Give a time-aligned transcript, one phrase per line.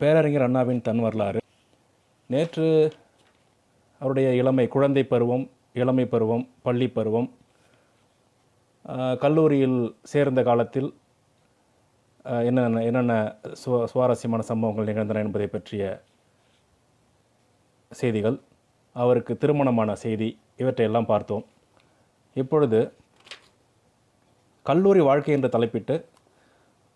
[0.00, 1.40] பேரறிஞர் அண்ணாவின் தன் வரலாறு.
[2.30, 2.66] நேற்று
[4.00, 5.44] அவருடைய இளமை குழந்தை பருவம்
[5.80, 7.28] இளமை பருவம் பள்ளி பருவம்
[9.22, 9.80] கல்லூரியில்
[10.12, 10.88] சேர்ந்த காலத்தில்
[12.48, 13.14] என்னென்ன என்னென்ன
[13.62, 15.84] சுவ சுவாரஸ்யமான சம்பவங்கள் நிகழ்ந்தன என்பதை பற்றிய
[17.90, 18.38] செய்திகள்
[18.96, 20.28] அவருக்கு திருமணமான செய்தி
[20.62, 21.44] இவற்றையெல்லாம் பார்த்தோம்.
[22.36, 22.80] இப்பொழுது
[24.66, 25.96] கல்லூரி வாழ்க்கை என்று தலைப்பிட்டு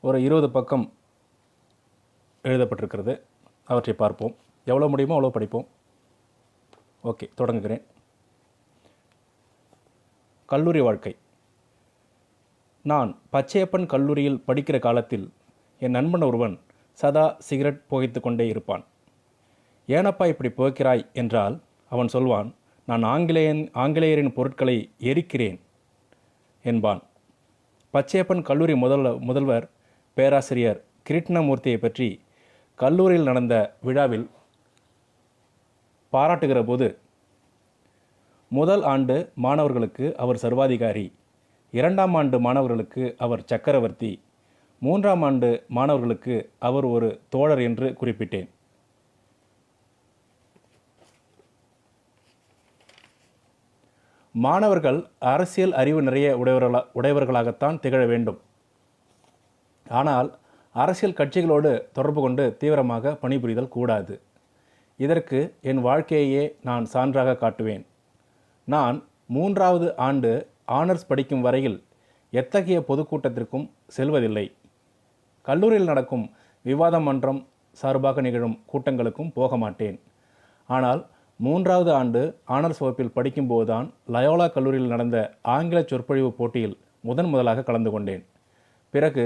[0.05, 0.85] ஒரு இருபது பக்கம்
[2.45, 3.15] எழுதப்பட்டிருக்கிறது.
[3.69, 4.35] அவற்றை பார்ப்போம்.
[4.67, 5.67] எவ்வளோ முடியுமோ அவ்வளோ படிப்போம்.
[7.05, 7.83] ஓகே தொடங்குகிறேன்.
[10.49, 11.13] கல்லூரி வாழ்க்கை.
[12.85, 15.27] நான் பச்சையப்பன் கல்லூரியில் படிக்கிற காலத்தில்
[15.83, 16.57] என் நண்பன் ஒருவன்
[16.99, 18.85] சதா சிகரெட் புகைத்து கொண்டே இருப்பான்.
[19.89, 21.05] ஏனப்பா இப்படி புகைக்கிறாய்?
[21.13, 21.57] என்றால்
[21.93, 22.49] அவன் சொல்வான்
[22.89, 24.77] நான் ஆங்கிலேயன் ஆங்கிலேயரின் பொருட்களை
[25.11, 25.59] எரிக்கிறேன்
[26.65, 27.03] என்பான்.
[27.95, 29.67] பச்சையப்பன் கல்லூரி முதல்ல முதல்வர்
[30.17, 32.09] பேராசிரியர் கிருட்ணமூர்த்தியை பற்றி
[32.81, 33.55] கல்லூரியில் நடந்த
[33.87, 34.25] விழாவில்
[36.13, 36.87] பாராட்டுகிற போது
[38.51, 41.07] முதல் ஆண்டு மாணவர்களுக்கு அவர் சர்வாதிகாரி
[41.79, 44.13] இரண்டாம் ஆண்டு மாணவர்களுக்கு அவர் சக்கரவர்த்தி
[44.83, 46.35] மூன்றாம் ஆண்டு மாணவர்களுக்கு
[46.69, 48.49] அவர் ஒரு தோழர் என்று குறிப்பிட்டேன்.
[54.35, 54.99] மாணவர்கள்
[55.33, 58.39] அரசியல் அறிவு நிறைய உடையவர்களா உடையவர்களாகத்தான் திகழ வேண்டும்.
[59.87, 60.29] ஆனால்
[60.83, 64.15] அரசியல் கட்சிகளோடு தொடர்பு கொண்டு தீவிரமாக பணிபுரிதல் கூடாது.
[64.97, 65.39] இதற்கு
[65.71, 67.85] என் வாழ்க்கையையே நான் சான்றாக காட்டுவேன்.
[68.65, 70.31] நான் மூன்றாவது ஆண்டு
[70.79, 71.79] ஆனர்ஸ் படிக்கும் வரையில்
[72.31, 73.67] எத்தகைய பொதுக்கூட்டத்திற்கும்
[73.97, 74.47] செல்வதில்லை.
[75.49, 76.27] கல்லூரியில் நடக்கும்
[76.63, 77.41] விவாத மன்றம்
[77.81, 79.97] சார்பாக நிகழும் கூட்டங்களுக்கும் போக மாட்டேன்.
[80.69, 81.01] ஆனால்
[81.41, 82.21] மூன்றாவது ஆண்டு
[82.57, 85.19] ஆனர்ஸ் வகுப்பில் படிக்கும்போதுதான் லயோலா கல்லூரியில் நடந்த
[85.55, 88.23] ஆங்கில சொற்பொழிவு போட்டியில் முதன் முதலாக கலந்து கொண்டேன்.
[88.95, 89.25] பிறகு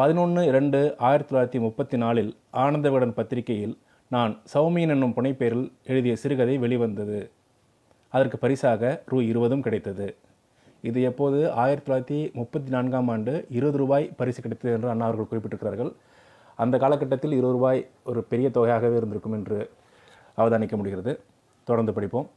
[0.00, 7.30] பதினொன்று இரண்டு ஆயிரத்தி தொள்ளாயிரத்தி முப்பத்தி நாலில் ஆனந்தவிகடன் பத்திரிகையில் நான் சௌமியன் என்னும் புனைப்பெயரில் எழுதிய சிறுகதை வெளிவந்தது.
[8.08, 10.16] அதற்கு பரிசாக ரூ இருபதும் கிடைத்தது.
[10.82, 11.52] இது எப்போது?
[11.52, 15.92] ஆயிரத்தி தொள்ளாயிரத்தி முப்பத்தி நான்காம் ஆண்டு இருபது ரூபாய் பரிசு கிடைத்தது என்று அண்ணா அவர்கள் குறிப்பிட்டிருக்கிறார்கள்.
[16.56, 19.70] அந்த காலகட்டத்தில் இருபது ரூபாய் ஒரு பெரிய தொகையாகவே இருந்திருக்கும் என்று
[20.36, 21.20] அவதானிக்க முடிகிறது.
[21.64, 22.30] தொடர்ந்து படிப்போம்.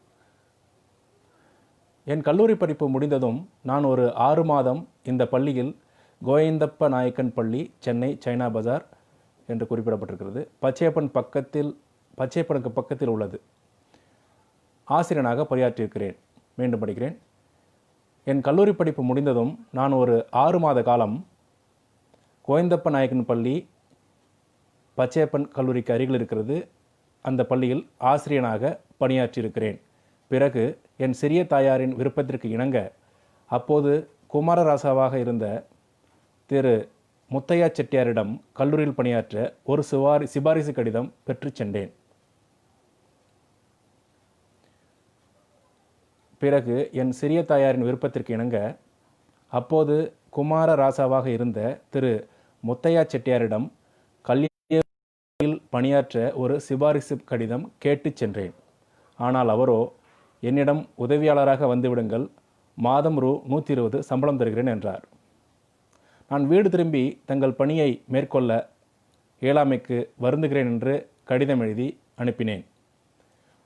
[2.06, 5.78] என் கல்லூரி படிப்பு முடிந்ததும் நான் ஒரு ஆறு மாதம் இந்த பள்ளியில்
[6.26, 8.86] கோவிந்தப்ப நாயக்கன் பள்ளி சென்னை சைனா பஜார்
[9.48, 10.48] என்று குறிப்பிடப்பட்டிருக்கிறது.
[10.62, 11.80] பச்சையப்பன் பக்கத்தில்
[12.18, 13.42] பச்சையப்பனுக்கு பக்கத்தில் உள்ளது.
[14.84, 16.16] ஆசிரியனாக பணியாற்றியிருக்கிறேன்.
[16.56, 17.18] மீண்டும் படிக்கிறேன்.
[18.26, 21.26] என் கல்லூரி படிப்பு முடிந்ததும் நான் ஒரு ஆறு மாத காலம்
[22.48, 23.70] கோவிந்தப்ப நாயக்கன் பள்ளி
[24.98, 26.68] பச்சையப்பன் கல்லூரிக்கு அருகில் இருக்கிறது.
[27.22, 29.82] அந்த பள்ளியில் ஆசிரியனாக பணியாற்றியிருக்கிறேன்.
[30.28, 32.92] பிறகு என் சிறிய தாயாரின் விருப்பத்திற்கு இணங்க
[33.46, 35.66] அப்போது குமாரராசாவாக இருந்த
[36.50, 36.74] திரு
[37.32, 39.36] முத்தையா செட்டியாரிடம் கல்லூரியில் பணியாற்ற
[39.72, 41.92] ஒரு சிவாரி சிபாரிசு கடிதம் பெற்றுச் சென்றேன்.
[46.42, 48.58] பிறகு என் சிறிய தாயாரின் விருப்பத்திற்கு இணங்க
[49.52, 49.96] அப்போது
[50.38, 51.60] குமார ராசாவாக இருந்த
[51.94, 52.12] திரு
[52.64, 53.68] முத்தையா செட்டியாரிடம்
[54.26, 58.54] கல்வியில் பணியாற்ற ஒரு சிபாரிசு கடிதம் கேட்டுச் சென்றேன்.
[59.20, 59.80] ஆனால் அவரோ
[60.44, 62.26] என்னிடம் உதவியாளராக வந்துவிடுங்கள்
[62.78, 63.34] மாதம் ரூ.
[63.52, 65.04] நூற்றி இருபது சம்பளம் தருகிறேன் என்றார்.
[66.34, 68.70] நான் வீடு திரும்பி தங்கள் பணியை மேற்கொள்ள
[69.42, 72.66] இயலாமைக்கு வருந்துகிறேன் என்று கடிதம் எழுதி அனுப்பினேன்.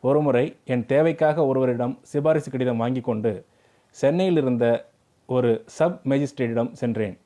[0.02, 3.46] ஒருமுறை என் தேவைக்காக ஒருவரிடம் சிபாரிசு கடிதம் வாங்கி கொண்டு
[3.90, 4.90] சென்னையில் இருந்த
[5.26, 7.18] ஒரு சப் மேஜிஸ்ட்ரேட்டிடம் சென்றேன்.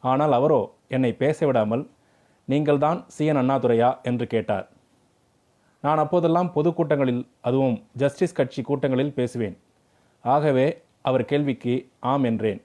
[0.00, 1.90] ஆனால் அவரோ என்னை பேச விடாமல்
[2.44, 4.02] நீங்கள்தான் சிஎன் அண்ணாதுரையா?
[4.02, 4.70] என்று கேட்டார்.
[5.80, 9.58] நான் அப்போதெல்லாம் பொதுக்கூட்டங்களில் அதுவும் ஜஸ்டிஸ் கட்சி கூட்டங்களில் பேசுவேன்.
[10.22, 12.62] ஆகவே அவர் கேள்விக்கு ஆம் என்றேன்.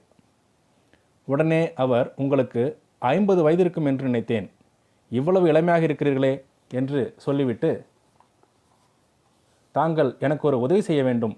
[1.28, 2.62] உடனே அவர் உங்களுக்கு
[3.12, 4.46] ஐம்பது வயது இருக்கும் என்று நினைத்தேன்.
[5.10, 6.32] இவ்வளவு இளமையாக இருக்கிறீர்களே
[6.80, 7.70] என்று சொல்லிவிட்டு
[9.74, 11.34] தாங்கள் எனக்கு ஒரு உதவி செய்ய வேண்டும்.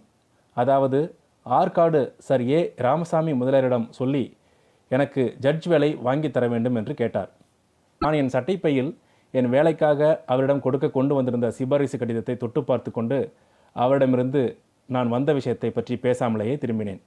[0.56, 1.00] அதாவது
[1.46, 2.60] ஆற்காடு சர் ஏ.
[2.86, 4.24] ராமசாமி முதலியாரிடம் சொல்லி
[4.90, 7.30] எனக்கு ஜட்ஜ் வேலை வாங்கி தர வேண்டும் என்று கேட்டார்.
[8.00, 8.90] நான் என் சட்டைப்பையில்
[9.34, 10.00] என் வேலைக்காக
[10.32, 13.18] அவரிடம் கொடுக்க கொண்டு வந்திருந்த சிபாரிசு கடிதத்தை தொட்டு பார்த்து கொண்டு
[13.76, 14.42] அவரிடமிருந்து
[14.88, 17.02] நான் வந்த விஷயத்தை பற்றி பேசாமலேயே திரும்பினேன்.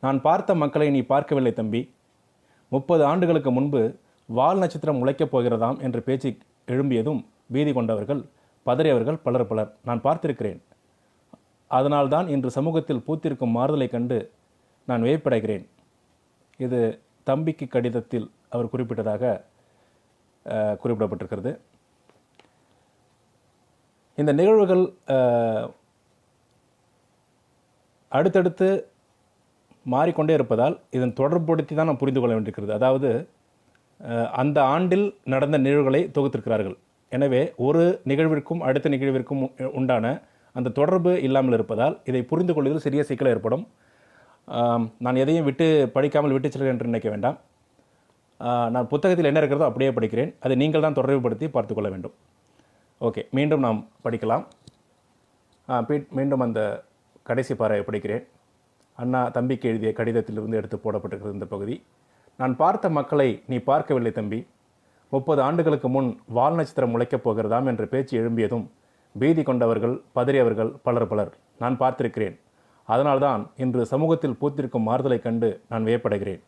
[0.00, 1.94] நான் பார்த்த மக்களை நீ பார்க்கவில்லை தம்பி.
[2.68, 6.36] முப்பது ஆண்டுகளுக்கு முன்பு வால் நட்சத்திரம் உழைக்கப் போகிறதாம் என்ற பேச்சு
[6.66, 8.24] எழும்பியதும் பீதி கொண்டவர்கள்
[8.66, 9.76] பதறியவர்கள் பலர் பலர்.
[9.84, 10.60] நான் பார்த்திருக்கிறேன்.
[11.68, 14.32] அதனால்தான் இன்று சமூகத்தில் பூத்திருக்கும் மாறுதலைக் கண்டு
[14.86, 15.68] நான் வியப்படைகிறேன்.
[16.56, 19.42] இது தம்பிக்கு கடிதத்தில் அவர் குறிப்பிட்டதாக
[20.84, 21.58] குறிப்பிடப்பட்டிருக்கிறது.
[24.16, 24.94] இந்த நிகழ்வுகள்
[28.08, 28.89] அடுத்தடுத்து
[29.84, 32.72] மாறிக்கொண்டே இருப்பதால் இதன் தொடர்புபடுத்தி தான் நாம் புரிந்து கொள்ள வேண்டியிருக்கிறது.
[32.72, 33.28] அதாவது
[34.32, 36.76] அந்த ஆண்டில் நடந்த நிகழ்வுகளை தொகுத்திருக்கிறார்கள்.
[37.10, 40.20] எனவே ஒரு நிகழ்விற்கும் அடுத்த நிகழ்விற்கும் உ- உண்டான
[40.52, 43.68] அந்த தொடர்பு இல்லாமல் இருப்பதால் இதை புரிந்து கொள்வதில் சிறிய சிக்கல் ஏற்படும்.
[44.98, 47.38] நான் எதையும் விட்டு படிக்காமல் விட்டு செல்கிறேன் என்று நினைக்க வேண்டாம்.
[48.74, 50.34] நான் புத்தகத்தில் என்ன இருக்கிறதோ அப்படியே படிக்கிறேன்.
[50.40, 52.14] அதை நீங்கள் தான் தொடர்புபடுத்தி பார்த்துக்கொள்ள வேண்டும்.
[53.00, 54.44] ஓகே மீண்டும் நாம் படிக்கலாம்.
[56.10, 56.82] மீண்டும் அந்த
[57.22, 58.24] கடைசி பாறையை படிக்கிறேன்.
[59.00, 61.84] அண்ணா தம்பிக்கு எழுதிய கடிதத்திலிருந்து எடுத்து போடப்பட்டிருக்கிறது இந்த பகுதி.
[62.36, 64.46] நான் பார்த்த மக்களை நீ பார்க்கவில்லை தம்பி.
[65.10, 68.66] முப்பது ஆண்டுகளுக்கு முன் வால் நட்சத்திரம் முளைக்கப் போகிறதாம் என்ற பேச்சு எழும்பியதும்
[69.18, 71.36] பீதி கொண்டவர்கள் பதறியவர்கள் பலர் பலர்.
[71.58, 72.38] நான் பார்த்திருக்கிறேன்.
[72.84, 76.40] அதனால்தான் இன்று சமூகத்தில் பூத்திருக்கும் மாறுதலைக் கண்டு நான் வியப்படைகிறேன்.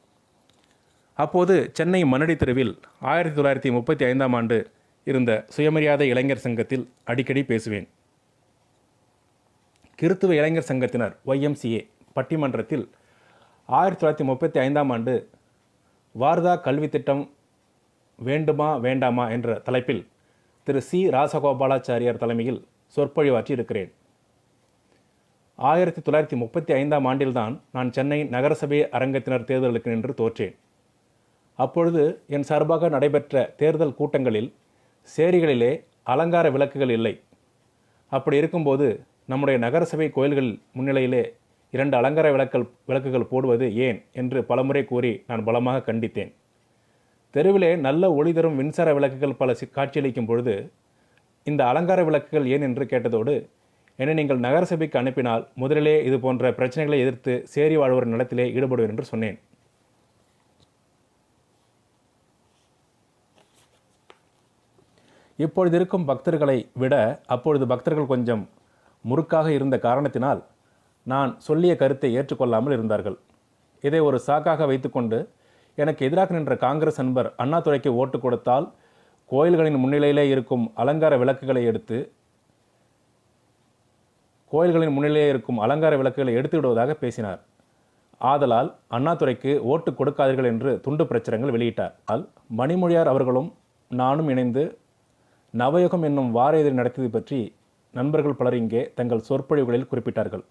[1.14, 4.70] அப்போது சென்னை மன்னடி தெருவில் ஆயிரத்தி தொள்ளாயிரத்தி முப்பத்தி ஐந்தாம் ஆண்டு
[5.04, 7.88] இருந்த சுயமரியாதை இளைஞர் சங்கத்தில் அடிக்கடி பேசுவேன்.
[10.02, 12.88] கிறித்துவ இளைஞர் சங்கத்தினர் ஒய்எம்சிஏ பட்டிமன்றத்தில்
[13.66, 15.28] ஆயிரத்தி தொள்ளாயிரத்தி முப்பத்தி ஐந்தாம் ஆண்டு
[16.20, 17.30] வார்தா கல்வி திட்டம்
[18.16, 20.06] வேண்டுமா வேண்டாமா என்ற தலைப்பில்
[20.62, 21.08] திரு சி.
[21.08, 22.66] ராசகோபாலாச்சாரியார் தலைமையில்
[22.96, 23.92] சொற்பொழிவாற்றி இருக்கிறேன்.
[25.56, 30.54] ஆயிரத்தி தொள்ளாயிரத்தி முப்பத்தி ஐந்தாம் ஆண்டில்தான் நான் சென்னை நகரசபை அரங்கத்தினர் தேர்தலுக்கு நின்று தோற்றேன்.
[31.54, 34.54] அப்பொழுது என் சார்பாக நடைபெற்ற தேர்தல் கூட்டங்களில்
[35.16, 37.20] சேரிகளிலே அலங்கார விளக்குகள் இல்லை.
[38.10, 41.34] அப்படி இருக்கும்போது நம்முடைய நகரசபை கோயில்கள் முன்னிலையிலே
[41.72, 43.98] இரண்டு அலங்கார விளக்கல் விளக்குகள் போடுவது ஏன்?
[44.12, 46.32] என்று பலமுறை கூறி நான் பலமாக கண்டித்தேன்.
[47.30, 50.72] தெருவிலே நல்ல ஒளி தரும் மின்சார விளக்குகள் பல காட்சியளிக்கும் பொழுது
[51.44, 53.34] இந்த அலங்கார விளக்குகள் ஏன் என்று கேட்டதோடு
[53.96, 59.38] என்னை நீங்கள் நகரசபைக்கு அனுப்பினால் முதலிலே இது போன்ற பிரச்சனைகளை எதிர்த்து சேரி வாழ்வோர் நிலத்திலே ஈடுபடுவேன் என்று சொன்னேன்.
[65.38, 68.42] இப்பொழுது இருக்கும் பக்தர்களை விட அப்பொழுது பக்தர்கள் கொஞ்சம்
[69.04, 70.40] முறுக்காக இருந்த காரணத்தினால்
[71.06, 73.16] நான் சொல்லிய கருத்தை ஏற்றுக்கொள்ளாமல் இருந்தார்கள்.
[73.84, 75.18] இதை ஒரு சாக்காக வைத்துக்கொண்டு
[75.82, 78.66] எனக்கு எதிராக நின்ற காங்கிரஸ் நண்பர் அண்ணாதுரைக்கு ஓட்டு கொடுத்தால்
[79.30, 81.98] கோயில்களின் முன்னிலையிலே இருக்கும் அலங்கார விளக்குகளை எடுத்து
[84.52, 87.40] கோயில்களின் முன்னிலையே இருக்கும் அலங்கார விளக்குகளை எடுத்து விடுவதாக பேசினார்.
[88.30, 91.94] ஆதலால் அண்ணாதுரைக்கு ஓட்டு கொடுக்காதீர்கள் என்று துண்டு பிரச்சனைகள் வெளியிட்டார்.
[92.12, 92.24] ஆல்
[92.58, 93.48] மணிமொழியார் அவர்களும்
[93.90, 94.64] நானும் இணைந்து
[95.54, 97.40] நவயுகம் என்னும் வார இதழ் நடத்தியது பற்றி
[97.94, 100.44] நண்பர்கள் பலர் இங்கே தங்கள் சொற்பொழிவுகளில் குறிப்பிட்டார்கள்.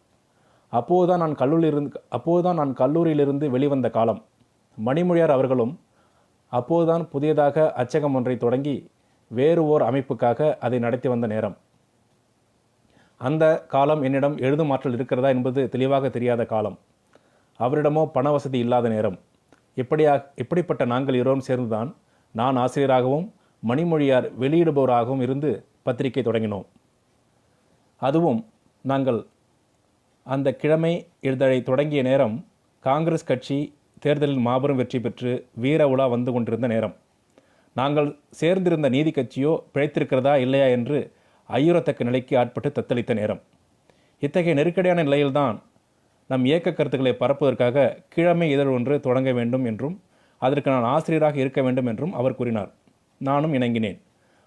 [0.71, 4.23] அப்போதுதான் நான் கல்லூரியிலிருந்து அப்போதுதான் நான் கல்லூரியிலிருந்து வெளிவந்த காலம்.
[4.85, 5.79] மணிமொழியார் அவர்களும்
[6.47, 8.89] அப்போதுதான் புதியதாக அச்சகம் ஒன்றை தொடங்கி
[9.27, 11.57] வேறு ஓர் அமைப்புக்காக அதை நடத்தி வந்த நேரம்.
[13.17, 16.77] அந்த காலம் என்னிடம் எழுதும் ஆற்றல் இருக்கிறதா என்பது தெளிவாக தெரியாத காலம்.
[17.59, 19.19] அவரிடமோ பண வசதி இல்லாத நேரம்.
[19.75, 21.95] இப்படியா இப்படிப்பட்ட நாங்கள் இருவரும் சேர்ந்துதான்
[22.31, 23.33] நான் ஆசிரியராகவும்
[23.67, 26.65] மணிமொழியார் வெளியிடுபவராகவும் இருந்து பத்திரிகை தொடங்கினோம்.
[28.01, 28.45] அதுவும்
[28.81, 29.19] நாங்கள்
[30.25, 32.45] அந்த கிழமை இதழை தொடங்கிய நேரம்
[32.79, 36.95] காங்கிரஸ் கட்சி தேர்தலில் மாபெரும் வெற்றி பெற்று வீர உலா வந்து கொண்டிருந்த நேரம்.
[37.73, 38.09] நாங்கள்
[38.41, 41.13] சேர்ந்திருந்த நீதி கட்சியோ பிழைத்திருக்கிறதா இல்லையா என்று
[41.49, 43.41] ஐயுறத்தக்க நிலைக்கு ஆட்பட்டு தத்தளித்த நேரம்.
[44.19, 45.61] இத்தகைய நெருக்கடியான நிலையில்தான்
[46.27, 50.01] நம் இயக்க கருத்துக்களை பரப்புவதற்காக கிழமை இதழ் ஒன்று தொடங்க வேண்டும் என்றும்
[50.37, 52.71] அதற்கு நான் ஆசிரியராக இருக்க வேண்டும் என்றும் அவர் கூறினார்.
[53.17, 53.99] நானும் இணங்கினேன்.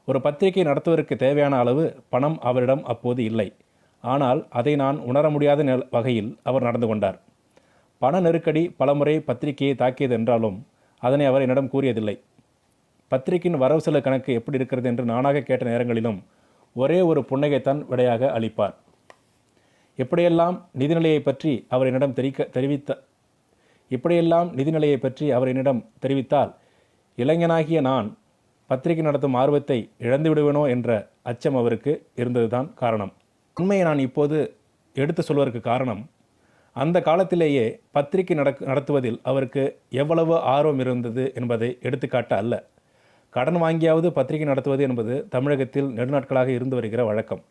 [0.04, 3.48] ஒரு பத்திரிகை நடத்துவதற்கு தேவையான அளவு பணம் அவரிடம் அப்போது இல்லை.
[4.12, 5.60] ஆனால் அதை நான் உணர முடியாத
[5.96, 7.18] வகையில் அவர் நடந்து கொண்டார்.
[8.02, 10.56] பண நெருக்கடி பலமுறை பத்திரிகையை தாக்கியது என்றாலும்
[11.02, 12.16] அதனை அவர் என்னிடம் கூறியதில்லை.
[13.12, 16.19] பத்திரிகையின் வரவு செலவு கணக்கு எப்படி இருக்கிறது என்று நானாக கேட்ட நேரங்களிலும்
[16.76, 18.74] ஒரே ஒரு புன்னகைத்தான் விடையாக அளிப்பார்.
[19.98, 22.90] எப்படியெல்லாம் நிதிநிலையை பற்றி அவர் என்னிடம் தெரிவிக்க தெரிவித்த
[23.90, 26.52] இப்படியெல்லாம் நிதிநிலையை பற்றி அவர் என்னிடம் தெரிவித்தால்
[27.19, 28.06] இளைஞனாகிய நான்
[28.70, 30.88] பத்திரிகை நடத்தும் ஆர்வத்தை இழந்து விடுவேனோ என்ற
[31.31, 33.12] அச்சம் அவருக்கு இருந்ததுதான் காரணம்.
[33.61, 34.55] உண்மையை நான் இப்போது
[34.96, 36.01] எடுத்து சொல்வதற்கு காரணம்
[36.77, 42.55] அந்த காலத்திலேயே பத்திரிகை நடக் நடத்துவதில் அவருக்கு எவ்வளவு ஆர்வம் இருந்தது என்பதை எடுத்துக்காட்ட அல்ல.
[43.31, 47.43] கடன் வாங்கியாவது பத்திரிகை நடத்துவது என்பது தமிழகத்தில் நெடுநாட்களாக இருந்து வருகிற வழக்கம்.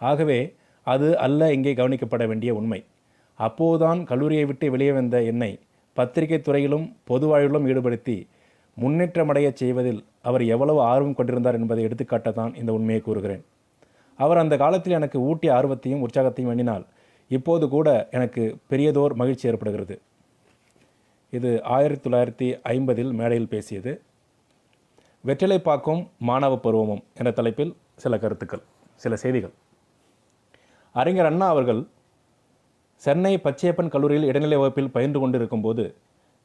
[0.00, 0.40] ஆகவே
[0.86, 2.80] அது அல்ல இங்கே கவனிக்கப்பட வேண்டிய உண்மை.
[3.34, 5.52] அப்போதுதான் கல்லூரியை விட்டு வெளியே வந்த என்னை
[5.96, 8.18] பத்திரிகை துறையிலும் பொது வாழ்விலும் ஈடுபடுத்தி
[8.76, 13.44] முன்னேற்றமடையச் செய்வதில் அவர் எவ்வளவு ஆர்வம் கொண்டிருந்தார் என்பதை எடுத்துக்காட்டத்தான் இந்த உண்மையை கூறுகிறேன்.
[14.24, 16.84] அவர் அந்த காலத்தில் எனக்கு ஊட்டிய ஆர்வத்தையும் உற்சாகத்தையும் எண்ணினால்
[17.36, 19.94] இப்போது கூட எனக்கு பெரியதோர் மகிழ்ச்சி ஏற்படுகிறது.
[21.36, 23.92] இது ஆயிரத்தி தொள்ளாயிரத்தி ஐம்பதில் மேடையில் பேசியது.
[25.28, 28.62] வெற்றிலைப்பாக்கும் மாணவ பருவமும் என்ற தலைப்பில் சில கருத்துக்கள்
[29.02, 29.54] சில செய்திகள்.
[30.94, 31.80] அறிஞர் அண்ணா அவர்கள்
[33.02, 35.84] சென்னை பச்சையப்பன் கல்லூரியில் இடைநிலை வகுப்பில் பயின்று கொண்டிருக்கும் போது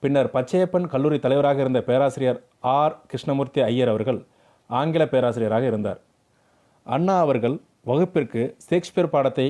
[0.04, 2.40] பின்னர் பச்சையப்பன் கல்லூரி தலைவராக இருந்த பேராசிரியர்
[2.78, 4.20] ஆர் கிருஷ்ணமூர்த்தி ஐயர் அவர்கள்
[4.70, 6.00] ஆங்கில பேராசிரியராக இருந்தார்.
[6.88, 7.56] அண்ணா அவர்கள்
[7.90, 9.46] வகுப்பிற்கு ஷேக்ஸ்பியர் பாடத்தை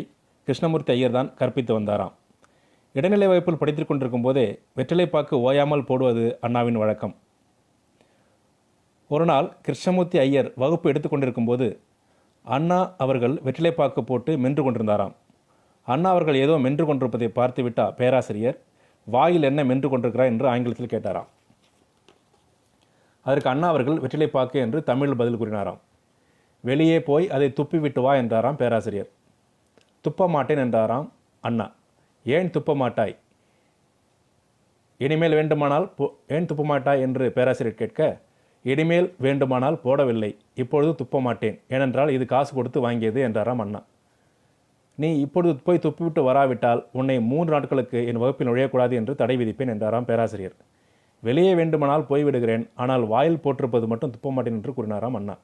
[0.47, 2.13] கிருஷ்ணமூர்த்தி ஐயர் தான் கற்பித்து வந்தாராம்.
[2.95, 4.43] இடைநிலை வகுப்பில் படித்துக் கொண்டிருக்கும் போதே
[4.77, 7.13] வெற்றிலைப்பாக்கு ஓயாமல் போடுவது அண்ணாவின் வழக்கம்.
[9.09, 11.67] ஒரு நாள் கிருஷ்ணமூர்த்தி ஐயர் வகுப்பு எடுத்துக்கொண்டிருக்கும்போது
[12.57, 15.15] அண்ணா அவர்கள் வெற்றிலைப்பாக்கு போட்டு மென்று கொண்டிருந்தாராம்.
[15.87, 18.57] அண்ணா அவர்கள் ஏதோ மென்று கொண்டிருப்பதை பார்த்துவிட்டா பேராசிரியர்
[19.07, 21.29] வாயில் என்ன மென்று கொண்டிருக்கிறார் என்று ஆங்கிலத்தில் கேட்டாராம்.
[23.25, 25.81] அதற்கு அண்ணா அவர்கள் வெற்றிலைப்பாக்கு என்று தமிழில் பதில் கூறினாராம்.
[26.69, 29.09] வெளியே போய் அதை துப்பி விட்டு வா என்றாராம் பேராசிரியர்.
[30.05, 31.07] துப்ப மாட்டேன் என்றாராம்
[31.43, 31.67] அண்ணா.
[32.25, 33.15] ஏன் துப்ப மாட்டாய்?
[34.99, 36.05] இனிமேல் வேண்டுமானால் போ
[36.35, 38.01] ஏன் துப்ப மாட்டாய் என்று பேராசிரியர் கேட்க
[38.65, 40.29] இனிமேல் வேண்டுமானால் போடவில்லை.
[40.61, 41.57] இப்பொழுது துப்ப மாட்டேன்.
[41.75, 43.81] ஏனென்றால் இது காசு கொடுத்து வாங்கியது என்றாராம் அண்ணா.
[44.97, 50.07] நீ இப்பொழுது போய் துப்பிவிட்டு வராவிட்டால் உன்னை மூன்று நாட்களுக்கு என் வகுப்பில் நுழையக்கூடாது என்று தடை விதிப்பேன் என்றாராம்
[50.09, 50.55] பேராசிரியர்.
[51.23, 52.65] வெளியே வேண்டுமானால் போய்விடுகிறேன்.
[52.83, 55.35] ஆனால் வாயில் போட்டிருப்பது மட்டும் துப்ப மாட்டேன் என்று கூறினாராம் அண்ணா.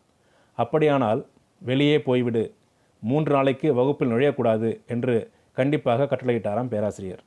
[0.53, 1.25] அப்படியானால்
[1.61, 2.51] வெளியே போய்விடு.
[2.99, 7.23] மூன்று நாளைக்கு வகுப்பில் நுழையக்கூடாது என்று கண்டிப்பாக கட்டளையிட்டாராம் பேராசிரியர்.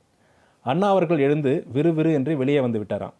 [0.61, 3.13] அண்ணா அவர்கள் எழுந்து விறுவிறு என்று வெளியே வந்து விட்டாராம்.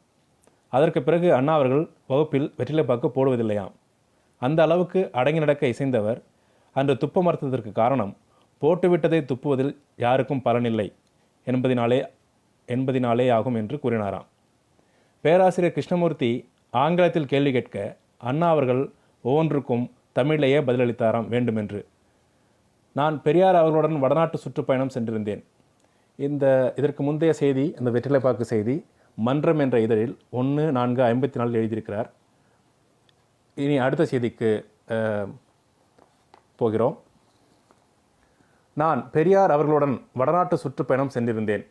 [0.69, 3.73] அதற்கு பிறகு அண்ணா அவர்கள் வகுப்பில் வெற்றிலைப்பாக்கு போடுவதில்லையாம்.
[4.39, 6.21] அந்த அளவுக்கு அடங்கி நடக்க இசைந்தவர்.
[6.73, 8.15] அன்று துப்ப மறுத்ததற்கு காரணம்
[8.61, 10.87] போட்டுவிட்டதை துப்புவதில் யாருக்கும் பலனில்லை
[11.45, 11.99] என்பதினாலே
[12.67, 14.27] என்பதினாலே ஆகும் என்று கூறினாராம்.
[15.21, 19.85] பேராசிரியர் கிருஷ்ணமூர்த்தி ஆங்கிலத்தில் கேள்வி கேட்க அண்ணா அவர்கள் ஒவ்வொன்றுக்கும்
[20.17, 21.87] தமிழிலேயே பதிலளித்தாராம் வேண்டுமென்று.
[22.91, 25.43] நான் பெரியார் அவர்களுடன் வடநாட்டு சுற்றுப்பயணம் சென்றிருந்தேன்.
[26.15, 32.09] இந்த இதற்கு முந்தைய செய்தி இந்த வெற்றிலைப்பாக்கு செய்தி மன்றம் என்ற இதழில் ஒன்று நான்கு ஐம்பத்தி நாலில் எழுதியிருக்கிறார்.
[33.55, 34.65] இனி அடுத்த செய்திக்கு
[36.55, 36.99] போகிறோம்.
[38.73, 41.67] நான் பெரியார் அவர்களுடன் வடநாட்டு சுற்றுப்பயணம் சென்றிருந்தேன்.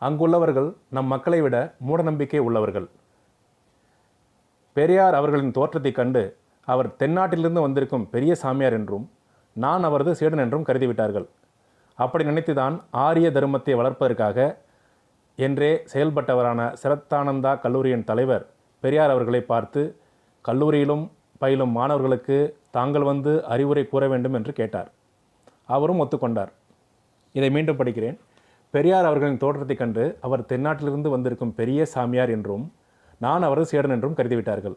[0.00, 2.88] அங்குள்ளவர்கள் நம் மக்களை விட மூடநம்பிக்கை உள்ளவர்கள்.
[4.72, 9.10] பெரியார் அவர்களின் தோற்றத்தைக் கண்டு அவர் தென்னாட்டிலிருந்து வந்திருக்கும் பெரிய சாமியார் என்றும்
[9.52, 11.26] நான் அவரது சீடன் என்றும் கருதிவிட்டார்கள்.
[11.94, 14.56] அப்படி நினைத்துதான் ஆரிய தர்மத்தை வளர்ப்பதற்காக
[15.36, 18.46] என்றே செயல்பட்டவரான சிரத்தானந்தா கல்லூரியின் தலைவர்
[18.80, 19.96] பெரியார் அவர்களை பார்த்து
[20.48, 21.08] கல்லூரியிலும்
[21.38, 24.92] பயிலும் மாணவர்களுக்கு தாங்கள் வந்து அறிவுரை கூற வேண்டும் என்று கேட்டார்.
[25.66, 26.52] அவரும் ஒத்துக்கொண்டார்.
[27.32, 28.18] இதை மீண்டும் படிக்கிறேன்.
[28.70, 32.72] பெரியார் அவர்களின் தோற்றத்தைக் கண்டு அவர் தென்னாட்டிலிருந்து வந்திருக்கும் பெரிய சாமியார் என்றும்
[33.18, 34.76] நான் அவரது சீடன் என்றும் கருதிவிட்டார்கள்.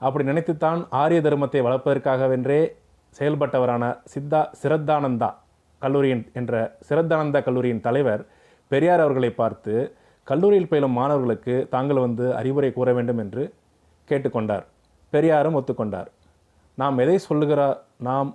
[0.00, 2.60] அப்படி நினைத்துத்தான் ஆரிய தர்மத்தை வளர்ப்பதற்காகவென்றே
[3.16, 5.30] செயல்பட்டவரான சித்தா சிரத்தானந்தா
[5.82, 6.54] கல்லூரியின் என்ற
[6.88, 8.22] சிரத்தானந்தா கல்லூரியின் தலைவர்
[8.70, 9.74] பெரியார் அவர்களை பார்த்து
[10.26, 13.42] கல்லூரியில் பயிலும் மாணவர்களுக்கு தாங்கள் வந்து அறிவுரை கூற வேண்டும் என்று
[14.10, 14.64] கேட்டுக்கொண்டார்
[15.12, 16.08] பெரியாரும் ஒத்துக்கொண்டார்.
[16.78, 17.68] நாம் எதை சொல்லுகிறா
[18.08, 18.30] நாம்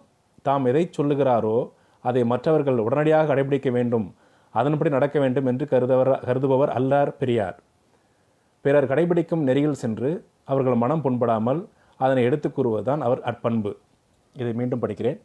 [0.47, 1.57] தாம் எதை சொல்லுகிறாரோ
[2.05, 4.07] அதை மற்றவர்கள் உடனடியாக கடைபிடிக்க வேண்டும்.
[4.55, 7.57] அதன்படி நடக்க வேண்டும் என்று கருதவர் கருதுபவர் அல்லார் பெரியார்.
[8.65, 10.11] பிறர் கடைபிடிக்கும் நெறியில் சென்று
[10.45, 11.65] அவர்கள் மனம் புண்படாமல்
[11.97, 13.77] அதனை எடுத்துக் கூறுவதுதான் அவர் அற்பண்பு.
[14.33, 15.19] இதை மீண்டும் படிக்கிறேன்.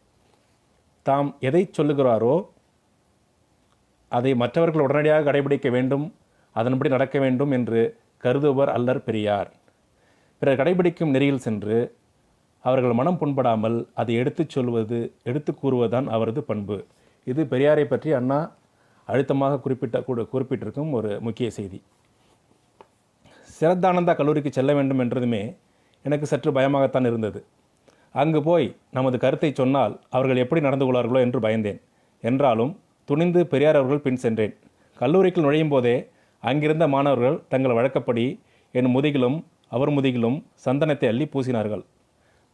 [1.03, 2.47] தாம் எதை சொல்லுகிறாரோ
[4.09, 6.15] அதை மற்றவர்கள் உடனடியாக கடைபிடிக்க வேண்டும்
[6.53, 9.53] அதன்படி நடக்க வேண்டும் என்று கருதுபவர் அல்லர் பெரியார்.
[10.39, 11.97] பிறர் கடைபிடிக்கும் நெறியில் சென்று
[12.63, 16.85] அவர்கள் மனம் புண்படாமல் அதை எடுத்துச் சொல்வது எடுத்துக் கூறுவதுதான் அவரது பண்பு.
[17.25, 18.53] இது பெரியாரை பற்றி அண்ணா
[19.07, 21.83] அழுத்தமாக குறிப்பிட்ட கூட குறிப்பிட்டிருக்கும் ஒரு முக்கிய செய்தி.
[23.61, 25.43] சிரத்தானந்தா கல்லூரிக்கு செல்ல வேண்டும் என்றதுமே
[26.05, 27.41] எனக்கு சற்று பயமாகத்தான் இருந்தது.
[28.21, 31.81] அங்கு போய் நமது கருத்தை சொன்னால் அவர்கள் எப்படி நடந்து கொள்வார்களோ என்று பயந்தேன்.
[32.23, 32.73] என்றாலும்
[33.09, 34.55] துணிந்து பெரியார் அவர்கள் பின் சென்றேன்.
[35.01, 35.95] கல்லூரிக்குள் நுழையும் போதே
[36.43, 38.25] அங்கிருந்த மாணவர்கள் தங்கள் வழக்கப்படி
[38.75, 39.39] என் முதுகிலும்
[39.77, 41.83] அவர் முதுகிலும் சந்தனத்தை அள்ளி பூசினார்கள்.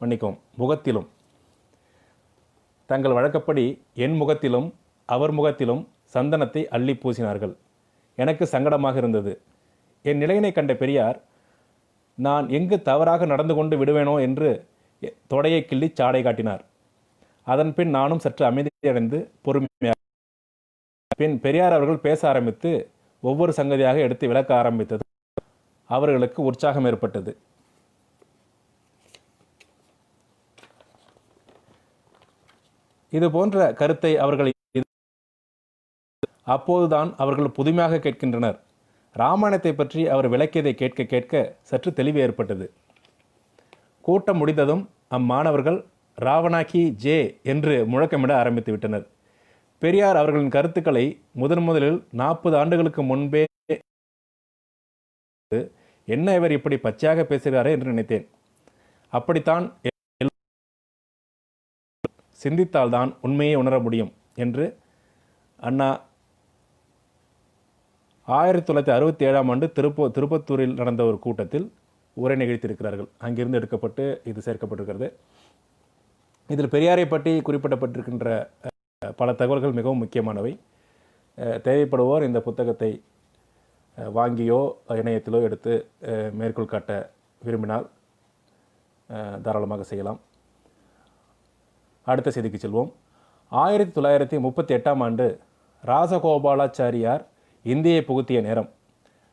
[0.01, 1.07] மன்னிக்கும் முகத்திலும்.
[2.91, 3.65] தங்கள் வழக்கப்படி
[4.05, 4.69] என் முகத்திலும்
[5.09, 5.83] அவர் முகத்திலும்
[6.15, 7.55] சந்தனத்தை அள்ளி பூசினார்கள்.
[8.19, 9.33] எனக்கு சங்கடமாக இருந்தது.
[10.11, 11.19] என் நிலையினை கண்ட பெரியார்
[12.19, 14.51] நான் எங்கு தவறாக நடந்து கொண்டு விடுவேனோ என்று
[15.33, 16.63] தொடையை கிள்ளி சாடை காட்டினார்.
[17.47, 19.99] அதன் பின் நானும் சற்று அமைதியடைந்து பொறுமையாக
[21.21, 22.71] பின் பெரியார் அவர்கள் பேச ஆரம்பித்து
[23.23, 25.05] ஒவ்வொரு சங்கதியாக எடுத்து விளக்க ஆரம்பித்தது.
[25.91, 27.33] அவர்களுக்கு உற்சாகம் ஏற்பட்டது.
[33.13, 34.51] இது போன்ற கருத்தை அவர்கள்
[36.55, 38.59] அப்போதுதான் அவர்கள் புதுமையாக கேட்கின்றனர்.
[39.23, 41.35] ராமாயணத்தை பற்றி அவர் விளக்கியதை கேட்க கேட்க
[41.71, 42.67] சற்று தெளிவு ஏற்பட்டது.
[44.07, 44.83] கூட்டம் முடிந்ததும்
[45.17, 45.79] அம்மாணவர்கள்
[46.19, 47.19] ராவணாக்கி ஜே
[47.53, 49.07] என்று முழக்கமிட ஆரம்பித்து விட்டனர்.
[49.83, 51.05] பெரியார் அவர்களின் கருத்துக்களை
[51.43, 53.43] முதன் முதலில் நாற்பது ஆண்டுகளுக்கு முன்பே
[56.09, 58.27] என்ன இவர் இப்படி பச்சையாக பேசுகிறாரே என்று நினைத்தேன்.
[59.13, 59.65] அப்படித்தான்
[62.41, 64.13] சிந்தித்தால்தான் உண்மையை உணர முடியும்
[64.45, 64.65] என்று
[65.69, 65.89] அண்ணா
[68.35, 71.67] ஆயிரத்தி தொள்ளாயிரத்தி அறுபத்தி ஏழாம் ஆண்டு திருப்பூ திருப்பத்தூரில் நடந்த ஒரு கூட்டத்தில்
[72.23, 73.09] உரை நிகழ்த்தியிருக்கிறார்கள்.
[73.27, 75.09] அங்கிருந்து எடுக்கப்பட்டு இது சேர்க்கப்பட்டிருக்கிறது.
[76.55, 78.31] இதில் பெரியாரை பற்றி குறிப்பிடப்பட்டிருக்கின்ற
[79.21, 80.53] பல தகவல்கள் மிகவும் முக்கியமானவை.
[81.67, 82.91] தேவைப்படுவோர் இந்த புத்தகத்தை
[84.19, 84.61] வாங்கியோ
[85.01, 85.73] இணையத்திலோ எடுத்து
[86.41, 86.93] மேற்கோள் காட்ட
[87.43, 87.87] விரும்பினால்
[89.45, 90.21] தாராளமாக செய்யலாம்.
[92.07, 92.91] அடுத்த செய்திக்கு செல்வோம்.
[93.53, 95.27] ஆயிரத்தி தொள்ளாயிரத்தி முப்பத்தி எட்டாம் ஆண்டு
[95.85, 97.25] ராசகோபாலாச்சாரியார்
[97.73, 98.69] இந்தியை புகுத்திய நேரம்.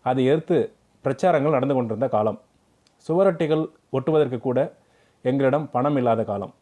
[0.02, 0.58] அதை எதிர்த்து
[1.06, 2.40] பிரச்சாரங்கள் நடந்து கொண்டிருந்த காலம்.
[3.08, 3.64] சுவரொட்டிகள்
[3.98, 4.60] ஒட்டுவதற்கு கூட
[5.24, 6.54] எங்களிடம் பணம் இல்லாத காலம்.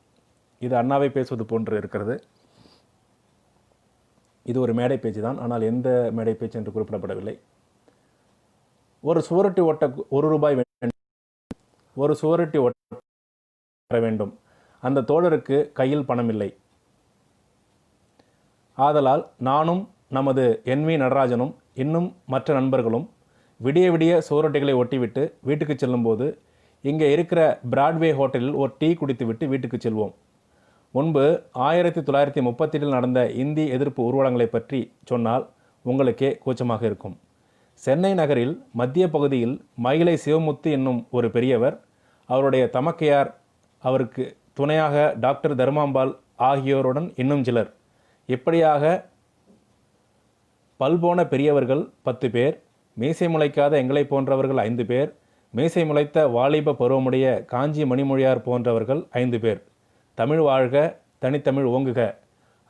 [0.60, 2.16] இது அண்ணாவை பேசுவது போன்று இருக்கிறது.
[4.44, 5.40] இது ஒரு மேடை பேச்சு தான்.
[5.40, 7.36] ஆனால் எந்த மேடை பேச்சு என்று குறிப்பிடப்படவில்லை.
[9.04, 10.98] ஒரு சுவரொட்டி ஒட்ட ஒரு ரூபாய் வேண்டும்.
[11.98, 14.34] ஒரு சுவரொட்டி ஒட்ட வேண்டும்.
[14.84, 16.50] அந்த தோழருக்கு கையில் பணம் இல்லை.
[18.78, 19.84] ஆதலால் நானும்
[20.18, 23.06] நமது என் வி நடராஜனும் இன்னும் மற்ற நண்பர்களும்
[23.60, 26.26] விடிய விடிய சோரொட்டிகளை ஒட்டிவிட்டு வீட்டுக்கு செல்லும்போது
[26.84, 30.14] இங்கே இருக்கிற பிராட்வே ஹோட்டலில் ஒரு டீ குடித்துவிட்டு வீட்டுக்கு செல்வோம்.
[30.94, 31.26] முன்பு
[31.68, 35.46] ஆயிரத்தி தொள்ளாயிரத்தி முப்பத்தெட்டில் நடந்த இந்தி எதிர்ப்பு ஊர்வலங்களை பற்றி சொன்னால்
[35.86, 37.16] உங்களுக்கே கூச்சமாக இருக்கும்.
[37.84, 41.78] சென்னை நகரில் மத்திய பகுதியில் மயிலை சிவமுத்து என்னும் ஒரு பெரியவர்
[42.30, 43.32] அவருடைய தமக்கையார்
[43.84, 44.26] அவருக்கு
[44.58, 46.12] துணையாக டாக்டர் தர்மாம்பாள்
[46.50, 47.72] ஆகியோருடன் இன்னும் சிலர்.
[48.30, 48.84] இப்படியாக
[50.82, 52.62] பல்போன பெரியவர்கள் பத்து பேர்
[52.94, 55.16] மீசை முளைக்காத எங்களை போன்றவர்கள் ஐந்து பேர்
[55.52, 59.64] மீசை முளைத்த வாலிப பருவமுடைய காஞ்சி மணிமொழியார் போன்றவர்கள் ஐந்து பேர்.
[60.14, 62.16] தமிழ் வாழ்க தனித்தமிழ் ஓங்குக.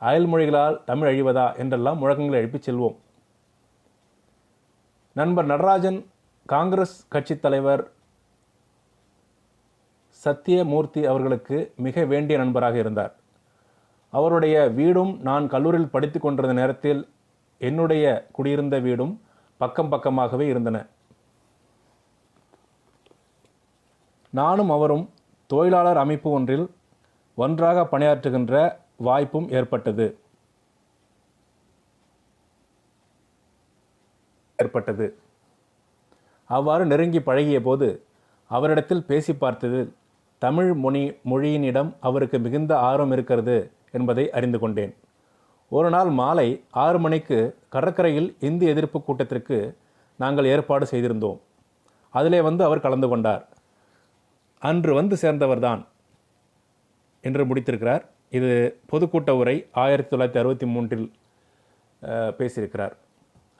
[0.00, 2.96] அயல்மொழிகளால் தமிழ் அழிவதா என்றெல்லாம் முழக்கங்களை எழுப்பிச் செல்வோம்.
[5.12, 6.06] நண்பர் நடராஜன்
[6.46, 7.90] காங்கிரஸ் கட்சித் தலைவர்
[10.24, 13.14] சத்தியமூர்த்தி அவர்களுக்கு மிக வேண்டிய நண்பராக இருந்தார்.
[14.10, 17.08] அவருடைய வீடும் நான் கல்லூரியில் படித்து கொண்டிருந்த நேரத்தில்
[17.68, 19.14] என்னுடைய குடியிருந்த வீடும்
[19.60, 20.78] பக்கம் பக்கமாகவே இருந்தன.
[24.32, 25.04] நானும் அவரும்
[25.50, 26.66] தொழிலாளர் அமைப்பு ஒன்றில்
[27.38, 28.54] ஒன்றாக பணியாற்றுகின்ற
[28.96, 30.06] வாய்ப்பும் ஏற்பட்டது.
[34.58, 35.06] ஏற்பட்டது.
[36.50, 37.88] அவ்வாறு நெருங்கி பழகிய போது
[38.50, 39.90] அவரிடத்தில் பேசி பார்த்ததில்
[40.38, 43.56] தமிழ் மொழி மொழியினிடம் அவருக்கு மிகுந்த ஆர்வம் இருக்கிறது
[43.92, 44.94] என்பதை அறிந்து கொண்டேன்.
[45.76, 46.48] ஒரு நாள் மாலை
[46.84, 47.38] ஆறு மணிக்கு
[47.74, 49.58] கடற்கரையில் இந்தி எதிர்ப்பு கூட்டத்திற்கு
[50.22, 51.38] நாங்கள் ஏற்பாடு செய்திருந்தோம்.
[52.14, 53.44] அதிலே வந்து அவர் கலந்து கொண்டார்.
[54.62, 55.82] அன்று வந்து சேர்ந்தவர்தான்
[57.24, 58.04] என்று முடித்திருக்கிறார்.
[58.38, 58.50] இது
[58.90, 61.06] பொதுக்கூட்ட உரை ஆயிரத்தி தொள்ளாயிரத்தி அறுபத்தி மூன்றில்
[62.38, 62.94] பேசியிருக்கிறார்.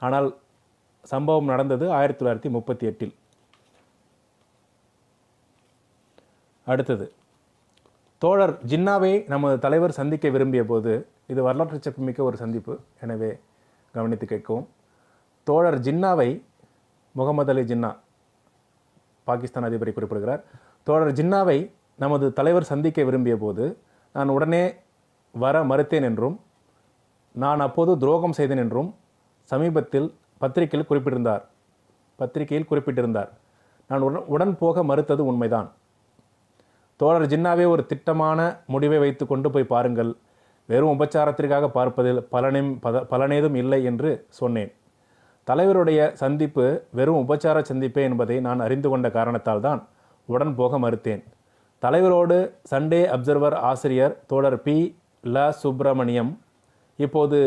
[0.05, 0.27] ஆனால்
[1.13, 3.15] சம்பவம் நடந்தது ஆயிரத்தி தொள்ளாயிரத்தி முப்பத்தி எட்டில்.
[6.67, 7.07] அடுத்தது
[8.21, 10.93] தோழர் ஜின்னாவை நமது தலைவர் சந்திக்க விரும்பிய போது
[11.31, 12.73] இது வரலாற்று சிறப்புமிக்க ஒரு சந்திப்பு.
[13.03, 13.31] எனவே
[13.95, 14.65] கவனித்து கேட்கவும்.
[15.47, 16.29] தோழர் ஜின்னாவை
[17.15, 17.91] முகமது அலி ஜின்னா
[19.27, 20.41] பாகிஸ்தான் அதிபரை குறிப்பிடுகிறார்.
[20.87, 21.57] தோழர் ஜின்னாவை
[22.03, 23.65] நமது தலைவர் சந்திக்க விரும்பிய போது
[24.15, 24.63] நான் உடனே
[25.43, 26.35] வர மறுத்தேன் என்றும்
[27.43, 28.89] நான் அப்போது துரோகம் செய்தேன் என்றும்
[29.51, 30.07] சமீபத்தில்
[30.41, 31.43] பத்திரிகையில் குறிப்பிட்டிருந்தார்.
[32.19, 33.31] பத்திரிகையில் குறிப்பிட்டிருந்தார்.
[33.89, 35.69] நான் உடன் உடன் போக மறுத்தது உண்மைதான்.
[36.99, 38.39] தோழர் ஜின்னாவே ஒரு திட்டமான
[38.73, 40.11] முடிவை வைத்து கொண்டு போய் பாருங்கள்.
[40.69, 44.71] வெறும் உபச்சாரத்திற்காக பார்ப்பதில் பலனும் பத பலனேதும் இல்லை என்று சொன்னேன்.
[45.47, 49.81] தலைவருடைய சந்திப்பு வெறும் உபச்சார சந்திப்பே என்பதை நான் அறிந்து கொண்ட காரணத்தால் தான்
[50.29, 51.23] உடன் போக மறுத்தேன்.
[51.81, 52.37] தலைவரோடு
[52.71, 54.77] சண்டே அப்சர்வர் ஆசிரியர் தோழர் பி.
[55.23, 55.49] ல.
[55.49, 56.31] சுப்பிரமணியம்
[56.99, 57.39] இப்போது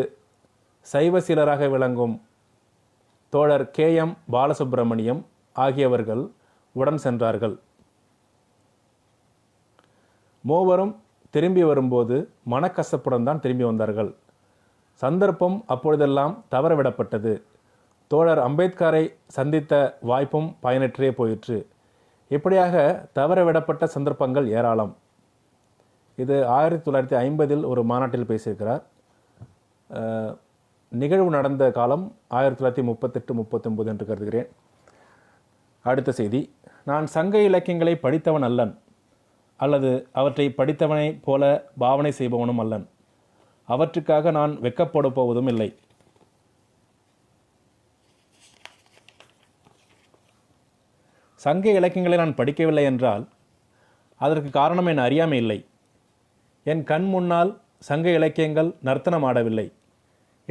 [0.86, 2.14] சைவ சீலராக விளங்கும்
[3.32, 3.94] தோழர் கே.
[3.94, 4.16] எம்.
[4.32, 5.22] பாலசுப்பிரமணியம்
[5.56, 6.22] ஆகியவர்கள்
[6.76, 7.56] உடன் சென்றார்கள்.
[10.44, 10.94] மூவரும்
[11.36, 12.16] திரும்பி வரும்போது
[12.52, 14.10] மனக்கசப்புடன் தான் திரும்பி வந்தார்கள்.
[15.02, 17.32] சந்தர்ப்பம் அப்பொழுதெல்லாம் தவறவிடப்பட்டது.
[18.10, 19.04] தோழர் அம்பேத்கரை
[19.36, 19.72] சந்தித்த
[20.10, 21.58] வாய்ப்பும் பயனற்றே போயிற்று.
[22.36, 22.74] இப்படியாக
[23.18, 24.92] தவறவிடப்பட்ட சந்தர்ப்பங்கள் ஏராளம்.
[26.22, 28.82] இது ஆயிரத்தி தொள்ளாயிரத்தி ஐம்பதில் ஒரு மாநாட்டில் பேசியிருக்கிறார்.
[31.02, 32.04] நிகழ்வு நடந்த காலம்
[32.38, 34.48] ஆயிரத்தி தொள்ளாயிரத்தி முப்பத்தெட்டு முப்பத்தொன்பது என்று கருதுகிறேன்.
[35.90, 36.40] அடுத்த செய்தி.
[36.90, 38.74] நான் சங்க இலக்கியங்களை படித்தவன் அல்லன்.
[39.62, 41.42] அல்லது அவற்றை படித்தவனைப் போல
[41.78, 42.86] பாவனை செய்பவனும் அல்லன்.
[43.68, 45.68] அவற்றுக்காக நான் வெக்கப்பட போவதும் இல்லை.
[51.44, 53.24] சங்க இலக்கியங்களை நான் படிக்கவில்லை என்றால்
[54.20, 55.58] அதற்கு காரணம் என் அறியாமை இல்லை.
[56.72, 57.50] என் கண் முன்னால்
[57.88, 59.66] சங்க இலக்கியங்கள் நர்த்தனம் ஆடவில்லை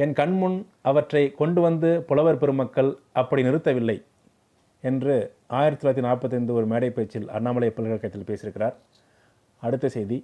[0.02, 3.96] என் கண்முன் அவற்றை கொண்டு வந்து புலவர் பெருமக்கள் அப்படி நிறுத்தவில்லை.
[4.82, 5.14] என்று
[5.58, 8.74] ஆயிரத்தி தொள்ளாயிரத்தி நாற்பத்தைந்து ஒரு மேடை பேச்சில் அண்ணாமலை பல்கலைக்கழகத்தில் பேசியிருக்கிறார்.
[9.62, 10.18] அடுத்த செய்தி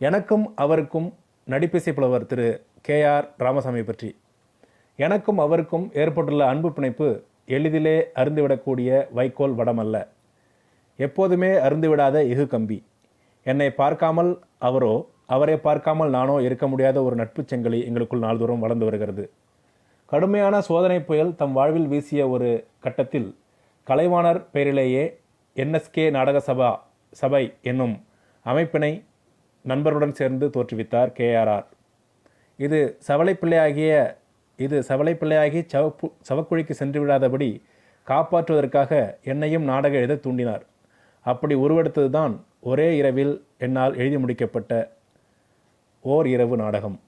[0.00, 1.08] எனக்கும் அவருக்கும்
[1.46, 2.46] நடிப்பிசை புலவர் திரு
[2.86, 4.10] கே ஆர் ராமசாமி பற்றி.
[4.98, 7.08] எனக்கும் அவருக்கும் ஏற்பட்டுள்ள அன்பு பிணைப்பு
[7.56, 9.96] எளிதிலே அருந்துவிடக்கூடிய வைக்கோல் வடமல்ல
[10.98, 12.78] எப்போதுமே அருந்துவிடாத இகு கம்பி.
[13.46, 14.30] என்னை பார்க்காமல்
[14.68, 14.94] அவரோ
[15.34, 19.24] அவரை பார்க்காமல் நானோ இருக்க முடியாத ஒரு நட்புச் செங்கலி எங்களுக்குள் நாள்தோறும் வளர்ந்து வருகிறது.
[20.06, 22.48] கடுமையான சோதனை புயல் தம் வாழ்வில் வீசிய ஒரு
[22.84, 23.28] கட்டத்தில்
[23.88, 25.02] கலைவாணர் பெயரிலேயே
[25.54, 26.78] என்எஸ்கே நாடக சபா
[27.10, 28.04] சபை என்னும்
[28.44, 29.04] அமைப்பினை
[29.64, 31.66] நண்பருடன் சேர்ந்து தோற்றுவித்தார் கேஆர்ஆர்.
[32.56, 34.16] இது சவலைப்பிள்ளையாகிய
[34.56, 37.62] இது சவலைப்பிள்ளையாகி சவப்பு சவக்குழிக்கு சென்று விடாதபடி
[38.06, 40.64] காப்பாற்றுவதற்காக என்னையும் நாடக எழுத தூண்டினார்.
[41.20, 44.72] அப்படி உருவெடுத்ததுதான் ஒரே இரவில் என்னால் எழுதி முடிக்கப்பட்ட
[46.00, 47.00] ஓர் இரவு நாடகம்.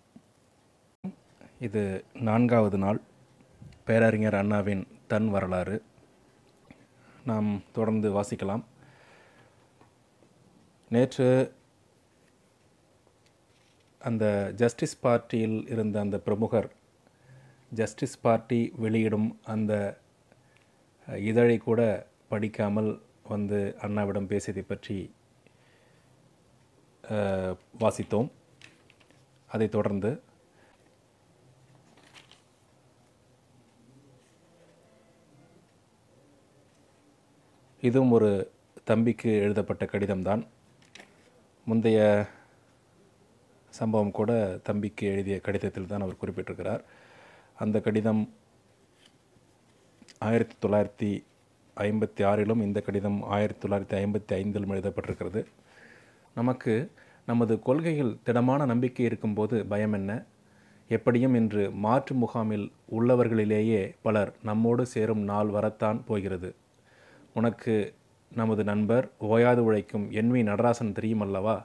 [1.59, 3.01] இது நான்காவது நாள்.
[3.85, 5.77] பேரறிஞர் அண்ணாவின் தன் வரலாறு.
[7.31, 8.65] நாம் தொடர்ந்து வாசிக்கலாம்.
[10.95, 11.29] நேற்று
[14.09, 14.25] அந்த
[14.61, 16.69] ஜஸ்டிஸ் பார்ட்டியில் இருந்த அந்த பிரமுகர்
[17.81, 19.73] ஜஸ்டிஸ் பார்ட்டி வெளியிடும் அந்த
[21.29, 21.81] இதழை கூட
[22.33, 22.91] படிக்காமல்
[23.33, 24.99] வந்து அண்ணாவிடம் பேசியதை பற்றி
[27.83, 28.31] வாசித்தோம்.
[29.53, 30.11] அதைத் தொடர்ந்து
[37.81, 38.51] இதுவும் ஒரு
[38.85, 40.47] தம்பிக்கு எழுதப்பட்ட கடிதம்தான்.
[41.65, 42.27] முந்தைய
[43.71, 46.81] சம்பவம் கூட தம்பிக்கு எழுதிய கடிதத்தில் தான் அவர் குறிப்பிட்டிருக்கிறார்.
[47.57, 48.33] அந்த கடிதம்
[50.19, 51.25] ஆயிரத்தி தொள்ளாயிரத்தி
[51.77, 55.45] ஐம்பத்தி ஆறிலும் இந்த கடிதம் ஆயிரத்தி தொள்ளாயிரத்தி ஐம்பத்தி ஐந்திலும் எழுதப்பட்டிருக்கிறது.
[56.35, 56.91] நமக்கு
[57.27, 60.25] நமது கொள்கையில் திடமான நம்பிக்கை இருக்கும்போது பயம் என்ன?
[60.89, 66.55] எப்படியும் இன்று மாற்று முகாமில் உள்ளவர்களிலேயே பலர் நம்மோடு சேரும் நாள் வரத்தான் போகிறது.
[67.39, 67.75] உனக்கு
[68.33, 71.57] நமது நண்பர் ஓயாது உழைக்கும் என் வி நடராசன் தெரியுமல்லவா?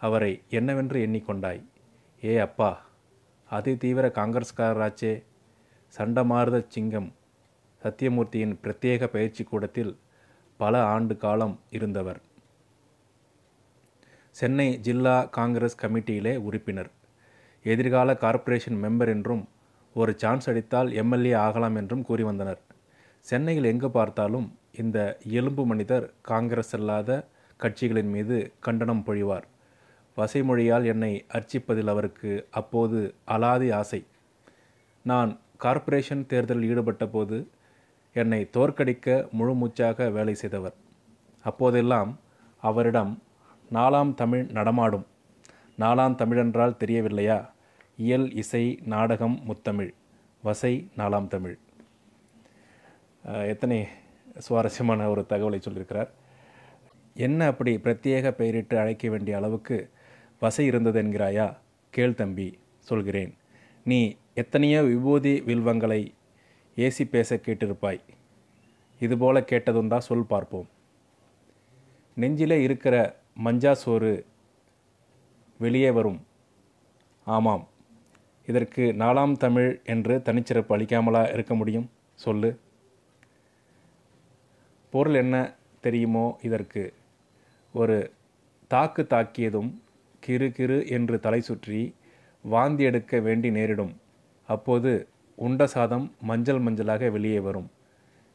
[0.00, 1.62] அவரை என்னவென்று எண்ணிக்கொண்டாய்?
[2.22, 2.70] ஏ அப்பா
[3.50, 5.12] அதி தீவிர காங்கிரஸ்காரராச்சே.
[5.94, 7.10] சண்டமார்த சிங்கம்
[7.82, 9.92] சத்தியமூர்த்தியின் பிரத்யேக பயிற்சி கூடத்தில்
[10.60, 12.20] பல ஆண்டு காலம் இருந்தவர்.
[14.36, 16.90] சென்னை ஜில்லா காங்கிரஸ் கமிட்டியிலே உறுப்பினர்.
[17.64, 19.44] எதிர்கால கார்ப்பரேஷன் மெம்பர் என்றும்
[19.96, 22.60] ஒரு சான்ஸ் அடித்தால் எம்எல்ஏ ஆகலாம் என்றும் கூறி வந்தனர்.
[23.26, 24.98] சென்னையில் எங்கு பார்த்தாலும் இந்த
[25.38, 27.10] எலும்பு மனிதர் காங்கிரஸ் அல்லாத
[27.60, 29.46] கட்சிகளின் மீது கண்டனம் பொழிவார்.
[30.16, 34.04] வசைமொழியால் என்னை அர்ச்சிப்பதில் அவருக்கு அப்போது அலாதி ஆசை.
[35.02, 37.48] நான் கார்ப்பரேஷன் தேர்தலில் ஈடுபட்ட போது
[38.12, 40.76] என்னை தோற்கடிக்க முழு மூச்சாக வேலை செய்தவர்.
[41.44, 42.18] அப்போதெல்லாம்
[42.60, 43.12] அவரிடம்
[43.72, 45.06] நாலாம் தமிழ் நடமாடும்.
[45.78, 47.38] நாலாம் தமிழென்றால் தெரியவில்லையா?
[47.96, 49.92] இயல் இசை நாடகம் முத்தமிழ்.
[50.42, 51.56] வசை நாலாம் தமிழ்.
[53.24, 53.88] எத்தனை
[54.38, 56.08] சுவாரஸ்யமான ஒரு தகவலை சொல்லியிருக்கிறார்.
[57.14, 59.90] என்ன அப்படி பிரத்யேக பெயரிட்டு அழைக்க வேண்டிய அளவுக்கு
[60.40, 61.56] வசை இருந்தது என்கிறாயா?
[61.90, 63.36] கேள் தம்பி சொல்கிறேன்.
[63.84, 66.14] நீ எத்தனையோ விபூதி வில்வங்களை
[66.76, 68.00] ஏசி பேச கேட்டிருப்பாய்.
[68.98, 70.68] இதுபோல கேட்டதுண்டா சொல் பார்ப்போம்.
[72.14, 74.26] நெஞ்சிலே இருக்கிற மஞ்சா சோறு
[75.58, 76.26] வெளியே வரும்.
[77.24, 77.68] ஆமாம்
[78.46, 81.90] இதற்கு நாலாம் தமிழ் என்று தனிச்சிறப்பு அளிக்காமலா இருக்க முடியும்?
[82.14, 82.60] சொல்லு.
[84.90, 86.94] பொருள் என்ன தெரியுமோ இதற்கு.
[87.72, 88.12] ஒரு
[88.68, 89.80] தாக்கு தாக்கியதும்
[90.20, 91.94] கிறு கிறு என்று தலை சுற்றி
[92.42, 94.00] வாந்தி எடுக்க வேண்டி நேரிடும்.
[94.46, 97.70] அப்போது உண்ட சாதம் மஞ்சள் மஞ்சளாக வெளியே வரும்.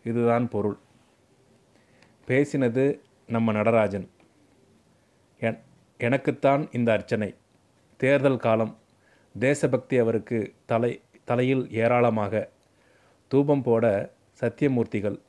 [0.03, 0.77] இதுதான் பொருள்.
[2.27, 4.09] பேசினது நம்ம நடராஜன்.
[5.39, 5.59] என்-
[5.97, 7.35] எனக்குத்தான் இந்த அர்ச்சனை.
[7.97, 8.77] தேர்தல் காலம்.
[9.39, 12.49] தேசபக்தி அவருக்கு தலை தலையில் ஏராளமாக
[13.27, 15.19] தூபம் போட சத்தியமூர்த்திகள்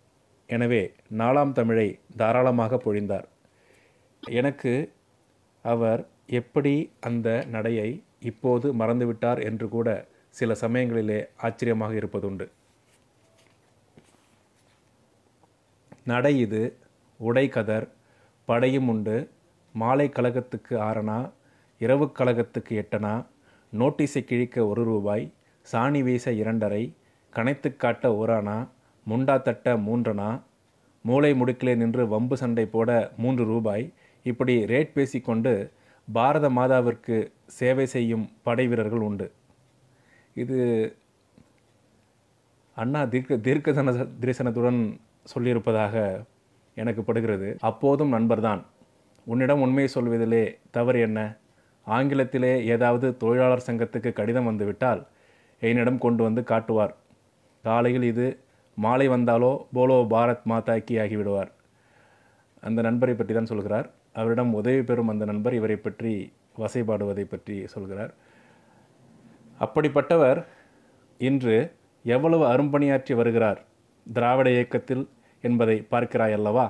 [0.54, 0.82] எனவே
[1.20, 1.88] நாலாம் தமிழை
[2.20, 3.26] தாராளமாக பொழிந்தார்.
[4.22, 4.72] எனக்கு
[5.64, 6.00] அவர்
[6.40, 6.74] எப்படி
[7.08, 7.88] அந்த நடையை
[8.30, 9.88] இப்போது மறந்துவிட்டார் என்று கூட
[10.34, 12.46] சில சமயங்களிலே ஆச்சரியமாக இருப்பதுண்டு.
[16.10, 16.62] நடை இது
[17.20, 17.86] உடை கதர்
[18.48, 19.16] படையும் உண்டு
[19.74, 21.18] மாலை கழகத்துக்கு ஆறனா
[21.80, 23.12] இரவு கழகத்துக்கு எட்டனா
[23.72, 25.24] நோட்டீஸை கிழிக்க ஒரு ரூபாய்
[25.66, 26.82] சாணி வீச இரண்டரை
[27.32, 28.56] கணைத்து காட்ட ஓரானா
[29.08, 30.40] முண்டா தட்ட மூன்றனா?
[31.02, 33.92] மூளை முடுக்கிலே நின்று வம்பு சண்டை போட மூன்று ரூபாய்.
[34.22, 35.70] இப்படி ரேட் பேசிக்கொண்டு
[36.12, 39.32] பாரத மாதாவிற்கு சேவை செய்யும் படை வீரர்கள் உண்டு.
[40.34, 40.58] இது
[42.74, 45.00] அண்ணா தீர்க்க தீர்க்கதன தரிசனத்துடன்
[45.34, 46.24] சொல்லியிருப்பதாக
[46.74, 47.56] எனக்கு படுகிறது.
[47.60, 48.64] அப்போதும் நண்பர்தான்.
[49.24, 51.36] உன்னிடம் உண்மையை சொல்வதிலே தவறு என்ன?
[51.86, 55.06] ஆங்கிலத்திலே ஏதாவது தொழிலாளர் சங்கத்துக்கு கடிதம் வந்துவிட்டால்
[55.60, 56.94] என்னிடம் கொண்டு வந்து காட்டுவார்.
[57.62, 58.26] காலையில் இது
[58.78, 61.50] மாலை வந்தாலோ போலோ பாரத் மாதா கி ஆகிவிடுவார்
[62.62, 63.86] அந்த நண்பரை பற்றி தான் சொல்கிறார்.
[64.20, 66.12] அவரிடம் உதவி பெறும் அந்த நண்பர் இவரை பற்றி
[66.62, 68.12] வசைபாடுவதை பற்றி சொல்கிறார்.
[69.60, 70.40] அப்படிப்பட்டவர்
[71.20, 71.56] இன்று
[72.04, 73.60] எவ்வளவு அரும்பணியாற்றி வருகிறார்
[74.06, 75.04] திராவிட இயக்கத்தில்
[75.44, 76.66] என்பதை பார்க்கிறாய் அல்லவா?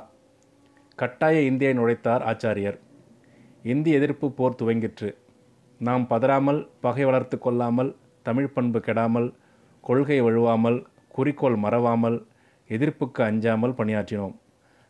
[0.98, 2.78] கட்டாய இந்தியை நுழைத்தார் ஆச்சாரியர்.
[3.64, 5.10] இந்தி எதிர்ப்பு போர் துவங்கிற்று.
[5.80, 7.90] நாம் பதறாமல் பகை வளர்த்து கொள்ளாமல்
[8.26, 9.28] தமிழ் பண்பு கெடாமல்
[9.84, 10.78] கொள்கை வழுவாமல்
[11.16, 12.18] குறிக்கோள் மறவாமல்
[12.68, 14.34] எதிர்ப்புக்கு அஞ்சாமல் பணியாற்றினோம்.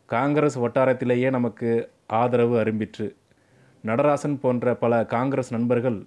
[0.06, 1.70] காங்கிரஸ் வட்டாரத்திலேயே நமக்கு
[2.20, 3.06] ஆதரவு அரும்பிற்று.
[3.84, 5.98] நடராசன் போன்ற பல காங்கிரஸ் நண்பர்கள்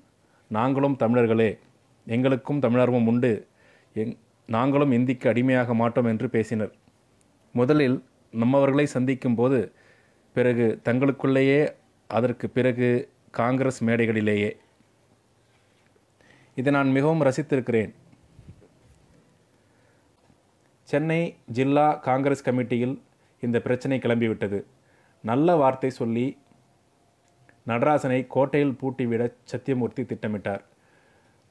[0.52, 1.52] நாங்களும் தமிழர்களே
[2.08, 3.32] எங்களுக்கும் தமிழர்வம் உண்டு.
[3.94, 4.14] எங்
[4.50, 6.74] நாங்களும் இந்திக்கு அடிமையாக மாட்டோம் என்று பேசினர்.
[7.52, 7.98] முதலில்
[8.34, 9.60] நம்மவர்களை சந்திக்கும் போது
[10.34, 11.62] பிறகு தங்களுக்குள்ளேயே
[12.10, 12.90] அதற்கு பிறகு
[13.32, 14.52] காங்கிரஸ் மேடைகளிலேயே.
[16.60, 17.92] இதை நான் மிகவும் ரசித்திருக்கிறேன்.
[20.90, 21.22] சென்னை
[21.58, 22.96] ஜில்லா காங்கிரஸ் கமிட்டியில்
[23.44, 24.60] இந்த பிரச்சனை கிளம்பிவிட்டது.
[25.24, 26.26] நல்ல வார்த்தை சொல்லி
[27.68, 30.64] நடராசனை கோட்டையில் பூட்டிவிட சத்தியமூர்த்தி திட்டமிட்டார்.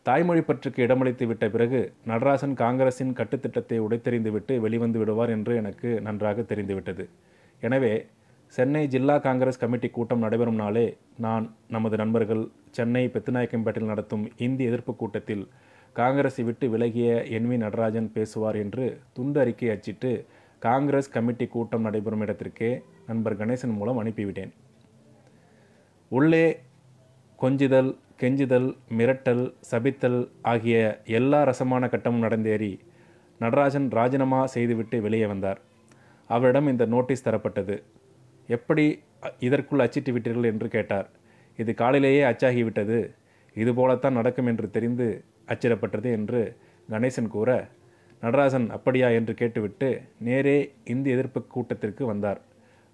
[0.06, 7.04] தாய்மொழி பற்றுக்கு இடமளித்து விட்ட பிறகு நடராசன் காங்கிரசின் கட்டுத்திட்டத்தை உடைத்தெறிந்துவிட்டு வெளிவந்து விடுவார் என்று எனக்கு நன்றாக தெரிந்துவிட்டது.
[7.62, 7.94] எனவே
[8.54, 10.86] சென்னை ஜில்லா காங்கிரஸ் கமிட்டி கூட்டம் நடைபெறும் நாளே
[11.24, 11.44] நான்
[11.76, 12.42] நமது நண்பர்கள்
[12.78, 15.44] சென்னை பெத்துநாயக்கம்பேட்டில் நடத்தும் இந்தி எதிர்ப்பு கூட்டத்தில்
[15.98, 20.10] காங்கிரஸை விட்டு விலகிய என் வி நடராஜன் பேசுவார் என்று துண்டு அறிக்கை அச்சிட்டு
[20.58, 22.70] காங்கிரஸ் கமிட்டி கூட்டம் நடைபெறும் இடத்திற்கே
[23.06, 24.52] நண்பர் கணேசன் மூலம் அனுப்பிவிட்டேன்.
[26.08, 26.46] உள்ளே
[27.38, 30.76] கொஞ்சுதல் கெஞ்சுதல் மிரட்டல் சபித்தல் ஆகிய
[31.18, 32.72] எல்லா ரசமான கட்டமும் நடந்தேறி
[33.40, 35.60] நடராஜன் ராஜினாமா செய்துவிட்டு வெளியே வந்தார்.
[36.30, 37.76] அவரிடம் இந்த நோட்டீஸ் தரப்பட்டது.
[38.48, 38.86] எப்படி
[39.38, 40.50] இதற்குள் அச்சிட்டு விட்டீர்கள்?
[40.52, 41.08] என்று கேட்டார்.
[41.58, 42.98] இது காலையிலேயே அச்சாகிவிட்டது.
[43.54, 45.08] இதுபோலத்தான் நடக்கும் என்று தெரிந்து
[45.48, 46.40] அச்சிடப்பட்டது என்று
[46.88, 47.50] கணேசன் கூற
[48.22, 52.40] நடராஜன் அப்படியா என்று கேட்டுவிட்டு நேரே இந்தி எதிர்ப்பு கூட்டத்திற்கு வந்தார்.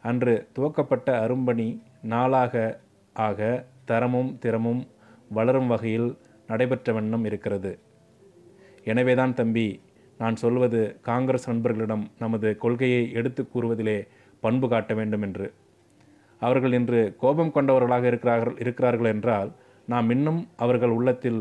[0.04, 1.68] அன்று துவக்கப்பட்ட அரும்பணி
[2.02, 2.80] நாளாக
[3.16, 4.82] ஆக தரமும் திறமும்
[5.28, 6.10] வளரும் வகையில்
[6.46, 7.72] நடைபெற்ற வண்ணம் இருக்கிறது.
[8.84, 9.68] எனவேதான் தம்பி
[10.18, 13.98] நான் சொல்வது காங்கிரஸ் நண்பர்களிடம் நமது கொள்கையை எடுத்து கூறுவதிலே
[14.40, 15.46] பண்பு காட்ட வேண்டும் என்று.
[16.42, 19.50] அவர்கள் இன்று கோபம் கொண்டவர்களாக இருக்கிறார்கள் இருக்கிறார்கள் என்றால்
[19.88, 21.40] நாம் இன்னும் அவர்கள் உள்ளத்தில்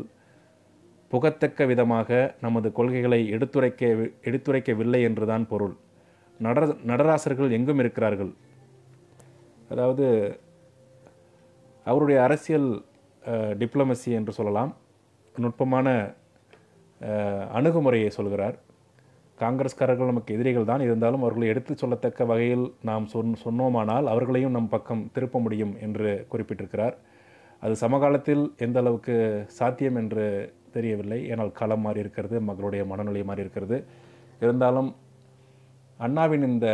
[1.11, 2.09] புகத்தக்க விதமாக
[2.45, 3.83] நமது கொள்கைகளை எடுத்துரைக்க
[4.29, 5.75] எடுத்துரைக்கவில்லை என்றுதான் பொருள்.
[6.39, 8.31] நடர நடராசர்கள் எங்கும் இருக்கிறார்கள்?
[9.73, 10.05] அதாவது
[11.85, 12.69] அவருடைய அரசியல்
[13.61, 14.71] டிப்ளமசி என்று சொல்லலாம்
[15.35, 15.87] நுட்பமான
[17.57, 18.55] அணுகுமுறையை சொல்கிறார்.
[19.37, 20.81] காங்கிரஸ்காரர்கள் நமக்கு எதிரிகள் தான்.
[20.87, 26.95] இருந்தாலும் அவர்களை எடுத்துச் சொல்லத்தக்க வகையில் நாம் சொன் சொன்னோமானால் அவர்களையும் நம் பக்கம் திருப்ப முடியும் என்று குறிப்பிட்டிருக்கிறார்.
[27.63, 29.15] அது சமகாலத்தில் எந்த அளவுக்கு
[29.59, 30.25] சாத்தியம் என்று
[30.79, 31.19] தெரியவில்லை.
[31.31, 33.77] ஏனால் களம் மாறி இருக்கிறது மக்களுடைய மனநிலை மாறி இருக்கிறது.
[34.43, 34.89] இருந்தாலும்
[36.05, 36.67] அண்ணாவின் இந்த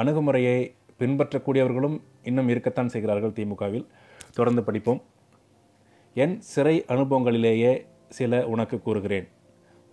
[0.00, 0.58] அணுகுமுறையை
[1.00, 1.96] பின்பற்றக்கூடியவர்களும்
[2.28, 3.86] இன்னும் இருக்கத்தான் செய்கிறார்கள் திமுகவில்.
[4.36, 5.00] தொடர்ந்து படிப்போம்.
[6.24, 7.72] என் சிறை அனுபவங்களிலேயே
[8.18, 9.26] சில உனக்கு கூறுகிறேன்.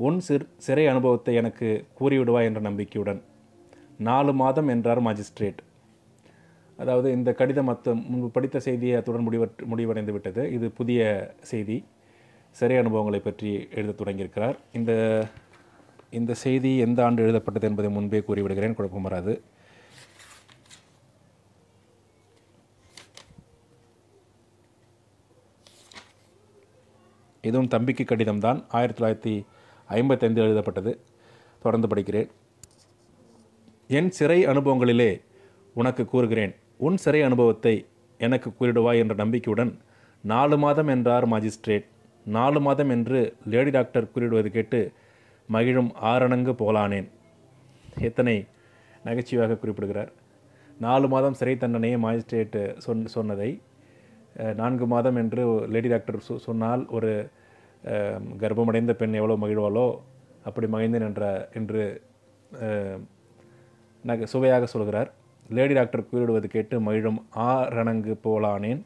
[0.07, 1.67] உன் சிற் சிறை அனுபவத்தை எனக்கு
[1.99, 3.19] கூறிவிடுவாய் என்ற நம்பிக்கையுடன்.
[4.07, 5.59] நாலு மாதம் என்றார் மாஜிஸ்ட்ரேட்.
[6.81, 11.01] அதாவது இந்த கடிதம் மற்ற முன்பு படித்த செய்தியை அத்துடன் முடிவற்று முடிவடைந்து விட்டது இது புதிய
[11.51, 11.77] செய்தி.
[12.53, 14.55] சிறை அனுபவங்களை பற்றி எழுதத் தொடங்கியிருக்கிறார்.
[14.73, 14.91] இந்த
[16.09, 18.73] இந்த செய்தி எந்த ஆண்டு எழுதப்பட்டது என்பதை முன்பே கூறிவிடுகிறேன்.
[18.73, 19.41] குழப்பம் வராது.
[27.41, 29.45] இதுவும் தம்பிக்கு கடிதம் தான் ஆயிரத்தி தொள்ளாயிரத்தி
[29.87, 30.99] ஐம்பத்தைந்து எழுதப்பட்டது.
[31.61, 32.29] தொடர்ந்து படிக்கிறேன்.
[33.87, 35.21] என் சிறை அனுபவங்களிலே
[35.73, 36.55] உனக்கு கூறுகிறேன்.
[36.77, 37.85] உன் சிறை அனுபவத்தை
[38.17, 39.81] எனக்கு கூறிடுவாய் என்ற நம்பிக்கையுடன்
[40.21, 41.91] நாலு மாதம் என்றார் மாஜிஸ்ட்ரேட்.
[42.25, 43.19] நாலு மாதம் என்று
[43.53, 44.79] லேடி டாக்டர் கூறிடுவது கேட்டு
[45.49, 47.07] மகிழும் ஆரணங்கு போலானேன்
[48.09, 48.35] எத்தனை
[49.05, 50.11] நகைச்சுவையாக குறிப்பிடுகிறார்.
[50.79, 53.49] நாலு மாதம் சிறை தண்டனையை மாஜிஸ்ட்ரேட் சொன் சொன்னதை
[54.59, 55.41] நான்கு மாதம் என்று
[55.73, 57.11] லேடி டாக்டர் சொ சொன்னால் ஒரு
[58.43, 59.87] கர்ப்பமடைந்த பெண் எவ்வளோ மகிழ்வாளோ
[60.49, 61.25] அப்படி மகிழ்ந்தேன் என்ற
[61.59, 61.83] என்று
[62.51, 63.01] நகை
[64.03, 65.09] நக சுவையாக சொல்கிறார்.
[65.49, 68.81] லேடி டாக்டர் கூறிடுவது கேட்டு மகிழும் ஆ ரணங்கு போலானேன்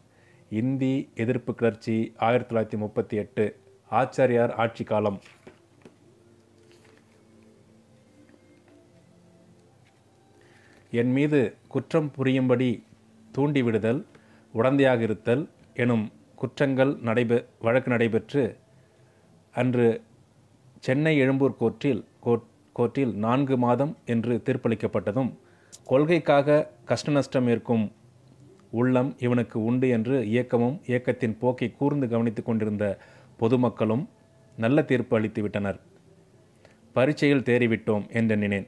[0.50, 3.56] இந்தி எதிர்ப்பு கிளர்ச்சி ஆயிரத்தி தொள்ளாயிரத்தி முப்பத்தி எட்டு.
[3.92, 5.20] ஆச்சாரியார் ஆட்சி காலம்.
[10.92, 12.84] என் மீது குற்றம் புரியும்படி
[13.38, 14.06] தூண்டிவிடுதல்
[14.54, 18.58] உடந்தையாக இருத்தல் எனும் குற்றங்கள் நடைபெ வழக்கு நடைபெற்று
[19.52, 20.02] அன்று
[20.80, 25.38] சென்னை எழும்பூர் கோர்ட்டில் கோர்ட் கோர்ட்டில் நான்கு மாதம் என்று தீர்ப்பளிக்கப்பட்டதும்
[25.84, 27.92] கொள்கைக்காக கஷ்ட நஷ்டம் இருக்கும்
[28.72, 32.86] உள்ளம் இவனுக்கு உண்டு என்று இயக்கமும் இயக்கத்தின் போக்கை கூர்ந்து கவனித்துக் கொண்டிருந்த
[33.38, 34.10] பொதுமக்களும்
[34.58, 35.80] நல்ல தீர்ப்பு அளித்து விட்டனர்
[36.94, 38.68] பரீட்சையில் தேறிவிட்டோம் என்றெண்ணினேன்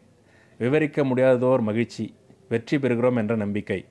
[0.60, 2.06] விவரிக்க முடியாததோர் மகிழ்ச்சி
[2.50, 3.86] வெற்றி பெறுகிறோம் என்ற நம்பிக்கை.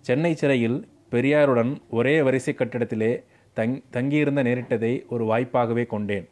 [0.00, 0.78] சென்னை சிறையில்
[1.10, 3.12] பெரியாருடன் ஒரே வரிசை கட்டிடத்திலே
[3.56, 6.26] தங் தங்கியிருந்த நேரிட்டதை ஒரு வாய்ப்பாகவே கொண்டேன்.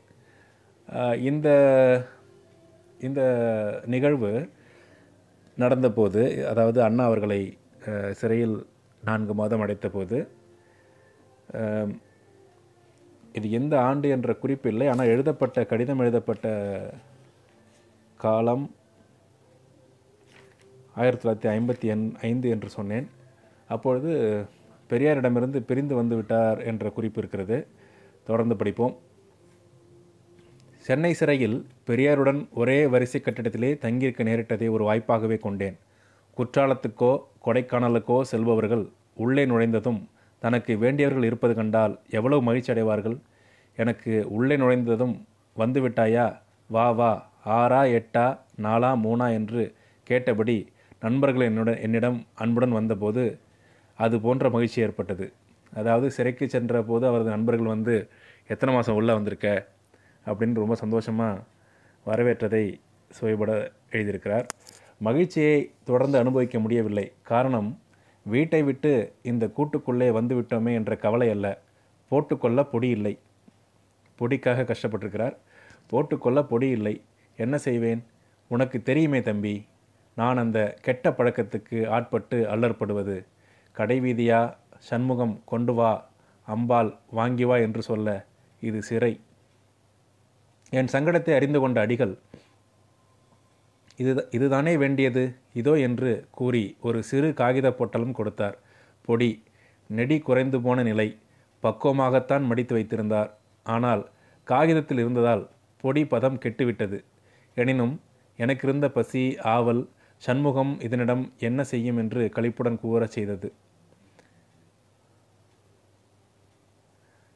[1.21, 1.49] இந்த
[2.99, 3.23] இந்த
[3.87, 4.31] நிகழ்வு
[5.57, 7.41] நடந்தபோது அதாவது அண்ணா அவர்களை
[8.11, 8.57] சிறையில்
[9.05, 10.19] நான்கு மாதம் அடைத்த போது
[13.39, 16.47] இது எந்த ஆண்டு என்ற குறிப்பு இல்லை ஆனால் எழுதப்பட்ட கடிதம் எழுதப்பட்ட
[18.25, 18.65] காலம்
[20.95, 23.07] ஆயிரத்தி தொள்ளாயிரத்தி ஐம்பத்தி எண் ஐந்து என்று சொன்னேன்.
[23.69, 24.11] அப்பொழுது
[24.91, 27.59] பெரியாரிடமிருந்து பிரிந்து வந்து விட்டார் என்ற குறிப்பு இருக்கிறது.
[28.29, 28.95] தொடர்ந்து படிப்போம்.
[30.87, 35.77] சென்னை சிறையில் பெரியாருடன் ஒரே வரிசை கட்டிடத்திலே தங்கியிருக்க நேரிட்டதை ஒரு வாய்ப்பாகவே கொண்டேன்.
[36.37, 37.13] குற்றாலத்துக்கோ
[37.45, 40.01] கொடைக்கானலுக்கோ செல்பவர்கள் உள்ளே நுழைந்ததும்
[40.43, 43.17] தனக்கு வேண்டியவர்கள் இருப்பது கண்டால் எவ்வளவு மகிழ்ச்சி அடைவார்கள்
[43.79, 45.15] எனக்கு உள்ளே நுழைந்ததும்
[45.57, 46.27] வந்துவிட்டாயா?
[46.71, 47.13] வா வா
[47.59, 48.27] ஆறா எட்டா
[48.63, 49.63] நாலா மூணா என்று
[50.07, 50.57] கேட்டபடி
[51.01, 53.23] நண்பர்கள் என்னுடன் என்னிடம் அன்புடன் வந்தபோது
[53.99, 55.27] அது போன்ற மகிழ்ச்சி ஏற்பட்டது.
[55.73, 57.95] அதாவது சிறைக்கு சென்ற போது அவரது நண்பர்கள் வந்து
[58.49, 59.49] எத்தனை மாதம் உள்ளே வந்திருக்க?
[60.27, 61.43] அப்படின்னு ரொம்ப சந்தோஷமாக
[62.07, 62.65] வரவேற்றதை
[63.11, 63.51] சுவைபட
[63.93, 64.47] எழுதியிருக்கிறார்.
[65.03, 67.13] மகிழ்ச்சியை தொடர்ந்து அனுபவிக்க முடியவில்லை.
[67.23, 67.71] காரணம்
[68.23, 71.47] வீட்டை விட்டு இந்த கூட்டுக்குள்ளே வந்துவிட்டோமே என்ற கவலை அல்ல.
[72.09, 73.19] போட்டுக்கொள்ள பொடி இல்லை.
[74.19, 75.37] பொடிக்காக கஷ்டப்பட்டிருக்கிறார்.
[75.87, 77.03] போட்டுக்கொள்ள பொடி இல்லை.
[77.37, 78.05] என்ன செய்வேன்?
[78.49, 79.67] உனக்கு தெரியுமே தம்பி
[80.15, 83.27] நான் அந்த கெட்ட பழக்கத்துக்கு ஆட்பட்டு அல்லற்படுவது.
[83.77, 85.91] கடைவீதியா சண்முகம் கொண்டு வா
[86.47, 88.27] அம்பாள் வாங்கி வா என்று சொல்ல
[88.61, 89.21] இது சிறை.
[90.71, 92.19] என் சங்கடத்தை அறிந்து கொண்ட அடிகள்
[94.03, 95.23] இது இதுதானே வேண்டியது?
[95.61, 98.57] இதோ என்று கூறி ஒரு சிறு காகித பொட்டலும் கொடுத்தார்.
[99.09, 99.31] பொடி
[99.91, 101.09] நெடி குறைந்து போன நிலை.
[101.63, 103.31] பக்குவமாகத்தான் மடித்து வைத்திருந்தார்.
[103.67, 104.03] ஆனால்
[104.47, 105.43] காகிதத்தில் இருந்ததால்
[105.85, 106.99] பொடி பதம் கெட்டுவிட்டது.
[107.57, 107.95] எனினும்
[108.39, 109.23] எனக்கிருந்த பசி
[109.55, 109.83] ஆவல்
[110.23, 113.49] சண்முகம் இதனிடம் என்ன செய்யும் என்று கழிப்புடன் கூறச் செய்தது.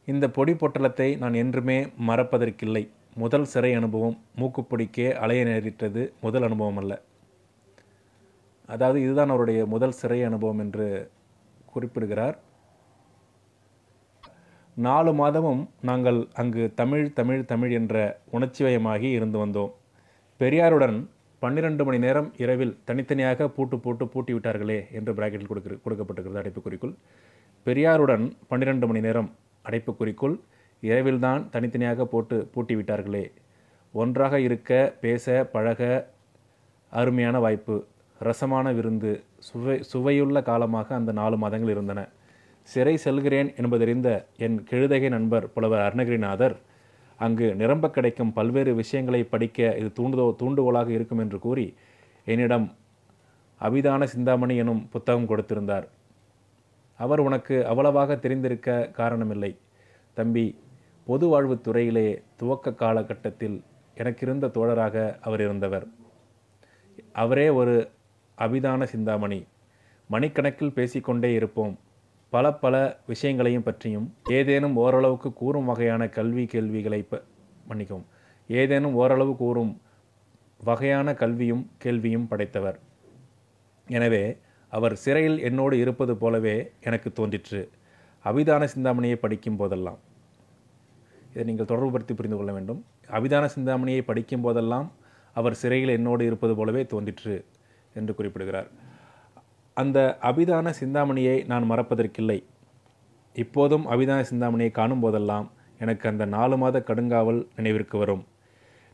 [0.08, 2.84] இந்த பொடி பொட்டலத்தை நான் என்றுமே மறப்பதற்கில்லை.
[3.20, 6.92] முதல் சிறை அனுபவம் மூக்குப்பிடிக்கே அலைய நேரிட்டது முதல் அனுபவம் அல்ல.
[8.66, 10.86] அதாவது இதுதான் அவருடைய முதல் சிறை அனுபவம் என்று
[11.72, 12.36] குறிப்பிடுகிறார்.
[14.76, 19.72] நாலு மாதமும் நாங்கள் அங்கு தமிழ் தமிழ் தமிழ் என்ற உணர்ச்சிவயமாகி இருந்து வந்தோம்.
[20.40, 20.98] பெரியாருடன்
[21.38, 26.94] பன்னிரண்டு மணி நேரம் இரவில் தனித்தனியாக பூட்டு போட்டு பூட்டி விட்டார்களே என்று பிராக்கெட்டில் கொடுக்க கொடுக்கப்பட்டிருக்கிறது அடைப்புக்குறிக்குள்.
[27.66, 29.30] பெரியாருடன் பன்னிரண்டு மணி நேரம்
[29.64, 30.36] அடைப்புக்குறிக்குள்
[30.80, 33.24] இரவில்தான் தனித்தனியாக போட்டு பூட்டி விட்டார்களே
[33.94, 35.80] ஒன்றாக இருக்க பேச பழக
[36.92, 37.76] அருமையான வாய்ப்பு.
[38.18, 39.12] ரசமான விருந்து.
[39.38, 42.00] சுவை சுவையுள்ள காலமாக அந்த நாலு மாதங்கள் இருந்தன.
[42.62, 46.56] சிறை செல்கிறேன் என்பதறிந்த என் கெழுதகை நண்பர் புலவர் அருணகிரிநாதர்
[47.18, 51.66] அங்கு நிரம்ப கிடைக்கும் பல்வேறு விஷயங்களை படிக்க இது தூண்டுதோ தூண்டுகோலாக இருக்கும் என்று கூறி
[52.24, 52.66] என்னிடம்
[53.60, 55.86] அபிதான சிந்தாமணி எனும் புத்தகம் கொடுத்திருந்தார்.
[57.00, 59.52] அவர் உனக்கு அவ்வளவாக தெரிந்திருக்க காரணமில்லை.
[60.14, 60.46] தம்பி
[61.06, 63.56] பொது வாழ்வு துறையிலே துவக்க காலகட்டத்தில்
[63.94, 65.86] எனக்கிருந்த தோழராக அவர் இருந்தவர்.
[67.12, 67.74] அவரே ஒரு
[68.38, 69.38] அபிதான சிந்தாமணி.
[70.10, 71.74] மணிக்கணக்கில் பேசிக்கொண்டே இருப்போம்.
[72.32, 72.74] பல பல
[73.06, 77.22] விஷயங்களையும் பற்றியும் ஏதேனும் ஓரளவுக்கு கூறும் வகையான கல்வி கேள்விகளை ப
[77.66, 78.06] மன்னிக்கவும்
[78.48, 79.72] ஏதேனும் ஓரளவு கூறும்
[80.64, 82.78] வகையான கல்வியும் கேள்வியும் படைத்தவர்.
[83.88, 84.24] எனவே
[84.72, 87.62] அவர் சிறையில் என்னோடு இருப்பது போலவே எனக்கு தோன்றிற்று.
[88.24, 89.98] அபிதான சிந்தாமணியை படிக்கும் போதெல்லாம்
[91.36, 92.78] இதை நீங்கள் தொடர்புபடுத்தி புரிந்து கொள்ள வேண்டும்.
[93.16, 94.86] அபிதான சிந்தாமணியை படிக்கும் போதெல்லாம்
[95.36, 97.34] அவர் சிறையில் என்னோடு இருப்பது போலவே தோன்றிற்று
[97.98, 98.68] என்று குறிப்பிடுகிறார்.
[99.76, 102.38] அந்த அபிதான சிந்தாமணியை நான் மறப்பதற்கில்லை.
[103.36, 105.46] இப்போதும் அபிதான சிந்தாமணியை காணும் போதெல்லாம்
[105.78, 108.22] எனக்கு அந்த நாலு மாத கடுங்காவல் நினைவிற்கு வரும்.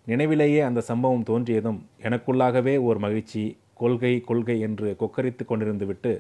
[0.07, 1.79] நினைவிலேயே அந்த சம்பவம் தோன்றியதும்
[2.09, 3.43] எனக்குள்ளாகவே ஓர் மகிழ்ச்சி
[3.75, 6.13] கொள்கை கொள்கை என்று கொக்கரித்து கொண்டிருந்து விட்டு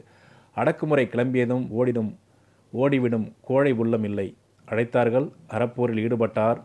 [0.54, 2.12] அடக்குமுறை கிளம்பியதும் ஓடிடும்
[2.72, 4.28] ஓடிவிடும் கோழை உள்ளம் இல்லை.
[4.72, 6.58] அழைத்தார்கள் அறப்போரில் ஈடுபட்டார்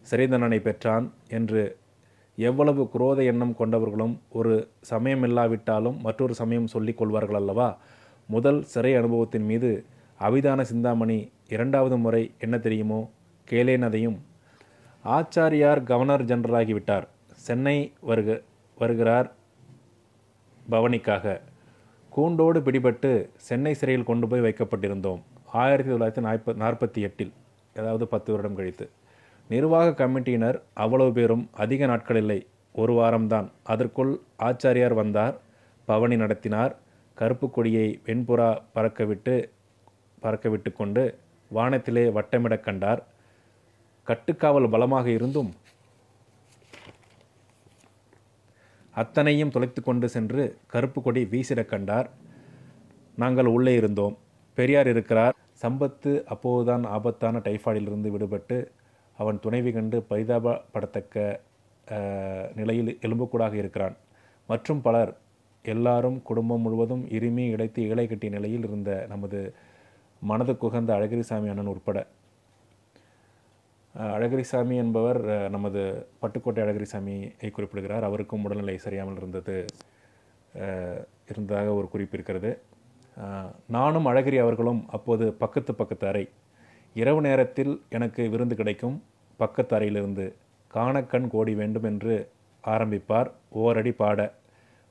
[0.00, 1.62] சிறை தண்டனை பெற்றான் என்று
[2.38, 7.68] எவ்வளவு குரோத எண்ணம் கொண்டவர்களும் ஒரு சமயம் இல்லாவிட்டாலும் மற்றொரு சமயம் சொல்லிக் கொள்வார்கள் அல்லவா?
[8.28, 9.70] முதல் சிறை அனுபவத்தின் மீது
[10.20, 13.00] அபிதான சிந்தாமணி இரண்டாவது முறை என்ன தெரியுமோ?
[13.48, 14.18] கேளேனதையும்
[15.04, 17.06] ஆச்சாரியார் கவர்னர் ஜெனரலாகிவிட்டார்
[17.46, 18.42] சென்னை வருக
[18.78, 19.28] வருகிறார்
[20.70, 21.40] பவனிக்காக.
[22.12, 25.22] கூண்டோடு பிடிபட்டு சென்னை சிறையில் கொண்டு போய் வைக்கப்பட்டிருந்தோம்.
[25.52, 27.32] ஆயிரத்தி தொள்ளாயிரத்தி நாற்பத் நாற்பத்தி எட்டில்
[27.76, 28.90] அதாவது பத்து வருடம் கழித்து.
[29.48, 33.50] நிர்வாக கமிட்டியினர் அவ்வளவு பேரும் அதிக நாட்கள் இல்லை ஒரு வாரம்தான்.
[33.62, 35.40] அதற்குள் ஆச்சாரியார் வந்தார்
[35.84, 36.78] பவனி நடத்தினார்
[37.14, 39.50] கருப்பு கொடியை வெண்புறா பறக்கவிட்டு
[40.22, 41.18] பறக்கவிட்டு கொண்டு
[41.48, 43.06] வானத்திலே வட்டமிடக் கண்டார்.
[44.06, 45.54] கட்டுக்காவல் பலமாக இருந்தும்
[48.90, 52.10] அத்தனையும் தொலைத்து கொண்டு சென்று கருப்பு கொடி வீசிடக் கண்டார்.
[53.16, 54.18] நாங்கள் உள்ளே இருந்தோம்.
[54.58, 55.34] பெரியார் இருக்கிறார்.
[55.62, 58.58] சம்பத்து அப்போதுதான் ஆபத்தான டைஃபாய்டிலிருந்து விடுபட்டு
[59.18, 61.16] அவன் துணைவி கண்டு பரிதாபப்படத்தக்க
[62.58, 63.96] நிலையில் எலும்புக்கூடாக இருக்கிறான்.
[64.48, 65.12] மற்றும் பலர்
[65.64, 69.40] எல்லாரும் குடும்பம் முழுவதும் இருமி இழைத்து இலை கட்டிய நிலையில் இருந்த நமது
[70.22, 71.98] மனது குகந்த அழகிரிசாமி அண்ணன் உட்பட.
[74.16, 75.20] அழகிரிசாமி என்பவர்
[75.54, 75.82] நமது
[76.22, 78.06] பட்டுக்கோட்டை அழகிரிசாமியை குறிப்பிடுகிறார்.
[78.08, 79.56] அவருக்கும் உடல்நிலை சரியாமல் இருந்தது
[81.30, 82.50] இருந்ததாக ஒரு குறிப்பு இருக்கிறது.
[83.68, 86.28] நானும் அழகிரி அவர்களும் அப்போது பக்கத்து பக்கத்து அறை.
[86.94, 89.02] இரவு நேரத்தில் எனக்கு விருந்து கிடைக்கும்.
[89.36, 90.36] பக்கத்து அறையிலிருந்து
[90.68, 92.30] காணக்கண் கோடி வேண்டும் என்று
[92.64, 93.30] ஆரம்பிப்பார்.
[93.50, 94.34] ஓரடி பாட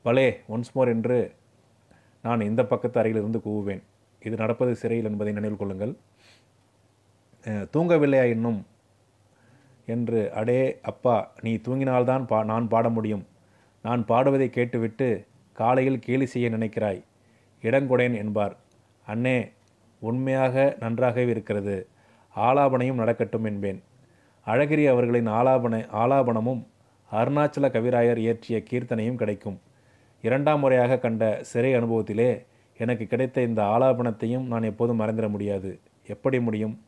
[0.02, 1.32] பலே ஒன்ஸ் மோர் என்று
[2.22, 3.84] நான் இந்த பக்கத்து அறையிலிருந்து கூவுவேன்.
[4.26, 5.94] இது நடப்பது சிறையில் என்பதை நினைவில் கொள்ளுங்கள்.
[7.46, 8.66] தூங்கவில்லையா இன்னும்?
[9.86, 13.26] என்று அடே அப்பா நீ தூங்கினால்தான் பா நான் பாட முடியும்.
[13.82, 17.02] நான் பாடுவதை கேட்டுவிட்டு காலையில் கேலி செய்ய நினைக்கிறாய்.
[17.62, 18.56] இடங்கொடேன் என்பார்.
[19.08, 19.52] அண்ணே
[20.00, 21.88] உண்மையாக நன்றாகவே இருக்கிறது
[22.36, 23.84] ஆலாபனையும் நடக்கட்டும் என்பேன்.
[24.46, 26.68] அழகிரி அவர்களின் ஆலாபன ஆலாபனமும்
[27.12, 29.60] அருணாச்சல கவிராயர் இயற்றிய கீர்த்தனையும் கிடைக்கும்.
[30.22, 32.46] இரண்டாம் முறையாக கண்ட சிறை அனுபவத்திலே
[32.78, 35.80] எனக்கு கிடைத்த இந்த ஆலாபனத்தையும் நான் எப்போதும் மறந்துட முடியாது.
[36.08, 36.82] எப்படி முடியும்?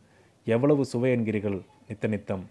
[0.46, 2.50] எவ்வளவு சுவை என்கிறீர்கள் நித்த நித்தம்.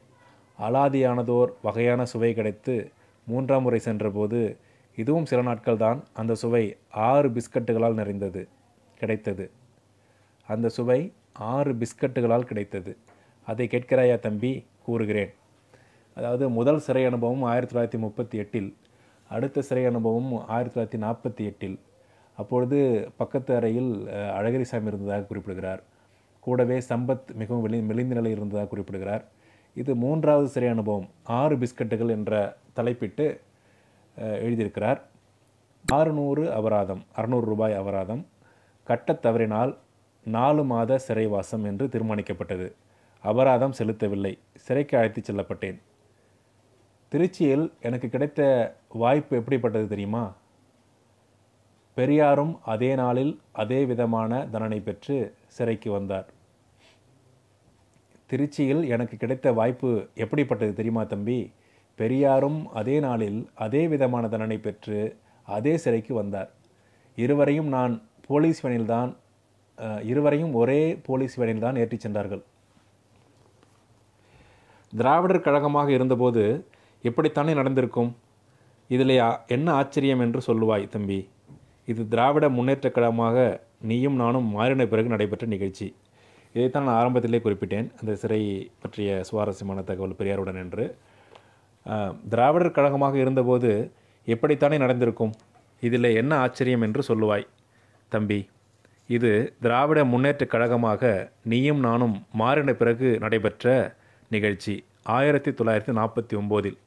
[0.58, 2.90] அலாதியானதோர் வகையான சுவை கிடைத்து
[3.26, 4.56] மூன்றாம் முறை சென்றபோது
[4.98, 6.76] இதுவும் சில நாட்கள் தான் அந்த சுவை
[7.08, 8.42] ஆறு பிஸ்கட்டுகளால் நிறைந்தது
[8.98, 9.50] கிடைத்தது.
[10.46, 12.96] அந்த சுவை ஆறு பிஸ்கட்டுகளால் கிடைத்தது.
[13.46, 14.52] அதை கேட்கிறாயா தம்பி?
[14.82, 15.32] கூறுகிறேன்.
[16.14, 18.76] அதாவது முதல் சிறை அனுபவம் ஆயிரத்தி தொள்ளாயிரத்தி முப்பத்தி எட்டில்
[19.28, 21.78] அடுத்த சிறை அனுபவம் ஆயிரத்தி தொள்ளாயிரத்தி நாற்பத்தி எட்டில்.
[22.36, 22.78] அப்பொழுது
[23.16, 25.82] பக்கத்து அறையில் அழகரிசாமி அழகிரிசாமி இருந்ததாக குறிப்பிடுகிறார்.
[26.40, 29.24] கூடவே சம்பத் மிகவும் வெளி மெலிந்த நிலையில் இருந்ததாக குறிப்பிடுகிறார்.
[29.74, 33.26] இது மூன்றாவது சிறை அனுபவம் ஆறு பிஸ்கட்டுகள் என்ற தலைப்பிட்டு
[34.18, 35.00] எழுதியிருக்கிறார்.
[35.92, 38.26] ஆறுநூறு அபராதம் அறுநூறு ரூபாய் அபராதம்
[38.84, 39.78] கட்டத் தவறினால்
[40.24, 42.72] நாலு மாத சிறைவாசம் என்று தீர்மானிக்கப்பட்டது.
[43.22, 45.80] அபராதம் செலுத்தவில்லை சிறைக்கு அழைத்துச் செல்லப்பட்டேன்.
[47.12, 50.34] திருச்சியில் எனக்கு கிடைத்த வாய்ப்பு எப்படிப்பட்டது தெரியுமா?
[51.94, 56.26] பெரியாரும் அதே நாளில் அதே விதமான தண்டனை பெற்று சிறைக்கு வந்தார்.
[58.30, 61.52] திருச்சியில் எனக்கு கிடைத்த வாய்ப்பு எப்படிப்பட்டது தெரியுமா தம்பி?
[61.98, 66.50] பெரியாரும் அதே நாளில் அதே விதமான தண்டனை பெற்று அதே சிறைக்கு வந்தார்.
[67.16, 69.16] இருவரையும் நான் போலீஸ் வேனில்தான்
[70.02, 72.42] இருவரையும் ஒரே போலீஸ் வேனில் தான் ஏற்றிச் சென்றார்கள்.
[74.96, 76.66] திராவிடர் கழகமாக இருந்தபோது
[77.02, 78.16] எப்படித்தானே நடந்திருக்கும்?
[78.88, 81.28] இதில் ஆ- என்ன ஆச்சரியம் என்று சொல்லுவாய் தம்பி.
[81.86, 85.94] இது திராவிட முன்னேற்றக் கழகமாக நீயும் நானும் மாறின பிறகு நடைபெற்ற நிகழ்ச்சி.
[86.52, 87.90] இதைத்தான் நான் ஆரம்பத்திலே குறிப்பிட்டேன்.
[88.00, 90.96] அந்த சிறை பற்றிய சுவாரஸ்யமான தகவல் பெரியாருடன் என்று.
[92.28, 93.92] திராவிடர் கழகமாக இருந்தபோது
[94.26, 95.32] எப்படித்தானே நடந்திருக்கும்?
[95.80, 97.46] இதில் என்ன ஆச்சரியம் என்று சொல்லுவாய்.
[98.08, 98.48] தம்பி
[99.08, 103.94] இது திராவிட முன்னேற்றக் கழகமாக நீயும் நானும் மாறின பிறகு நடைபெற்ற
[104.28, 106.78] நிகழ்ச்சி ஆயிரத்தி தொள்ளாயிரத்தி நாற்பத்தி ஒம்போதில்.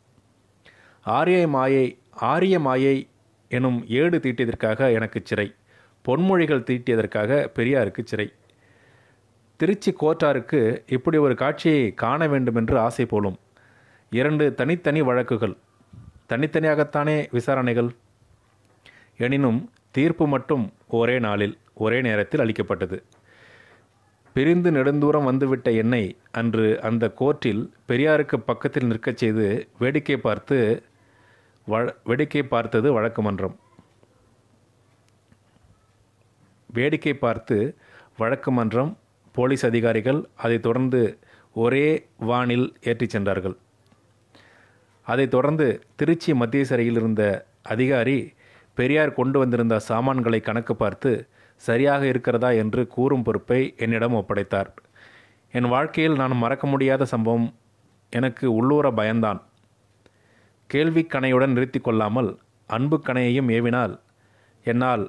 [1.03, 3.07] ஆரிய மாயை ஆரிய மாயை
[3.49, 5.53] எனும் ஏடு தீட்டியதற்காக எனக்கு சிறை
[6.07, 8.31] பொன்மொழிகள் தீட்டியதற்காக பெரியாருக்கு சிறை.
[9.55, 13.37] திருச்சி கோட்டாருக்கு இப்படி ஒரு காட்சியை காண வேண்டுமென்று ஆசை போலும்.
[14.13, 15.57] இரண்டு தனித்தனி வழக்குகள்
[16.29, 17.89] தனித்தனியாகத்தானே விசாரணைகள்.
[19.17, 23.03] எனினும் தீர்ப்பு மட்டும் ஒரே நாளில் ஒரே நேரத்தில் அளிக்கப்பட்டது.
[24.33, 30.83] பிரிந்து நெடுந்தூரம் வந்துவிட்ட என்னை அன்று அந்த கோர்ட்டில் பெரியாருக்கு பக்கத்தில் நிற்கச் செய்து வேடிக்கை பார்த்து
[31.65, 33.59] வழ வேடிக்கை பார்த்தது வழக்கு மன்றம்.
[36.73, 37.75] வேடிக்கை பார்த்து
[38.17, 38.97] வழக்கு மன்றம்
[39.31, 41.17] போலீஸ் அதிகாரிகள் அதைத் தொடர்ந்து
[41.53, 43.57] ஒரே வானில் ஏற்றிச் சென்றார்கள்.
[45.11, 47.23] அதைத் தொடர்ந்து திருச்சி மத்திய சிறையில் இருந்த
[47.73, 48.17] அதிகாரி
[48.77, 51.11] பெரியார் கொண்டு வந்திருந்த சாமான்களை கணக்கு பார்த்து
[51.61, 54.69] சரியாக இருக்கிறதா என்று கூறும் பொறுப்பை என்னிடம் ஒப்படைத்தார்.
[55.53, 57.47] என் வாழ்க்கையில் நான் மறக்க முடியாத சம்பவம்
[58.13, 59.39] எனக்கு உள்ளூர பயந்தான்
[60.69, 62.31] கேள்விக்கணையுடன் நிறுத்தி கொள்ளாமல்
[62.69, 63.95] அன்பு கணையையும் ஏவினால்
[64.65, 65.03] என்னால்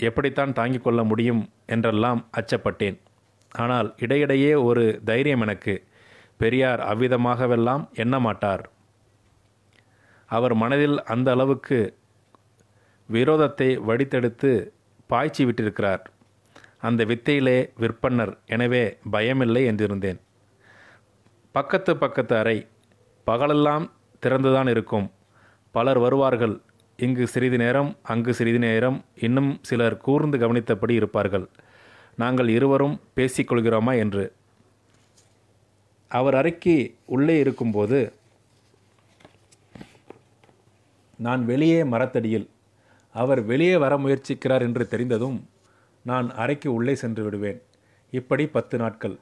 [0.00, 2.96] எப்படித்தான் தாங்கிக் கொள்ள முடியும் என்றெல்லாம் அச்சப்பட்டேன்.
[3.54, 5.74] ஆனால் இடையிடையே ஒரு தைரியம் எனக்கு.
[6.40, 8.64] பெரியார் அவ்விதமாகவெல்லாம் எண்ணமாட்டார்
[10.26, 11.98] அவர் மனதில் அந்த அளவுக்கு
[13.12, 14.70] விரோதத்தை வடித்தெடுத்து
[15.06, 16.00] பாய்ச்சி விட்டிருக்கிறார்.
[16.80, 18.36] அந்த வித்தையிலே விற்பன்னர்.
[18.46, 20.20] எனவே பயமில்லை என்றிருந்தேன்.
[21.52, 22.66] பக்கத்து பக்கத்து அறை
[23.24, 23.92] பகலெல்லாம்
[24.26, 25.12] திறந்துதான் இருக்கும்.
[25.70, 26.60] பலர் வருவார்கள்.
[26.96, 29.04] இங்கு சிறிது நேரம் அங்கு சிறிது நேரம்.
[29.20, 31.48] இன்னும் சிலர் கூர்ந்து கவனித்தபடி இருப்பார்கள்.
[32.16, 34.32] நாங்கள் இருவரும் பேசிக்கொள்கிறோமா என்று.
[36.08, 38.15] அவர் அறைக்கு உள்ளே இருக்கும்போது
[41.16, 42.50] நான் வெளியே மரத்தடியில்.
[43.12, 45.48] அவர் வெளியே வர முயற்சிக்கிறார் என்று தெரிந்ததும்
[46.02, 47.62] நான் அறைக்கு உள்ளே சென்று விடுவேன்.
[48.10, 49.18] இப்படி பத்து நாட்கள்.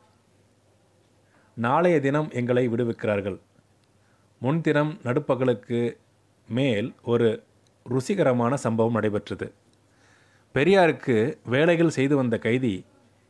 [1.54, 3.40] நாளைய தினம் எங்களை விடுவிக்கிறார்கள்.
[4.38, 5.96] முன்தினம் நடுப்பகலுக்கு
[6.48, 7.42] மேல் ஒரு
[7.90, 9.52] ருசிகரமான சம்பவம் நடைபெற்றது.
[10.54, 12.84] பெரியாருக்கு வேலைகள் செய்து வந்த கைதி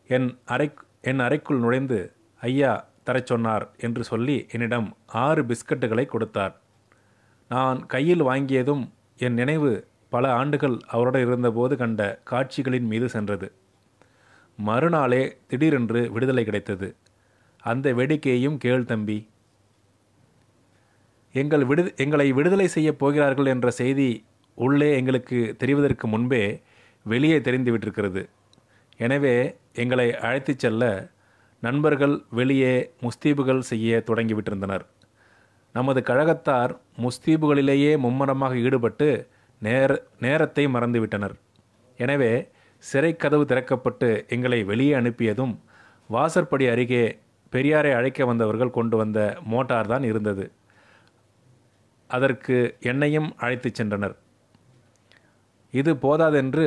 [0.09, 6.61] என் அறை என் அறைக்குள் நுழைந்து ஐயா தரச் சொன்னார் என்று சொல்லி என்னிடம் ஆறு பிஸ்கட்டுகளை கொடுத்தார்.
[7.55, 8.85] நான் கையில் வாங்கியதும்
[9.19, 9.71] என் நினைவு
[10.09, 13.47] பல ஆண்டுகள் அவரோட இருந்தபோது கண்ட காட்சிகளின் மீது சென்றது.
[14.59, 16.89] மறுநாளே திடீரென்று விடுதலை கிடைத்தது.
[17.63, 19.19] அந்த வேடிக்கையையும் கேள் தம்பி.
[21.35, 24.09] எங்கள் விடு எங்களை விடுதலை செய்யப் போகிறார்கள் என்ற செய்தி
[24.59, 26.43] உள்ளே எங்களுக்கு தெரிவதற்கு முன்பே
[27.07, 28.23] வெளியே தெரிந்துவிட்டிருக்கிறது
[28.99, 29.37] எனவே
[29.75, 30.85] எங்களை அழைத்துச் செல்ல
[31.63, 34.85] நண்பர்கள் வெளியே முஸ்தீபுகள் செய்ய தொடங்கிவிட்டிருந்தனர்
[35.77, 36.73] நமது கழகத்தார்
[37.05, 39.09] முஸ்தீபுகளிலேயே மும்மரமாக ஈடுபட்டு
[39.67, 39.91] நேர
[40.25, 41.35] நேரத்தை மறந்துவிட்டனர்.
[41.99, 42.33] எனவே
[42.89, 45.55] சிறை கதவு திறக்கப்பட்டு எங்களை வெளியே அனுப்பியதும்
[46.15, 47.05] வாசற்படி அருகே
[47.53, 49.19] பெரியாரை அழைக்க வந்தவர்கள் கொண்டு வந்த
[49.53, 50.45] மோட்டார் தான் இருந்தது.
[52.11, 52.57] அதற்கு
[52.91, 54.17] என்னையும் அழைத்துச் சென்றனர்.
[55.81, 56.67] இது போதாதென்று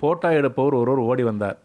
[0.00, 1.58] போட்டா எடுப்பவர் ஒருவர் ஓடி வந்தார்.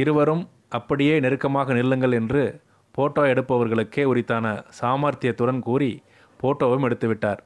[0.00, 0.42] இருவரும்
[0.78, 2.42] அப்படியே நெருக்கமாக நில்லுங்கள் என்று
[2.90, 6.02] போட்டோ எடுப்பவர்களுக்கே உரித்தான சாமர்த்தியத்துடன் கூறி
[6.42, 7.38] போட்டோவும் எடுத்துவிட்டார்.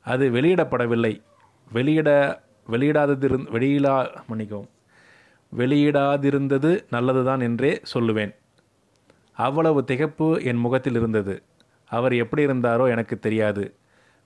[0.00, 1.22] அது வெளியிடப்படவில்லை.
[1.72, 2.10] வெளியிட
[2.70, 4.68] வெளியிடாததிரு வெளியிடா மன்னிக்கவும்.
[5.56, 8.34] வெளியிடாதிருந்தது நல்லதுதான் என்றே சொல்லுவேன்.
[9.32, 11.42] அவ்வளவு திகப்பு என் முகத்தில் இருந்தது.
[11.86, 13.76] அவர் எப்படி இருந்தாரோ எனக்கு தெரியாது.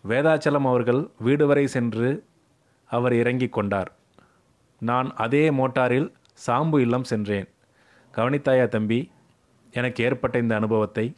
[0.08, 2.24] வேதாச்சலம் அவர்கள் வீடு வரை சென்று
[2.86, 3.92] அவர் இறங்கிக் கொண்டார்.
[4.78, 6.12] நான் அதே மோட்டாரில்
[6.46, 7.48] சாம்பு இல்லம் சென்றேன்.
[8.10, 9.10] கவனித்தாயா தம்பி?
[9.72, 11.14] எனக்கு ஏற்பட்ட இந்த அனுபவத்தை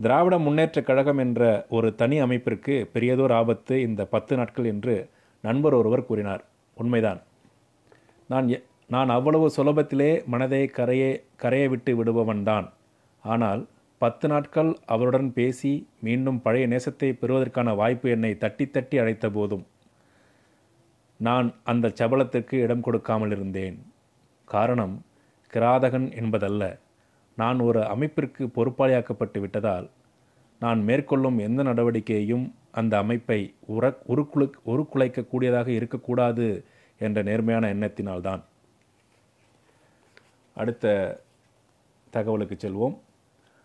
[0.00, 5.10] திராவிட முன்னேற்றக் கழகம் என்ற ஒரு தனி அமைப்பிற்கு பெரியதோர் ஆபத்து இந்த பத்து நாட்கள் என்று
[5.42, 6.44] நண்பர் ஒருவர் கூறினார்.
[6.74, 7.22] உண்மைதான்.
[8.28, 12.70] நான் எ- நான் அவ்வளவு சுலபத்திலே மனதை கரையே கரையை விட்டு விடுபவன்தான்
[13.22, 13.66] ஆனால்
[13.98, 19.66] பத்து நாட்கள் அவருடன் பேசி மீண்டும் பழைய நேசத்தை பெறுவதற்கான வாய்ப்பு என்னை தட்டி தட்டி அழைத்த போதும்
[21.16, 23.92] நான் அந்த சபலத்திற்கு இடம் கொடுக்காமல் இருந்தேன்.
[24.44, 25.04] காரணம்
[25.54, 26.78] கிராதகன் என்பதல்ல.
[27.40, 29.86] நான் ஒரு அமைப்பிற்கு பொறுப்பாளியாக்கப்பட்டு விட்டதால்
[30.62, 33.40] நான் மேற்கொள்ளும் எந்த நடவடிக்கையையும் அந்த அமைப்பை
[33.74, 36.46] உர உருக்குழு உருக்குலைக்கக்கூடியதாக இருக்கக்கூடாது
[37.06, 38.42] என்ற நேர்மையான எண்ணத்தினால்தான்.
[40.56, 40.86] அடுத்த
[42.12, 42.96] தகவலுக்கு செல்வோம்.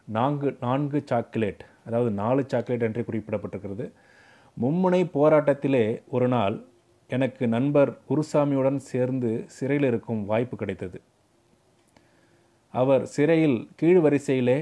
[0.07, 3.85] நான்கு நான்கு சாக்லேட் அதாவது நாலு சாக்லேட் என்று குறிப்பிடப்பட்டிருக்கிறது.
[4.57, 6.57] மும்முனை போராட்டத்திலே ஒரு நாள்
[7.09, 10.97] எனக்கு நண்பர் குருசாமியுடன் சேர்ந்து சிறையில் இருக்கும் வாய்ப்பு கிடைத்தது.
[12.73, 14.59] அவர் சிறையில் கீழ் வரிசையிலே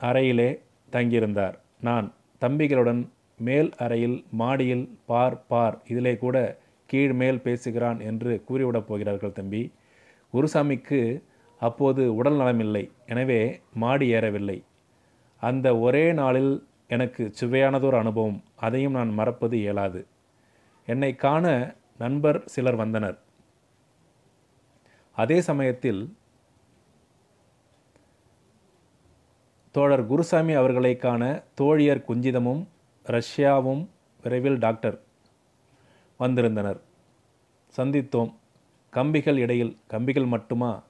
[0.00, 0.50] அறையிலே
[0.92, 1.56] தங்கியிருந்தார்.
[1.80, 2.06] நான்
[2.40, 3.02] தம்பிகளுடன்
[3.46, 6.36] மேல் அறையில் மாடியில் பார் பார் இதிலே கூட
[6.86, 9.62] கீழ் மேல் பேசுகிறான் என்று கூறிவிடப் போகிறார்கள் தம்பி.
[10.32, 11.00] குருசாமிக்கு
[11.62, 13.40] அப்போது உடல் நலமில்லை எனவே
[13.74, 14.58] மாடி ஏறவில்லை.
[15.42, 16.52] அந்த ஒரே நாளில்
[16.88, 20.00] எனக்கு சுவையானதொரு அனுபவம் அதையும் நான் மறப்பது இயலாது.
[20.88, 21.46] என்னை காண
[21.98, 23.18] நண்பர் சிலர் வந்தனர்.
[25.16, 26.00] அதே சமயத்தில்
[29.70, 32.66] தோழர் குருசாமி அவர்களை காண தோழியர் குஞ்சிதமும்
[33.06, 33.86] ரஷ்யாவும்
[34.22, 35.00] விரைவில் டாக்டர்
[36.18, 36.80] வந்திருந்தனர்.
[37.76, 38.34] சந்தித்தோம்.
[38.90, 40.82] கம்பிகள் இடையில் கம்பிகள் மட்டுமா?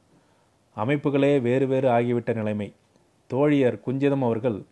[0.76, 2.74] அமைப்புகளே வேறு வேறு ஆகிவிட்ட நிலைமை.
[3.31, 4.62] தோழியர் குஞ்சிதம் அவர்கள்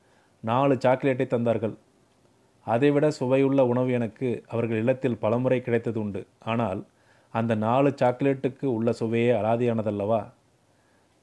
[0.40, 1.76] நாலு சாக்லேட்டை தந்தார்கள்.
[2.64, 6.26] அதைவிட சுவையுள்ள உணவு எனக்கு அவர்கள் இல்லத்தில் பலமுறை கிடைத்தது உண்டு.
[6.38, 6.84] ஆனால்
[7.30, 10.32] அந்த நாலு சாக்லேட்டுக்கு உள்ள சுவையே அலாதியானதல்லவா?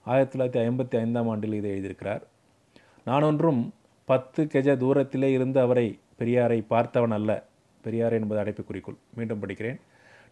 [0.05, 2.21] ஆயிரத்தி தொள்ளாயிரத்தி ஐம்பத்தி ஐந்தாம் ஆண்டில் இதை எழுதியிருக்கிறார்.
[3.05, 3.73] நான் ஒன்றும்
[4.05, 7.45] பத்து கெஜ தூரத்திலே இருந்து அவரை பெரியாரை பார்த்தவன் அல்ல.
[7.81, 9.79] பெரியார் என்பது அடைப்புக்குறிக்குள் மீண்டும் படிக்கிறேன்.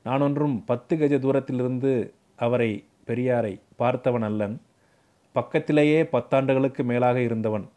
[0.04, 4.62] நான் ஒன்றும் பத்து கெஜ தூரத்திலிருந்து அவரை பெரியாரை பார்த்தவன் அல்லன்.
[5.32, 7.70] பக்கத்திலேயே பத்தாண்டுகளுக்கு மேலாக இருந்தவன்.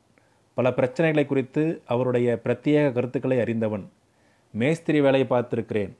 [0.54, 3.90] பல பிரச்சனைகளை குறித்து அவருடைய பிரத்யேக கருத்துக்களை அறிந்தவன்.
[4.50, 5.92] மேஸ்திரி வேலையை பார்த்திருக்கிறேன்.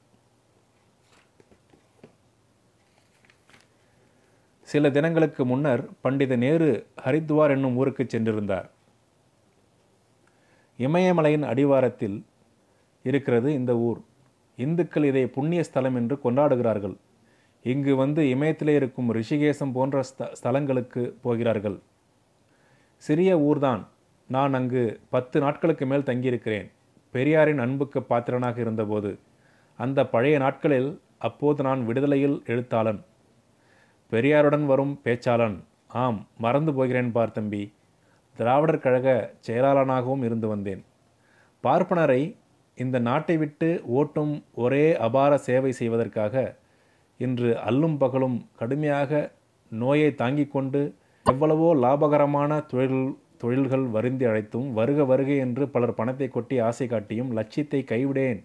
[4.62, 8.68] சில தினங்களுக்கு முன்னர் பண்டித நேரு ஹரித்வார் என்னும் ஊருக்கு சென்றிருந்தார்.
[10.78, 12.24] இமயமலையின் அடிவாரத்தில்
[13.02, 14.00] இருக்கிறது இந்த ஊர்.
[14.56, 16.96] இந்துக்கள் இதை புண்ணிய ஸ்தலம் என்று கொண்டாடுகிறார்கள்.
[17.62, 21.78] இங்கு வந்து இமயத்திலே இருக்கும் ரிஷிகேசம் போன்ற ஸ்த ஸ்தலங்களுக்கு போகிறார்கள்.
[22.96, 23.88] சிறிய ஊர்தான்.
[24.28, 26.70] நான் அங்கு பத்து நாட்களுக்கு மேல் தங்கியிருக்கிறேன்.
[27.10, 29.18] பெரியாரின் அன்புக்கு பாத்திரனாக இருந்தபோது
[29.76, 33.04] அந்த பழைய நாட்களில் அப்போது நான் விடுதலையில் எழுத்தாளன்.
[34.10, 35.56] பெரியாருடன் வரும் பேச்சாளன்.
[35.88, 37.72] ஆம் மறந்து போகிறேன் பார் தம்பி.
[38.38, 39.08] திராவிடர் கழக
[39.46, 40.82] செயலாளனாகவும் இருந்து வந்தேன்.
[41.64, 42.22] பார்ப்பனரை
[42.78, 43.68] இந்த நாட்டை விட்டு
[43.98, 44.32] ஓட்டும்
[44.64, 46.44] ஒரே அபார சேவை செய்வதற்காக
[47.20, 49.20] இன்று அல்லும் பகலும் கடுமையாக
[49.72, 50.80] நோயை தாங்கிக் கொண்டு
[51.26, 53.04] எவ்வளவோ லாபகரமான தொழில்
[53.42, 58.40] தொழில்கள் வருந்தி அழைத்தும் வருக வருக என்று பலர் பணத்தை கொட்டி ஆசை காட்டியும் லட்சியத்தை கைவிடேன்.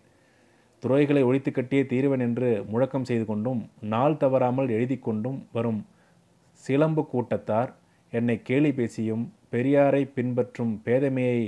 [0.83, 3.61] துறைகளை ஒழித்து கட்டியே தீர்வன் என்று முழக்கம் செய்து கொண்டும்
[3.93, 5.81] நாள் தவறாமல் எழுதி கொண்டும் வரும்
[6.63, 7.71] சிலம்பு கூட்டத்தார்
[8.13, 11.41] என்னை கேலி பேசியும் பெரியாரை பின்பற்றும் பேதமையை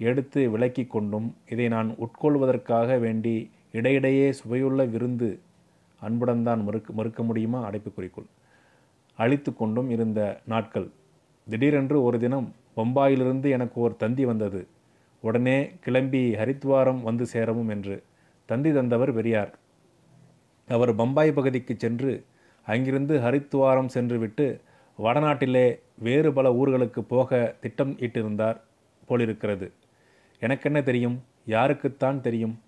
[0.00, 3.34] எடுத்து விலக்கி கொண்டும் இதை நான் உட்கொள்வதற்காக வேண்டி
[3.72, 5.28] இடையிடையே சுவையுள்ள விருந்து
[6.02, 7.58] அன்புடன் தான் மறுக்க மறுக்க முடியுமா?
[7.70, 8.28] அடைப்புக்குறிக்குள்
[9.18, 10.88] அழித்து கொண்டும் இருந்த நாட்கள்.
[11.46, 14.60] திடீரென்று ஒரு தினம் பம்பாயிலிருந்து எனக்கு ஒரு தந்தி வந்தது.
[15.22, 17.96] உடனே கிளம்பி ஹரித்வாரம் வந்து சேரவும் என்று
[18.48, 19.52] தந்தி தந்தவர் பெரியார்.
[20.68, 22.12] அவர் பம்பாய் பகுதிக்கு சென்று
[22.66, 24.46] அங்கிருந்து ஹரித்வாரம் சென்றுவிட்டு
[25.02, 28.60] வடநாட்டிலே வேறு பல ஊர்களுக்கு போக திட்டம் இட்டிருந்தார்
[29.06, 29.72] போலிருக்கிறது.
[30.40, 31.22] எனக்கென்ன தெரியும்?
[31.46, 32.60] யாருக்குத்தான் தெரியும்?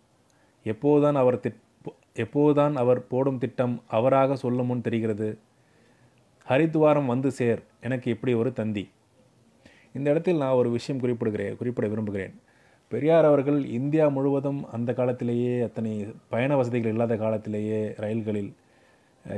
[0.64, 1.60] எப்போதுதான் அவர் திட்
[2.14, 5.38] எப்போதுதான் அவர் போடும் திட்டம் அவராக சொல்லும் முன் தெரிகிறது?
[6.48, 8.88] ஹரித்வாரம் வந்து சேர் எனக்கு இப்படி ஒரு தந்தி.
[9.92, 12.34] இந்த இடத்தில் நான் ஒரு விஷயம் குறிப்பிடுகிறேன் குறிப்பிட விரும்புகிறேன்.
[12.88, 18.54] பெரியார் அவர்கள் இந்தியா முழுவதும் அந்த காலத்திலேயே அத்தனை பயண வசதிகள் இல்லாத காலத்திலேயே ரயில்களில்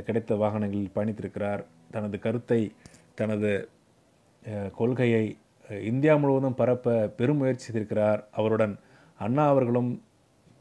[0.07, 1.61] கிடைத்த வாகனங்களில் பயணித்திருக்கிறார்.
[1.95, 2.61] தனது கருத்தை
[3.19, 3.51] தனது
[4.79, 5.25] கொள்கையை
[5.91, 8.19] இந்தியா முழுவதும் பரப்ப பெரும் முயற்சி செய்திருக்கிறார்.
[8.39, 8.73] அவருடன்
[9.19, 9.91] அண்ணா அவர்களும்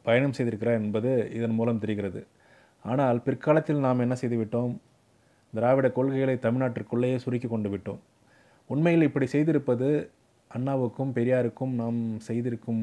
[0.07, 2.20] பயணம் செய்திருக்கிறார் என்பது இதன் மூலம் தெரிகிறது.
[2.85, 4.72] ஆனால் பிற்காலத்தில் நாம் என்ன செய்துவிட்டோம்?
[5.53, 8.01] திராவிட கொள்கைகளை தமிழ்நாட்டிற்குள்ளேயே சுருக்கி கொண்டு விட்டோம்.
[8.70, 9.89] உண்மையில் இப்படி செய்திருப்பது
[10.51, 12.83] அண்ணாவுக்கும் பெரியாருக்கும் நாம் செய்திருக்கும்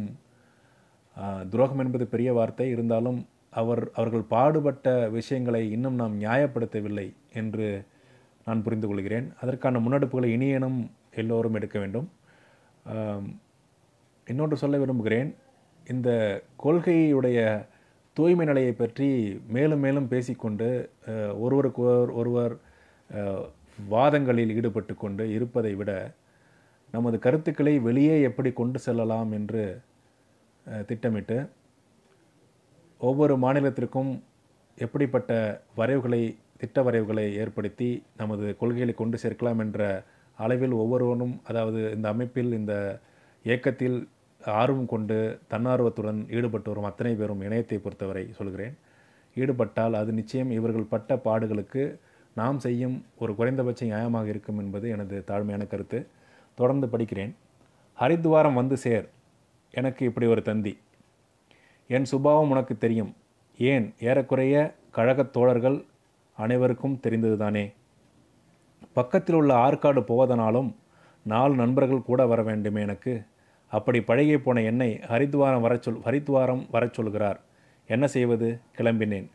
[1.51, 2.67] துரோகம் என்பது பெரிய வார்த்தை.
[2.75, 3.19] இருந்தாலும்
[3.53, 4.87] அவர் அவர்கள் பாடுபட்ட
[5.17, 7.07] விஷயங்களை இன்னும் நாம் நியாயப்படுத்தவில்லை
[7.39, 7.67] என்று
[8.45, 9.27] நான் புரிந்து கொள்கிறேன்.
[9.41, 10.79] அதற்கான முன்னெடுப்புகளை இனியேனும்
[11.21, 12.07] எல்லோரும் எடுக்க வேண்டும்.
[14.27, 15.29] இன்னொன்று சொல்ல விரும்புகிறேன்.
[15.87, 16.09] இந்த
[16.63, 17.39] கொள்கையுடைய
[18.17, 19.07] தூய்மை நிலையை பற்றி
[19.55, 20.67] மேலும் மேலும் பேசிக்கொண்டு
[21.43, 22.53] ஒருவருக்கு ஒருவர் ஒருவர்
[23.93, 25.91] வாதங்களில் ஈடுபட்டு கொண்டு இருப்பதை விட
[26.93, 29.63] நமது கருத்துக்களை வெளியே எப்படி கொண்டு செல்லலாம் என்று
[30.89, 31.37] திட்டமிட்டு
[33.01, 34.11] ஒவ்வொரு மாநிலத்திற்கும்
[34.77, 35.31] எப்படிப்பட்ட
[35.77, 36.21] வரைவுகளை
[36.57, 40.03] திட்ட வரைவுகளை ஏற்படுத்தி நமது கொள்கைகளை கொண்டு சேர்க்கலாம் என்ற
[40.37, 42.73] அளவில் ஒவ்வொருவனும் அதாவது இந்த அமைப்பில் இந்த
[43.45, 43.97] இயக்கத்தில்
[44.41, 48.75] ஆர்வம் கொண்டு தன்னார்வத்துடன் ஈடுபட்டு வரும் அத்தனை பேரும் இணையத்தை பொறுத்தவரை சொல்கிறேன்.
[49.35, 51.83] ஈடுபட்டால் அது நிச்சயம் இவர்கள் பட்ட பாடுகளுக்கு
[52.35, 55.99] நாம் செய்யும் ஒரு குறைந்தபட்ச நியாயமாக இருக்கும் என்பது எனது தாழ்மையான கருத்து.
[56.57, 57.33] தொடர்ந்து படிக்கிறேன்.
[57.97, 59.07] ஹரித்வாரம் வந்து சேர்.
[59.73, 60.73] எனக்கு இப்படி ஒரு தந்தி.
[61.91, 63.15] என் சுபாவம் உனக்கு தெரியும்.
[63.57, 63.93] ஏன்?
[63.99, 65.85] ஏறக்குறைய கழகத் தோழர்கள்
[66.35, 67.73] அனைவருக்கும் தெரிந்ததுதானே.
[68.93, 70.75] பக்கத்தில் உள்ள ஆற்காடு போவதனாலும்
[71.23, 73.23] நாலு நண்பர்கள் கூட வர வேண்டுமே எனக்கு.
[73.69, 77.41] அப்படி பழகி போன என்னை ஹரித்வாரம் வரச் சொல் ஹரித்வாரம் வரச் சொல்கிறார்.
[77.87, 78.59] என்ன செய்வது?
[78.77, 79.29] கிளம்பினேன்.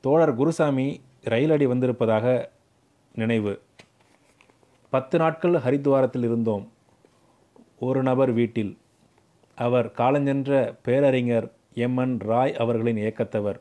[0.00, 2.50] தோழர் குருசாமி ரயிலடி வந்திருப்பதாக
[3.14, 3.60] நினைவு.
[4.90, 6.72] பத்து நாட்கள் ஹரித்வாரத்தில் இருந்தோம்.
[7.78, 8.78] ஒரு நபர் வீட்டில்.
[9.54, 13.58] அவர் காலஞ்சென்ற பேரறிஞர் எம் என் ராய் அவர்களின் இயக்கத்தவர்.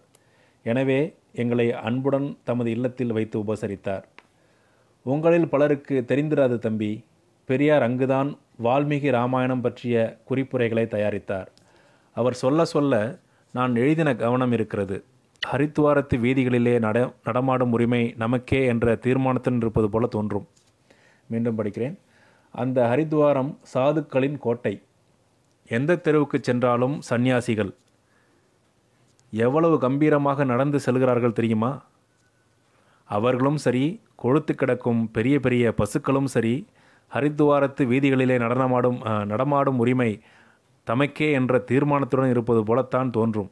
[0.63, 4.03] எனவே எங்களை அன்புடன் தமது இல்லத்தில் வைத்து உபசரித்தார்.
[5.03, 7.03] உங்களில் பலருக்கு தெரிந்திராது தம்பி
[7.45, 11.47] பெரியார் அங்குதான் வால்மீகி ராமாயணம் பற்றிய குறிப்புரைகளை தயாரித்தார்.
[12.13, 13.19] அவர் சொல்ல சொல்ல
[13.51, 15.03] நான் எழுதின கவனம் இருக்கிறது.
[15.51, 20.47] ஹரித்துவாரத்து வீதிகளிலே நட நடமாடும் உரிமை நமக்கே என்ற தீர்மானத்துடன் இருப்பது போல தோன்றும்.
[21.27, 21.99] மீண்டும் படிக்கிறேன்.
[22.51, 24.81] அந்த ஹரித்வாரம் சாதுக்களின் கோட்டை.
[25.67, 27.75] எந்த தெருவுக்கு சென்றாலும் சந்நியாசிகள்
[29.33, 31.71] எவ்வளவு கம்பீரமாக நடந்து செல்கிறார்கள் தெரியுமா?
[33.09, 36.55] அவர்களும் சரி கொழுத்து கிடக்கும் பெரிய பெரிய பசுக்களும் சரி
[37.11, 40.11] ஹரித்துவாரத்து வீதிகளிலே நடனமாடும் நடமாடும் உரிமை
[40.87, 43.49] தமக்கே என்ற தீர்மானத்துடன் இருப்பது போலத்தான் தோன்றும்.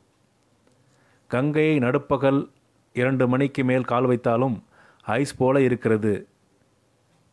[1.32, 2.42] கங்கையை நடுப்பகல்
[2.96, 4.58] இரண்டு மணிக்கு மேல் கால் வைத்தாலும்
[5.06, 6.14] ஐஸ் போல இருக்கிறது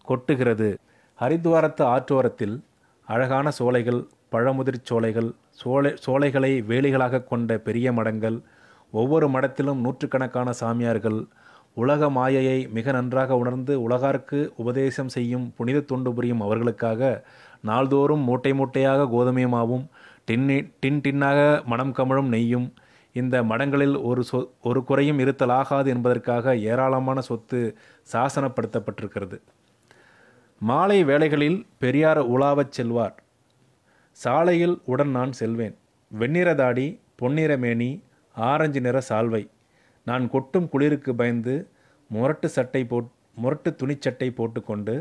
[0.09, 0.68] கொட்டுகிறது.
[1.18, 2.57] ஹரித்வாரத்து ஆற்றோரத்தில்
[3.09, 4.01] அழகான சோலைகள்
[4.33, 8.39] பழமுதிர் சோலைகள் சோலை சோலைகளை வேலிகளாக கொண்ட பெரிய மடங்கள்
[8.93, 11.20] ஒவ்வொரு மடத்திலும் நூற்றுக்கணக்கான சாமியார்கள்
[11.76, 17.24] உலக மாயையை மிக நன்றாக உணர்ந்து உலகார்க்கு உபதேசம் செய்யும் புனித தொண்டு புரியும் அவர்களுக்காக
[17.62, 19.85] நாள்தோறும் மூட்டை மூட்டையாக கோதுமையுமாவும்
[20.26, 22.68] டின்னி டின் டின்னாக மனம் கமழும் நெய்யும்
[23.16, 27.59] இந்த மடங்களில் ஒரு சொ ஒரு குறையும் இருத்தலாகாது என்பதற்காக ஏராளமான சொத்து
[28.12, 29.37] சாசனப்படுத்தப்பட்டிருக்கிறது.
[30.61, 33.16] மாலை வேளைகளில் பெரியார் உலாவச் செல்வார்.
[34.18, 35.76] சாலையில் உடன் நான் செல்வேன்.
[36.10, 36.86] வெண்ணிற தாடி
[37.16, 37.90] பொன்னிற மேனி
[38.34, 39.42] ஆரஞ்சு நிற சால்வை.
[40.06, 41.54] நான் கொட்டும் குளிருக்கு பயந்து
[42.10, 44.94] முரட்டு சட்டை போட் முரட்டு துணிச்சட்டை போட்டுக்கொண்டு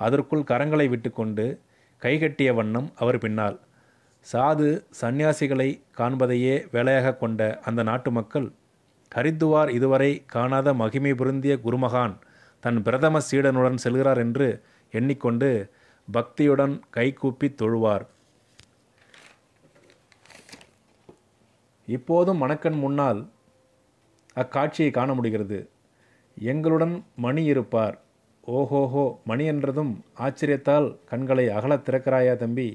[0.00, 1.44] அதற்குள் கரங்களை விட்டுக்கொண்டு
[2.02, 3.58] கைகட்டிய வண்ணம் அவர் பின்னால்.
[4.26, 4.68] சாது
[5.00, 8.48] சந்நியாசிகளை காண்பதையே வேலையாக கொண்ட அந்த நாட்டு மக்கள்
[9.12, 12.14] ஹரித்துவார் இதுவரை காணாத மகிமை பொருந்திய குருமகான்
[12.64, 14.48] தன் பிரதம சீடனுடன் செல்கிறார் என்று
[14.92, 15.50] எண்ணிக்கொண்டு
[16.08, 18.04] பக்தியுடன் கைகூப்பி தொழுவார்.
[21.96, 23.20] இப்போதும் மணக்கண் முன்னால்
[24.36, 25.58] அக்காட்சியை காண முடிகிறது.
[26.36, 27.96] எங்களுடன் மணி இருப்பார்.
[28.48, 32.68] ஓஹோஹோ மணி என்றதும் ஆச்சரியத்தால் கண்களை அகலத் திறக்கிறாயா தம்பி?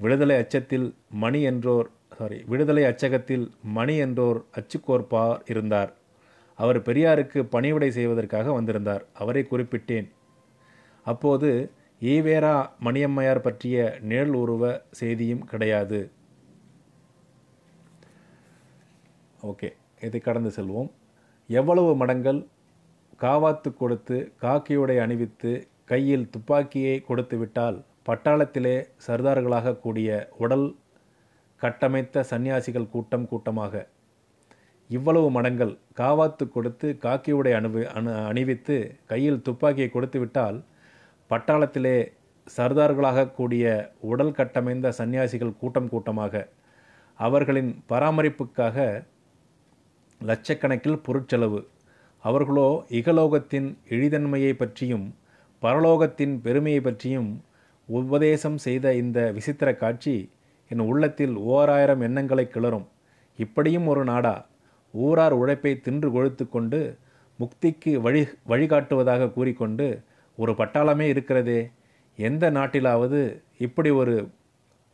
[0.00, 3.46] விடுதலை அச்சத்தில் மணி என்றோர் சாரி விடுதலை அச்சகத்தில்
[3.76, 5.90] மணி என்றோர் அச்சுக்கோர்ப்பார் இருந்தார்.
[6.58, 9.02] அவர் பெரியாருக்கு பணிவிடை செய்வதற்காக வந்திருந்தார்.
[9.14, 10.08] அவரை குறிப்பிட்டேன்.
[11.06, 11.50] அப்போது
[12.00, 12.54] ஈவேரா
[12.84, 16.00] மணியம்மையார் பற்றிய நிழல் உருவ செய்தியும் கிடையாது.
[19.42, 19.68] ஓகே
[20.00, 20.90] இதை கடந்து செல்வோம்.
[21.48, 22.40] எவ்வளவு மடங்கள்
[23.22, 28.76] காவாத்து கொடுத்து காக்கியுடை அணிவித்து கையில் துப்பாக்கியை கொடுத்து விட்டால் பட்டாளத்திலே
[29.06, 30.76] சர்தார்களாக கூடிய உடல்
[31.62, 33.88] கட்டமைத்த சந்நியாசிகள் கூட்டம் கூட்டமாக.
[34.88, 38.76] இவ்வளவு மடங்கள் காவாத்து கொடுத்து காக்கியுடை அணுவி அணு அணிவித்து
[39.06, 40.58] கையில் துப்பாக்கியை கொடுத்து விட்டால்
[41.30, 41.96] பட்டாளத்திலே
[42.56, 46.48] சர்தார்களாக கூடிய உடல் கட்டமைந்த சந்நியாசிகள் கூட்டம் கூட்டமாக.
[47.18, 49.06] அவர்களின் பராமரிப்புக்காக
[50.20, 51.66] லட்சக்கணக்கில் பொருட்செலவு.
[52.18, 55.14] அவர்களோ இகலோகத்தின் இழிதன்மையை பற்றியும்
[55.62, 57.44] பரலோகத்தின் பெருமையை பற்றியும்
[57.86, 60.30] உபதேசம் செய்த இந்த விசித்திர காட்சி
[60.68, 62.86] என் உள்ளத்தில் ஓராயிரம் எண்ணங்களை கிளறும்.
[63.36, 64.46] இப்படியும் ஒரு நாடா
[64.92, 66.96] ஊரார் உழைப்பை தின்று கொழுத்து கொண்டு
[67.40, 70.02] முக்திக்கு வழி வழிகாட்டுவதாக கூறிக்கொண்டு
[70.36, 71.70] ஒரு பட்டாளமே இருக்கிறதே.
[72.16, 74.28] எந்த நாட்டிலாவது இப்படி ஒரு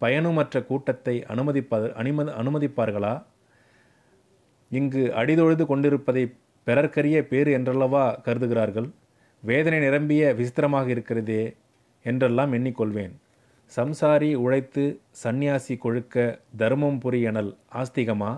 [0.00, 3.22] பயனுமற்ற கூட்டத்தை அனுமதிப்ப அனுமதி அனுமதிப்பார்களா?
[4.72, 6.24] இங்கு அடிதொழுது கொண்டிருப்பதை
[6.66, 8.88] பிறர்க்கரிய பேறு என்றல்லவா கருதுகிறார்கள்?
[9.42, 11.42] வேதனை நிரம்பிய விசித்திரமாக இருக்கிறதே
[12.02, 13.14] என்றெல்லாம் எண்ணிக்கொள்வேன்.
[13.76, 16.16] சம்சாரி உழைத்து சந்நியாசி கொழுக்க
[16.56, 18.32] தர்மம் புரியனல் ஆஸ்திகமா?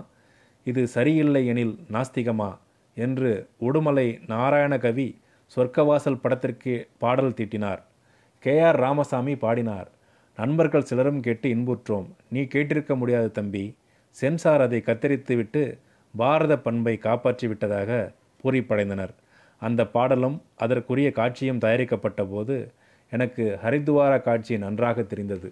[0.63, 2.49] இது சரியில்லை எனில் நாஸ்திகமா?
[2.97, 3.31] என்று
[3.61, 5.07] உடுமலை நாராயண கவி
[5.55, 7.81] சொர்க்கவாசல் படத்திற்கு பாடல் தீட்டினார்.
[8.43, 9.89] கே ஆர் ராமசாமி பாடினார்.
[10.37, 12.07] நண்பர்கள் சிலரும் கேட்டு இன்புற்றோம்.
[12.29, 13.65] நீ கேட்டிருக்க முடியாது தம்பி.
[14.09, 15.63] சென்சார் அதை கத்தரித்துவிட்டு
[16.15, 17.91] பாரத பண்பை காப்பாற்றி விட்டதாக
[18.41, 19.13] பூரிப்படைந்தனர்
[19.61, 22.55] அந்த பாடலும் அதற்குரிய காட்சியும் தயாரிக்கப்பட்ட போது
[23.11, 25.49] எனக்கு ஹரித்துவார காட்சி நன்றாக தெரிந்தது.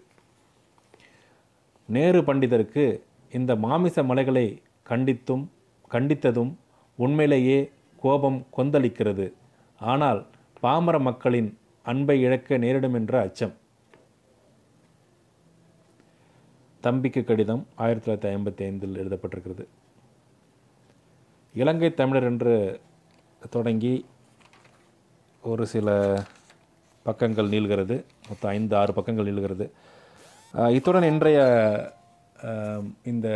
[1.89, 2.85] நேரு பண்டிதருக்கு
[3.31, 4.47] இந்த மாமிச மலைகளை
[4.89, 5.43] கண்டித்தும்
[5.91, 6.51] கண்டித்ததும்
[6.95, 7.59] உண்மையிலேயே
[8.03, 9.25] கோபம் கொந்தளிக்கிறது.
[9.79, 10.21] ஆனால்
[10.59, 11.49] பாமர மக்களின்
[11.83, 13.55] அன்பை இழக்க நேரிடும் என்ற அச்சம்.
[16.83, 19.65] தம்பிக்கு கடிதம் ஆயிரத்தி தொள்ளாயிரத்தி ஐம்பத்தி ஐந்தில் எழுதப்பட்டிருக்கிறது.
[21.53, 22.81] இலங்கை தமிழர் என்று
[23.49, 24.05] தொடங்கி
[25.43, 25.87] ஒரு சில
[27.05, 28.05] பக்கங்கள் நீள்கிறது.
[28.27, 29.65] மொத்தம் ஐந்து ஆறு பக்கங்கள் நீள்கிறது.
[30.77, 31.41] இத்துடன் இன்றைய
[33.03, 33.27] இந்த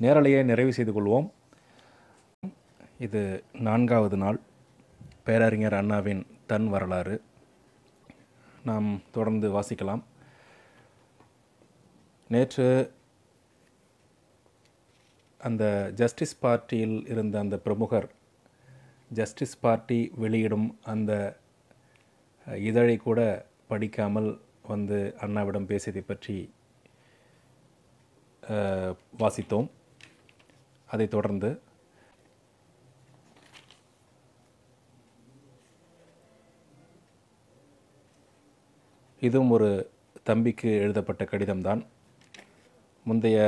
[0.00, 1.28] நேரலையை நிறைவு செய்து கொள்வோம்.
[2.98, 3.22] இது
[3.68, 4.40] நான்காவது நாள்.
[5.24, 7.16] பேரறிஞர் அண்ணாவின் தன் வரலாறு.
[8.64, 10.02] நாம் தொடர்ந்து வாசிக்கலாம்.
[12.28, 12.68] நேற்று
[15.48, 15.64] அந்த
[16.00, 18.08] ஜஸ்டிஸ் பார்ட்டியில் இருந்த அந்த பிரமுகர்
[19.18, 21.12] ஜஸ்டிஸ் பார்ட்டி வெளியிடும் அந்த
[22.68, 23.20] இதழை கூட
[23.70, 24.30] படிக்காமல்
[24.72, 26.36] வந்து அண்ணாவிடம் பேசியதை பற்றி
[29.22, 29.68] வாசித்தோம்.
[30.88, 31.50] அதைத் தொடர்ந்து
[39.22, 39.70] இதுவும் ஒரு
[40.28, 41.82] தம்பிக்கு எழுதப்பட்ட கடிதம்தான்.
[43.06, 43.40] முந்தைய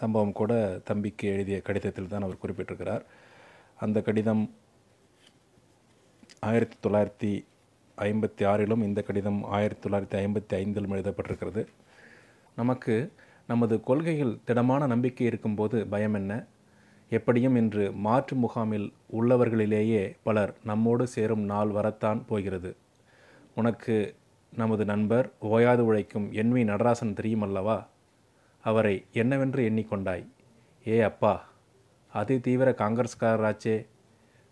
[0.00, 0.52] சம்பவம் கூட
[0.88, 3.04] தம்பிக்கு எழுதிய கடிதத்தில் தான் அவர் குறிப்பிட்டிருக்கிறார்.
[3.84, 4.44] அந்த கடிதம்
[6.48, 7.32] ஆயிரத்தி தொள்ளாயிரத்தி
[8.08, 11.62] ஐம்பத்தி ஆறிலும் இந்த கடிதம் ஆயிரத்தி தொள்ளாயிரத்தி ஐம்பத்தி ஐந்திலும் எழுதப்பட்டிருக்கிறது.
[12.60, 12.94] நமக்கு
[13.46, 16.32] நமது கொள்கையில் திடமான நம்பிக்கை இருக்கும்போது பயம் என்ன?
[17.16, 18.88] எப்படியும் இன்று மாற்று முகாமில்
[19.18, 22.70] உள்ளவர்களிலேயே பலர் நம்மோடு சேரும் நாள் வரத்தான் போகிறது.
[23.54, 23.96] உனக்கு
[24.52, 27.78] நமது நண்பர் ஓயாது உழைக்கும் என் வி நடராசன் தெரியுமல்லவா?
[28.68, 30.24] அவரை என்னவென்று எண்ணிக்கொண்டாய்?
[30.86, 31.34] ஏ அப்பா
[32.12, 33.76] அதி தீவிர காங்கிரஸ்காரராச்சே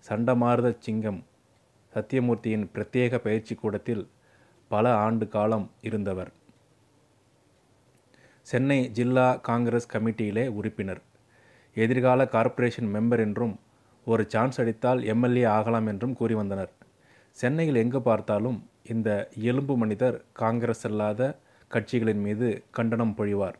[0.04, 1.20] சண்டமார்த சிங்கம்
[1.92, 4.04] சத்தியமூர்த்தியின் பிரத்யேக பயிற்சி கூடத்தில்
[4.70, 6.30] பல ஆண்டு காலம் இருந்தவர்.
[8.46, 11.02] சென்னை ஜில்லா காங்கிரஸ் கமிட்டியிலே உறுப்பினர்.
[11.76, 13.54] எதிர்கால கார்ப்பரேஷன் மெம்பர் என்றும்
[14.06, 16.72] ஒரு சான்ஸ் அடித்தால் எம்எல்ஏ ஆகலாம் என்றும் கூறி வந்தனர்.
[17.36, 18.58] சென்னையில் எங்கு பார்த்தாலும்
[18.94, 19.10] இந்த
[19.50, 21.22] எலும்பு மனிதர் காங்கிரஸ் அல்லாத
[21.70, 23.56] கட்சிகளின் மீது கண்டனம் பொழிவார்.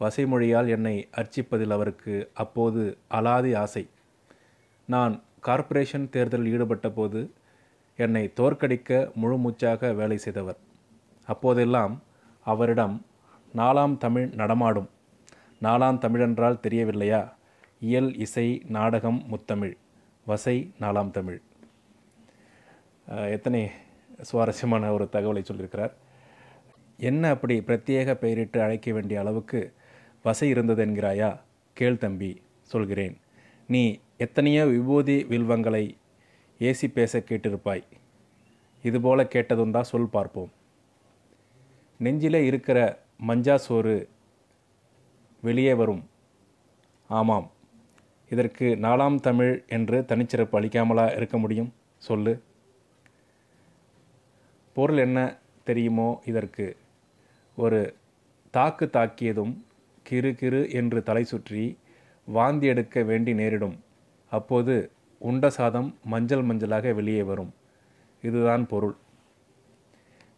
[0.00, 3.88] வசைமொழியால் என்னை அர்ச்சிப்பதில் அவருக்கு அப்போது அலாதி ஆசை.
[4.86, 7.30] நான் கார்ப்பரேஷன் தேர்தலில் ஈடுபட்ட போது
[7.96, 10.58] என்னை தோற்கடிக்க முழு மூச்சாக வேலை செய்தவர்.
[11.26, 12.02] அப்போதெல்லாம்
[12.44, 13.04] அவரிடம்
[13.56, 14.88] நாலாம் தமிழ் நடமாடும்.
[15.62, 17.34] நாலாம் தமிழென்றால் தெரியவில்லையா?
[17.80, 19.76] இயல் இசை நாடகம் முத்தமிழ்.
[20.26, 21.40] வசை நாலாம் தமிழ்.
[23.06, 23.70] எத்தனை
[24.20, 25.92] சுவாரஸ்யமான ஒரு தகவலை சொல்லியிருக்கிறார்.
[26.98, 29.60] என்ன அப்படி பிரத்யேக பெயரிட்டு அழைக்க வேண்டிய அளவுக்கு
[30.22, 31.40] வசை இருந்தது என்கிறாயா
[31.72, 33.20] கேள் தம்பி சொல்கிறேன்.
[33.66, 35.96] நீ எத்தனையோ விபூதி வில்வங்களை
[36.58, 37.84] ஏசி பேச கேட்டிருப்பாய்.
[38.82, 40.52] இதுபோல கேட்டதுண்டா சொல் பார்ப்போம்.
[41.98, 44.08] நெஞ்சிலே இருக்கிற மஞ்சா சோறு
[45.40, 46.08] வெளியே வரும்.
[47.08, 47.50] ஆமாம்
[48.30, 51.72] இதற்கு நாலாம் தமிழ் என்று தனிச்சிறப்பு அளிக்காமலா இருக்க முடியும்?
[51.98, 52.42] சொல்லு.
[54.72, 56.76] பொருள் என்ன தெரியுமோ இதற்கு.
[57.56, 57.96] ஒரு
[58.50, 59.54] தாக்கு தாக்கியதும்
[60.08, 61.64] கிறு கிறு என்று தலை சுற்றி
[62.28, 63.76] வாந்தி எடுக்க வேண்டி நேரிடும்.
[64.32, 64.74] அப்போது
[65.20, 67.52] உண்ட சாதம் மஞ்சள் மஞ்சளாக வெளியே வரும்.
[68.24, 68.96] இதுதான் பொருள்.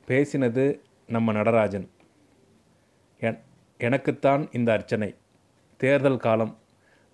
[0.09, 0.65] பேசினது
[1.09, 1.87] நம்ம நடராஜன்.
[3.21, 3.39] என்
[3.81, 5.11] எனக்குத்தான் இந்த அர்ச்சனை.
[5.81, 6.55] தேர்தல் காலம்.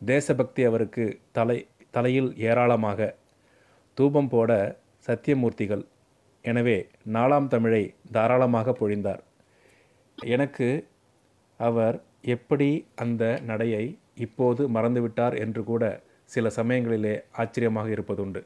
[0.00, 1.59] தேசபக்தி அவருக்கு தலை
[1.90, 3.00] தலையில் ஏராளமாக.
[3.98, 4.50] தூபம் போட
[5.07, 5.84] சத்தியமூர்த்திகள்.
[6.44, 6.76] எனவே
[7.12, 7.82] நாலாம் தமிழை
[8.12, 9.22] தாராளமாக பொழிந்தார்.
[10.18, 10.68] எனக்கு
[11.61, 11.96] அவர்
[12.26, 13.84] எப்படி அந்த நடையை
[14.16, 15.84] இப்போது மறந்துவிட்டார் என்று கூட
[16.30, 18.40] சில சமயங்களிலே ஆச்சரியமாக இருப்பதுண்டு.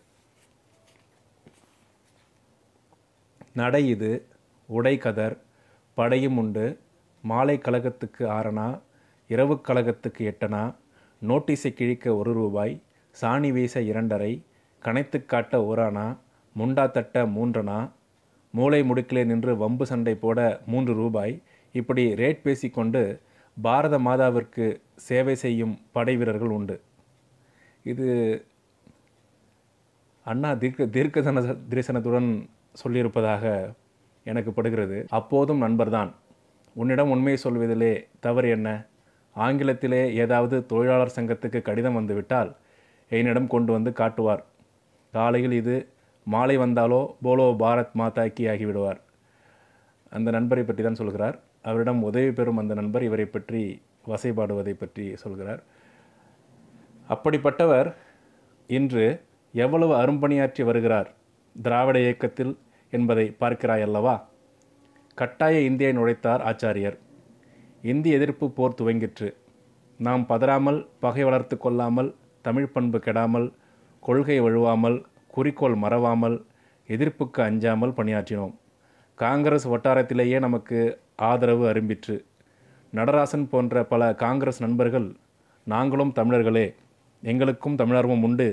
[3.54, 4.10] நடை இது
[4.68, 5.36] உடை கதர்
[5.98, 6.64] படையும் உண்டு
[7.24, 8.68] மாலை கழகத்துக்கு ஆறனா
[9.30, 10.62] இரவு கழகத்துக்கு எட்டனா
[11.22, 12.74] நோட்டீஸை கிழிக்க ஒரு ரூபாய்
[13.14, 14.32] சாணி வீச இரண்டரை
[14.82, 16.06] கணைத்து காட்ட ஓரானா
[16.56, 17.78] முண்டா தட்ட மூன்றனா
[18.54, 21.34] மூளை முடுக்கிலே நின்று வம்பு சண்டை போட மூன்று ரூபாய்
[21.74, 23.02] இப்படி ரேட் பேசிக்கொண்டு
[23.56, 26.76] பாரத மாதாவிற்கு சேவை செய்யும் படை வீரர்கள் உண்டு.
[27.82, 28.06] இது
[30.22, 32.30] அண்ணா தீர்க்க தீர்க்கதன தரிசனத்துடன்
[32.82, 33.74] சொல்லியிருப்பதாக
[34.24, 35.06] எனக்கு படுகிறது.
[35.08, 36.10] அப்போதும் நண்பர்தான்.
[36.74, 38.68] உன்னிடம் உண்மையை சொல்வதிலே தவறு என்ன?
[39.36, 42.50] ஆங்கிலத்திலே ஏதாவது தொழிலாளர் சங்கத்துக்கு கடிதம் வந்துவிட்டால்
[43.08, 44.42] என்னிடம் கொண்டு வந்து காட்டுவார்.
[45.10, 45.76] காலையில் இது
[46.26, 49.00] மாலை வந்தாலோ போலோ பாரத் மாதா கி ஆகிவிடுவார்.
[50.10, 51.38] அந்த நண்பரை பற்றி தான் சொல்கிறார்.
[51.64, 53.62] அவரிடம் உதவி பெறும் அந்த நண்பர் இவரை பற்றி
[54.10, 55.62] வசைபாடுவதை பற்றி சொல்கிறார்.
[57.08, 57.88] அப்படிப்பட்டவர்
[58.70, 59.04] இன்று
[59.54, 61.08] எவ்வளவு அரும்பணியாற்றி வருகிறார்?
[61.56, 62.52] திராவிட இயக்கத்தில்
[62.92, 64.16] என்பதை பார்க்கிறாய் அல்லவா
[65.18, 66.96] கட்டாய இந்தியை நுழைத்தார் ஆச்சாரியர்.
[67.82, 69.28] இந்தி எதிர்ப்பு போர் துவங்கிற்று.
[70.00, 72.10] நாம் பதறாமல் பகை வளர்த்து கொள்ளாமல்
[72.46, 73.48] தமிழ் பண்பு கெடாமல்
[74.02, 74.98] கொள்கை வழுவாமல்
[75.34, 76.36] குறிக்கோள் மறவாமல்
[76.88, 78.54] எதிர்ப்புக்கு அஞ்சாமல் பணியாற்றினோம்.
[79.22, 80.78] காங்கிரஸ் வட்டாரத்திலேயே நமக்கு
[81.16, 82.16] ஆதரவு அரும்பிற்று.
[82.92, 85.08] நடராசன் போன்ற பல காங்கிரஸ் நண்பர்கள்
[85.64, 86.74] நாங்களும் தமிழர்களே
[87.22, 88.48] எங்களுக்கும் தமிழர்வம் உண்டு.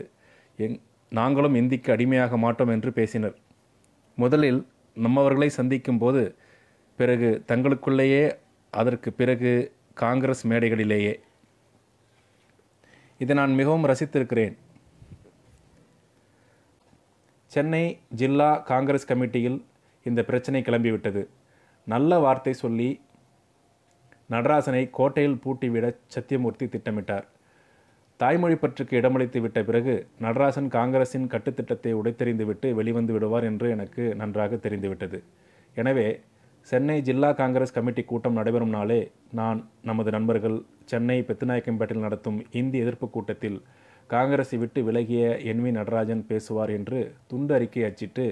[0.57, 3.35] எங் நாங்களும் இந்திக்கு அடிமையாக மாட்டோம் என்று பேசினர்.
[4.15, 4.59] முதலில்
[4.95, 6.23] நம்மவர்களை சந்திக்கும் போது
[6.97, 8.23] பிறகு தங்களுக்குள்ளேயே
[8.73, 9.53] அதற்கு பிறகு
[9.93, 11.13] காங்கிரஸ் மேடைகளிலேயே.
[13.17, 14.55] இதை நான் மிகவும் ரசித்திருக்கிறேன்.
[17.55, 19.59] சென்னை ஜில்லா காங்கிரஸ் கமிட்டியில்
[20.09, 21.21] இந்த பிரச்சனை கிளம்பிவிட்டது.
[21.87, 22.89] நல்ல வார்த்தை சொல்லி
[24.29, 25.85] நடராசனை கோட்டையில் பூட்டிவிட
[26.15, 27.27] சத்தியமூர்த்தி திட்டமிட்டார்.
[28.19, 29.93] தாய்மொழி பற்றுக்கு இடமளித்து விட்ட பிறகு
[30.25, 35.19] நடராசன் காங்கிரஸின் கட்டுத்திட்டத்தை உடைத்தெறிந்துவிட்டு வெளிவந்து விடுவார் என்று எனக்கு நன்றாக தெரிந்துவிட்டது.
[35.75, 36.07] எனவே
[36.67, 39.01] சென்னை ஜில்லா காங்கிரஸ் கமிட்டி கூட்டம் நடைபெறும் நாளே
[39.39, 40.57] நான் நமது நண்பர்கள்
[40.91, 43.59] சென்னை பெத்துநாயக்கம்பேட்டில் நடத்தும் இந்தி எதிர்ப்பு கூட்டத்தில்
[44.09, 46.99] காங்கிரஸை விட்டு விலகிய என் வி நடராஜன் பேசுவார் என்று
[47.31, 48.25] துண்டு அறிக்கை அச்சிட்டு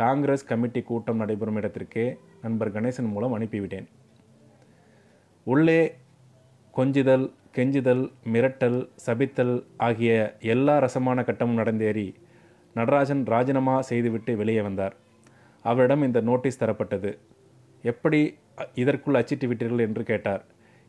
[0.00, 2.04] காங்கிரஸ் கமிட்டி கூட்டம் நடைபெறும் இடத்திற்கே
[2.42, 3.86] நண்பர் கணேசன் மூலம் அனுப்பிவிட்டேன்.
[5.46, 5.80] உள்ளே
[6.74, 7.26] கொஞ்சுதல்
[7.56, 12.08] கெஞ்சுதல் மிரட்டல் சபித்தல் ஆகிய எல்லா ரசமான கட்டமும் நடந்தேறி
[12.74, 14.94] நடராஜன் ராஜினாமா செய்துவிட்டு வெளியே வந்தார்.
[15.64, 17.10] அவரிடம் இந்த நோட்டீஸ் தரப்பட்டது.
[17.84, 18.20] எப்படி
[18.74, 19.84] இதற்குள் அச்சிட்டு விட்டீர்கள்?
[19.86, 20.42] என்று கேட்டார்.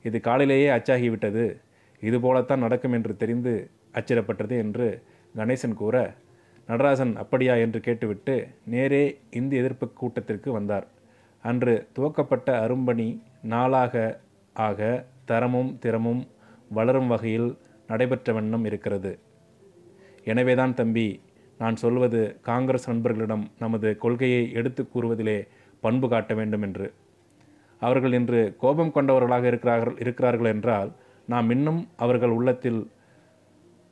[0.03, 1.45] இது காலையிலேயே அச்சாகிவிட்டது.
[2.07, 3.53] இது போலத்தான் நடக்கும் என்று தெரிந்து
[3.93, 4.87] அச்சிடப்பட்டது என்று
[5.35, 5.95] கணேசன் கூற
[6.69, 10.87] நடராஜன் அப்படியா என்று கேட்டுவிட்டு நேரே இந்தி எதிர்ப்பு கூட்டத்திற்கு வந்தார்.
[11.41, 14.19] அன்று துவக்கப்பட்ட அரும்பணி நாளாக
[14.53, 16.27] ஆக தரமும் திறமும்
[16.69, 17.57] வளரும் வகையில்
[17.87, 19.19] நடைபெற்ற வண்ணம் இருக்கிறது.
[20.23, 21.21] எனவேதான் தம்பி
[21.57, 25.47] நான் சொல்வது காங்கிரஸ் நண்பர்களிடம் நமது கொள்கையை எடுத்துக் கூறுவதிலே
[25.79, 26.93] பண்பு காட்ட வேண்டும் என்று.
[27.79, 30.91] அவர்கள் இன்று கோபம் கொண்டவர்களாக இருக்கிறார்கள் இருக்கிறார்கள் என்றால்
[31.27, 32.91] நாம் இன்னும் அவர்கள் உள்ளத்தில்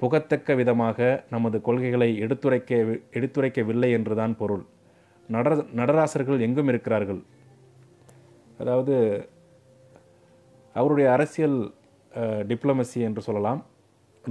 [0.02, 2.72] புகத்தக்க விதமாக நமது கொள்கைகளை எடுத்துரைக்க
[3.20, 4.64] எடுத்துரைக்கவில்லை என்றுதான் பொருள்.
[5.36, 7.22] நடர நடராசர்கள் எங்கும் இருக்கிறார்கள்?
[8.62, 8.95] அதாவது
[10.76, 11.60] அவருடைய அரசியல்
[12.52, 13.62] டிப்ளமசி என்று சொல்லலாம்.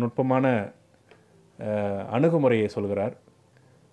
[0.03, 0.47] நுட்பமான
[2.17, 3.15] அணுகுமுறையை சொல்கிறார்.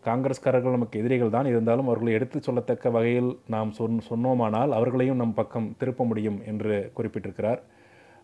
[0.03, 1.49] காங்கிரஸ்காரர்கள் நமக்கு எதிரிகள் தான்.
[1.51, 7.61] இருந்தாலும் அவர்களை எடுத்து சொல்லத்தக்க வகையில் நாம் சொன் சொன்னோமானால் அவர்களையும் நம் பக்கம் திருப்ப முடியும் என்று குறிப்பிட்டிருக்கிறார்.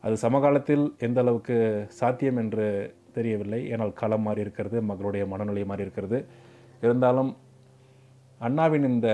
[0.03, 1.55] அது சமகாலத்தில் எந்த அளவுக்கு
[1.99, 2.65] சாத்தியம் என்று
[3.17, 3.59] தெரியவில்லை.
[3.73, 6.17] ஏனால் களம் மாறி இருக்கிறது மக்களுடைய மனநிலை மாறி இருக்கிறது.
[6.85, 7.31] இருந்தாலும்
[8.47, 9.07] அண்ணாவின் இந்த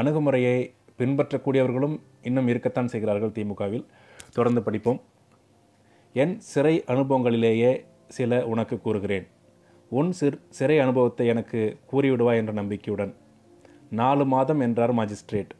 [0.00, 0.56] அணுகுமுறையை
[1.00, 1.96] பின்பற்றக்கூடியவர்களும்
[2.28, 3.84] இன்னும் இருக்கத்தான் செய்கிறார்கள் திமுகவில்.
[4.36, 5.00] தொடர்ந்து படிப்போம்.
[6.22, 7.72] என் சிறை அனுபவங்களிலேயே
[8.16, 9.26] சில உனக்கு கூறுகிறேன்.
[9.98, 13.12] உன் சிற் சிறை அனுபவத்தை எனக்கு கூறிவிடுவாய் என்ற நம்பிக்கையுடன்.
[14.00, 15.52] நாலு மாதம் என்றார் மாஜிஸ்ட்ரேட்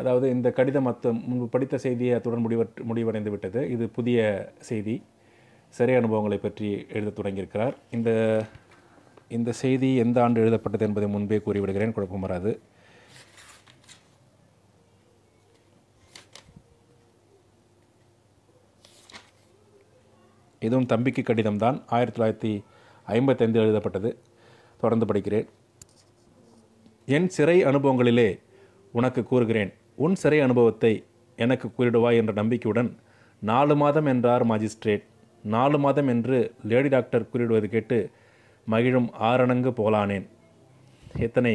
[0.00, 3.70] அதாவது இந்த கடிதம் மற்ற முன்பு படித்த செய்தியை அத்துடன் முடிவற்று முடிவடைந்து விட்டது.
[3.70, 4.18] இது புதிய
[4.58, 5.02] செய்தி.
[5.68, 7.74] சிறை அனுபவங்களை பற்றி எழுதத் தொடங்கியிருக்கிறார்.
[7.90, 8.10] இந்த
[9.28, 11.92] இந்த செய்தி எந்த ஆண்டு எழுதப்பட்டது என்பதை முன்பே கூறிவிடுகிறேன்.
[11.92, 12.60] குழப்பம் வராது.
[20.60, 22.64] இதுவும் தம்பிக்கு கடிதம் தான் ஆயிரத்தி தொள்ளாயிரத்தி
[23.04, 24.18] ஐம்பத்தைந்து எழுதப்பட்டது.
[24.80, 25.48] தொடர்ந்து படிக்கிறேன்.
[27.06, 28.28] என் சிறை அனுபவங்களிலே
[28.92, 29.72] உனக்கு கூறுகிறேன்.
[29.98, 30.92] உன் சிறை அனுபவத்தை
[31.38, 32.90] எனக்கு கூறிடுவாய் என்ற நம்பிக்கையுடன்
[33.42, 35.04] நாலு மாதம் என்றார் மாஜிஸ்ட்ரேட்.
[35.44, 36.38] நாலு மாதம் என்று
[36.70, 37.98] லேடி டாக்டர் கூறிடுவது கேட்டு
[38.66, 40.26] மகிழும் ஆரணங்கு போலானேன்
[41.26, 41.54] எத்தனை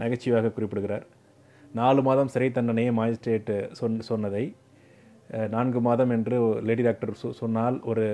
[0.00, 1.04] நகைச்சுவையாக குறிப்பிடுகிறார்.
[1.80, 4.44] நாலு மாதம் சிறை தண்டனையை மாஜிஸ்ட்ரேட் சொன் சொன்னதை
[5.54, 6.36] நான்கு மாதம் என்று
[6.68, 8.04] லேடி டாக்டர் சொ சொன்னால் ஒரு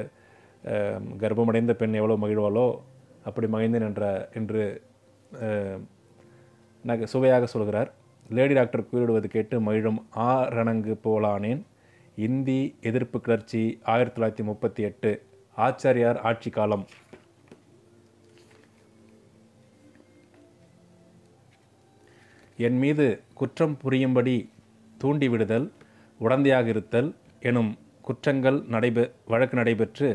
[1.22, 2.68] கர்ப்பமடைந்த பெண் எவ்வளோ மகிழ்வாளோ
[3.28, 4.05] அப்படி மகிழ்ந்தேன் என்ற
[4.38, 4.62] என்று
[6.84, 7.90] நக சுவையாக சொல்கிறார்.
[8.37, 11.62] லேடி டாக்டர் கூறிவிடுவது கேட்டு மகிழும் ஆ ரணங்கு போலானேன்.
[12.26, 13.62] இந்தி எதிர்ப்பு கிளர்ச்சி
[13.93, 15.11] ஆயிரத்தி தொள்ளாயிரத்தி முப்பத்தி எட்டு.
[15.57, 16.85] ஆச்சாரியார் ஆட்சி காலம்.
[22.57, 24.37] என் மீது குற்றம் புரியும்படி
[25.05, 25.66] தூண்டிவிடுதல்
[26.20, 27.09] உடந்தையாக இருத்தல்
[27.41, 27.70] எனும்
[28.03, 30.11] குற்றங்கள் நடைபெ வழக்கு நடைபெற்று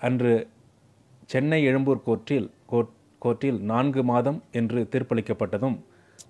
[0.00, 0.32] அன்று
[1.26, 2.92] சென்னை எழும்பூர் கோர்ட்டில் கோர்ட்
[3.22, 5.76] கோர்ட்டில் நான்கு மாதம் என்று தீர்ப்பளிக்கப்பட்டதும்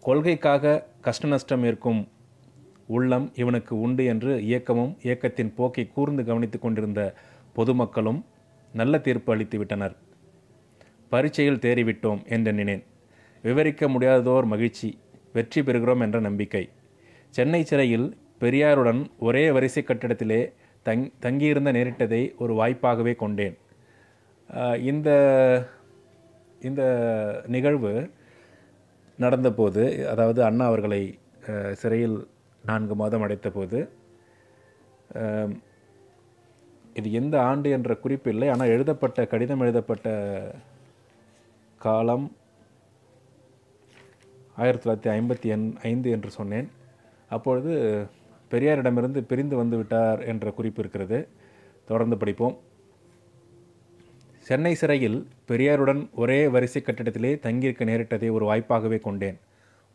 [0.07, 0.75] கொள்கைக்காக
[1.07, 2.01] கஷ்ட நஷ்டம் இருக்கும்
[2.97, 7.03] உள்ளம் இவனுக்கு உண்டு என்று இயக்கமும் இயக்கத்தின் போக்கை கூர்ந்து கவனித்துக் கொண்டிருந்த
[7.57, 8.21] பொதுமக்களும்
[8.75, 9.95] நல்ல தீர்ப்பு அளித்து விட்டனர்.
[11.13, 12.83] பரீட்சையில் தேறிவிட்டோம் என்றெண்ணினேன்.
[13.45, 14.89] விவரிக்க முடியாததோர் மகிழ்ச்சி
[15.37, 16.65] வெற்றி பெறுகிறோம் என்ற நம்பிக்கை.
[17.35, 18.09] சென்னை சிறையில்
[18.43, 20.41] பெரியாருடன் ஒரே வரிசை கட்டிடத்திலே
[20.87, 23.57] தங் தங்கியிருந்த நேரிட்டதை ஒரு வாய்ப்பாகவே கொண்டேன்.
[24.91, 25.09] இந்த
[26.61, 26.83] இந்த
[27.55, 27.93] நிகழ்வு
[29.25, 31.03] நடந்தபோது அதாவது அண்ணா அவர்களை
[31.73, 32.19] சிறையில்
[32.65, 33.81] நான்கு மாதம் அடைத்தபோது
[35.13, 35.61] போது
[36.95, 38.49] இது எந்த ஆண்டு என்ற குறிப்பு இல்லை.
[38.49, 40.09] ஆனால் எழுதப்பட்ட கடிதம் எழுதப்பட்ட
[41.79, 42.27] காலம்
[44.57, 46.69] ஆயிரத்தி தொள்ளாயிரத்தி ஐம்பத்தி எண் ஐந்து என்று சொன்னேன்.
[47.29, 47.73] அப்பொழுது
[48.51, 51.29] பெரியாரிடமிருந்து பிரிந்து வந்து விட்டார் என்ற குறிப்பு இருக்கிறது.
[51.85, 52.57] தொடர்ந்து படிப்போம்.
[54.47, 55.19] சென்னை சிறையில்
[55.49, 59.37] பெரியாருடன் ஒரே வரிசை கட்டிடத்திலே தங்கியிருக்க நேரிட்டதை ஒரு வாய்ப்பாகவே கொண்டேன்.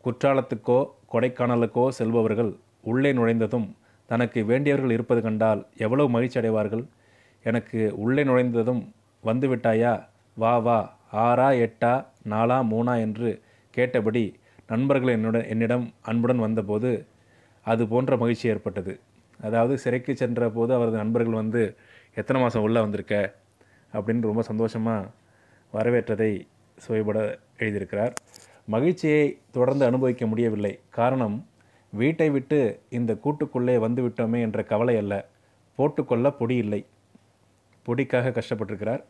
[0.04, 0.78] குற்றாலத்துக்கோ
[1.12, 2.52] கொடைக்கானலுக்கோ செல்பவர்கள்
[2.90, 3.66] உள்ளே நுழைந்ததும்
[4.08, 6.84] தனக்கு வேண்டியவர்கள் இருப்பது கண்டால் எவ்வளவு மகிழ்ச்சி அடைவார்கள்
[7.44, 8.82] எனக்கு உள்ளே நுழைந்ததும்
[9.24, 9.92] வந்துவிட்டாயா?
[10.36, 10.78] வா வா
[11.26, 11.92] ஆறா எட்டா
[12.32, 13.30] நாலா மூணா என்று
[13.74, 14.24] கேட்டபடி
[14.72, 16.90] நண்பர்கள் என்னுடன் என்னிடம் அன்புடன் வந்தபோது
[17.66, 18.94] அது போன்ற மகிழ்ச்சி ஏற்பட்டது.
[19.40, 21.62] அதாவது சிறைக்கு சென்ற போது அவரது நண்பர்கள் வந்து
[22.16, 23.16] எத்தனை மாதம் உள்ளே வந்திருக்க?
[23.92, 25.06] அப்படின்னு ரொம்ப சந்தோஷமாக
[25.72, 28.14] வரவேற்றதை சுவைபட எழுதியிருக்கிறார்.
[28.64, 30.78] மகிழ்ச்சியை தொடர்ந்து அனுபவிக்க முடியவில்லை.
[30.90, 31.46] காரணம்
[31.90, 35.28] வீட்டை விட்டு இந்த கூட்டுக்குள்ளே வந்துவிட்டோமே என்ற கவலை அல்ல.
[35.76, 36.86] போட்டுக்கொள்ள பொடி இல்லை.
[37.86, 39.04] பொடிக்காக கஷ்டப்பட்டிருக்கிறார்.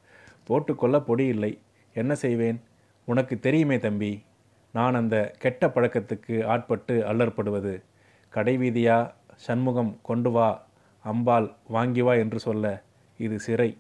[0.45, 1.59] போட்டுக்கொள்ள பொடி இல்லை.
[1.95, 2.61] என்ன செய்வேன்?
[3.05, 4.25] உனக்கு தெரியுமே தம்பி
[4.73, 7.83] நான் அந்த கெட்ட பழக்கத்துக்கு ஆட்பட்டு அல்லற்படுவது.
[8.35, 10.67] கடைவீதியா சண்முகம் கொண்டு வா
[11.03, 12.83] அம்பாள் வாங்கி வா என்று சொல்ல
[13.19, 13.77] இது சிறை.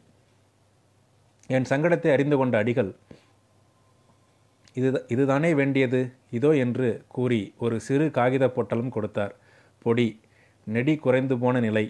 [1.50, 2.90] என் சங்கடத்தை அறிந்து கொண்ட அடிகள்
[4.76, 6.00] இது இதுதானே வேண்டியது?
[6.36, 9.32] இதோ என்று கூறி ஒரு சிறு காகித பொட்டலம் கொடுத்தார்.
[9.84, 10.08] பொடி
[10.66, 11.84] நெடி குறைந்து போன நிலை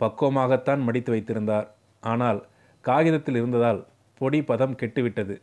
[0.00, 1.66] பக்குவமாகத்தான் மடித்து வைத்திருந்தார்.
[2.02, 2.40] ஆனால்
[2.84, 3.80] காகிதத்தில் இருந்ததால்
[4.20, 5.36] பொடி பதம் கெட்டுவிட்டது.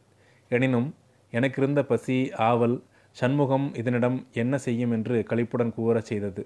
[0.51, 0.89] எனினும்
[1.34, 2.18] எனக்கிருந்த பசி
[2.49, 2.78] ஆவல்
[3.16, 6.43] சண்முகம் இதனிடம் என்ன செய்யும் என்று கழிப்புடன் கூறச் செய்தது.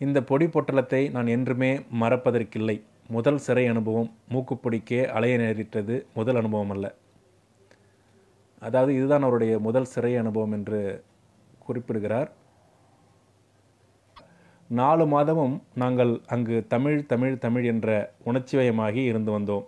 [0.00, 1.72] இந்த பொடி பொட்டலத்தை நான் என்றுமே
[2.02, 2.76] மறப்பதற்கில்லை.
[3.10, 6.86] முதல் சிறை அனுபவம் மூக்குப்பிடிக்கே அலைய நேரிட்டது முதல் அனுபவம் அல்ல.
[8.62, 10.80] அதாவது இதுதான் அவருடைய முதல் சிறை அனுபவம் என்று
[11.58, 12.30] குறிப்பிடுகிறார்.
[14.70, 19.64] நாலு மாதமும் நாங்கள் அங்கு தமிழ் தமிழ் தமிழ் என்ற உணர்ச்சிவயமாகி இருந்து வந்தோம்.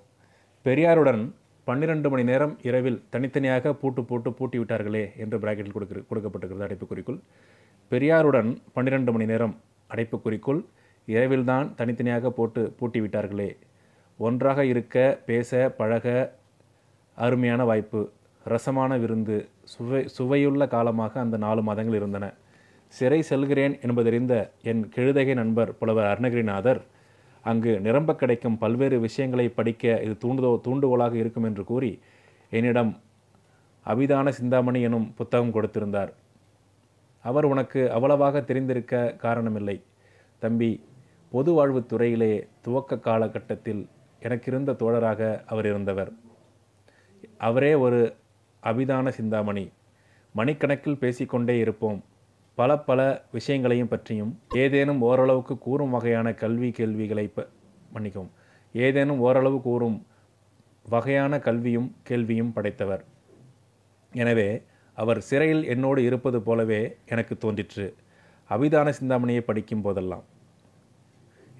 [0.64, 1.22] பெரியாருடன்
[1.64, 7.20] பன்னிரண்டு மணி நேரம் இரவில் தனித்தனியாக பூட்டு போட்டு பூட்டி விட்டார்களே என்று பிராக்கெட்டில் கொடுக்க கொடுக்கப்பட்டிருக்கிறது அடைப்புக்குறிக்குள்.
[7.90, 9.56] பெரியாருடன் பன்னிரண்டு மணி நேரம்
[9.90, 10.62] அடைப்புக்குறிக்குள்
[11.06, 13.50] இரவில்தான் தனித்தனியாக போட்டு பூட்டி விட்டார்களே
[14.18, 16.06] ஒன்றாக இருக்க பேச பழக
[17.14, 18.00] அருமையான வாய்ப்பு.
[18.44, 19.48] ரசமான விருந்து.
[19.64, 22.34] சுவை சுவையுள்ள காலமாக அந்த நாலு மாதங்கள் இருந்தன.
[22.88, 26.80] சிறை செல்கிறேன் என்பதறிந்த என் கெழுதகை நண்பர் புலவர் அருணகிரிநாதர்
[27.42, 31.92] அங்கு நிரம்ப கிடைக்கும் பல்வேறு விஷயங்களை படிக்க இது தூண்டுதோ தூண்டுகோலாக இருக்கும் என்று கூறி
[32.50, 32.92] என்னிடம்
[33.86, 36.10] அபிதான சிந்தாமணி எனும் புத்தகம் கொடுத்திருந்தார்.
[37.24, 39.76] அவர் உனக்கு அவ்வளவாக தெரிந்திருக்க காரணமில்லை.
[40.38, 40.70] தம்பி
[41.32, 43.88] பொது வாழ்வு துறையிலே துவக்க காலகட்டத்தில்
[44.20, 46.10] எனக்கிருந்த தோழராக அவர் இருந்தவர்.
[47.38, 48.14] அவரே ஒரு
[48.62, 49.70] அபிதான சிந்தாமணி.
[50.34, 52.04] மணிக்கணக்கில் பேசிக்கொண்டே இருப்போம்.
[52.54, 53.00] பல பல
[53.32, 57.46] விஷயங்களையும் பற்றியும் ஏதேனும் ஓரளவுக்கு கூறும் வகையான கல்வி கேள்விகளை ப
[57.92, 58.32] மன்னிக்கவும்
[58.72, 60.06] ஏதேனும் ஓரளவு கூறும்
[60.86, 63.04] வகையான கல்வியும் கேள்வியும் படைத்தவர்.
[64.12, 64.62] எனவே
[64.98, 67.94] அவர் சிறையில் என்னோடு இருப்பது போலவே எனக்கு தோன்றிற்று.
[68.50, 70.24] அபிதான சிந்தாமணியை படிக்கும் போதெல்லாம்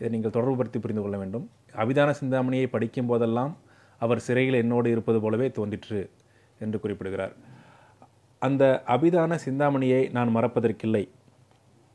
[0.01, 1.47] இதை நீங்கள் தொடர்புபடுத்தி புரிந்து கொள்ள வேண்டும்.
[1.83, 3.53] அபிதான சிந்தாமணியை படிக்கும் போதெல்லாம்
[3.99, 6.11] அவர் சிறையில் என்னோடு இருப்பது போலவே தோன்றிற்று
[6.59, 7.35] என்று குறிப்பிடுகிறார்.
[8.39, 11.03] அந்த அபிதான சிந்தாமணியை நான் மறப்பதற்கில்லை.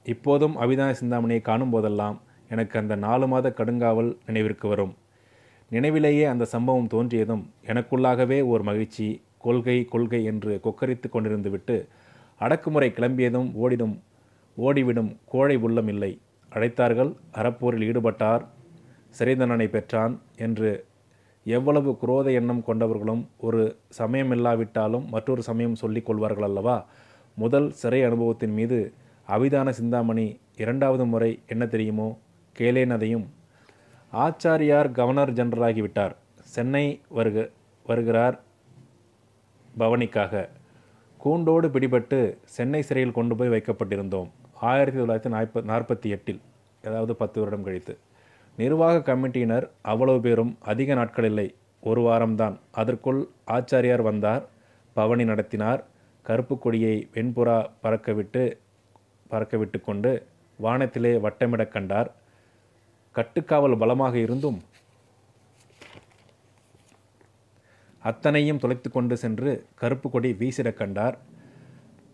[0.05, 2.17] இப்போதும் அபிதான சிந்தாமணியை காணும் போதெல்லாம்
[2.49, 4.93] எனக்கு அந்த நாலு மாத கடுங்காவல் நினைவிற்கு வரும்.
[5.69, 11.77] நினைவிலேயே அந்த சம்பவம் தோன்றியதும் எனக்குள்ளாகவே ஓர் மகிழ்ச்சி கொள்கை கொள்கை என்று கொக்கரித்து கொண்டிருந்து விட்டு
[12.37, 13.95] அடக்குமுறை கிளம்பியதும் ஓடிடும்
[14.57, 16.11] ஓடிவிடும் கோழை உள்ளம் இல்லை.
[16.55, 18.43] அழைத்தார்கள் அறப்போரில் ஈடுபட்டார்
[19.09, 20.71] சிறை தண்டனை பெற்றான் என்று
[21.45, 26.77] எவ்வளவு குரோத எண்ணம் கொண்டவர்களும் ஒரு சமயம் இல்லாவிட்டாலும் மற்றொரு சமயம் சொல்லிக் கொள்வார்கள் அல்லவா?
[27.37, 28.93] முதல் சிறை அனுபவத்தின் மீது
[29.27, 30.27] அவிதான சிந்தாமணி
[30.57, 32.07] இரண்டாவது முறை என்ன தெரியுமோ?
[32.59, 33.25] கேளேனதையும்
[34.13, 36.15] ஆச்சாரியார் கவர்னர் ஜெனரலாகிவிட்டார்
[36.55, 37.49] சென்னை வருக
[37.85, 38.35] வருகிறார்
[39.77, 40.49] பவனிக்காக.
[41.17, 42.19] கூண்டோடு பிடிபட்டு
[42.55, 44.29] சென்னை சிறையில் கொண்டு போய் வைக்கப்பட்டிருந்தோம்.
[44.55, 46.41] ஆயிரத்தி தொள்ளாயிரத்தி நாற்ப நாற்பத்தி எட்டில்
[46.83, 47.97] அதாவது பத்து வருடம் கழித்து.
[48.57, 51.55] நிர்வாக கமிட்டியினர் அவ்வளவு பேரும் அதிக நாட்கள் இல்லை.
[51.81, 52.59] ஒரு வாரம்தான்.
[52.71, 54.47] அதற்குள் ஆச்சாரியார் வந்தார்
[54.93, 55.85] பவனி நடத்தினார்
[56.23, 58.57] கருப்பு கொடியை வெண்புறா பறக்கவிட்டு
[59.31, 60.25] பறக்கவிட்டு கொண்டு
[60.57, 62.13] வானத்திலே வட்டமிடக் கண்டார்.
[63.15, 64.61] கட்டுக்காவல் பலமாக இருந்தும்
[67.99, 71.17] அத்தனையும் தொலைத்து கொண்டு சென்று கருப்பு கொடி வீசிடக் கண்டார்.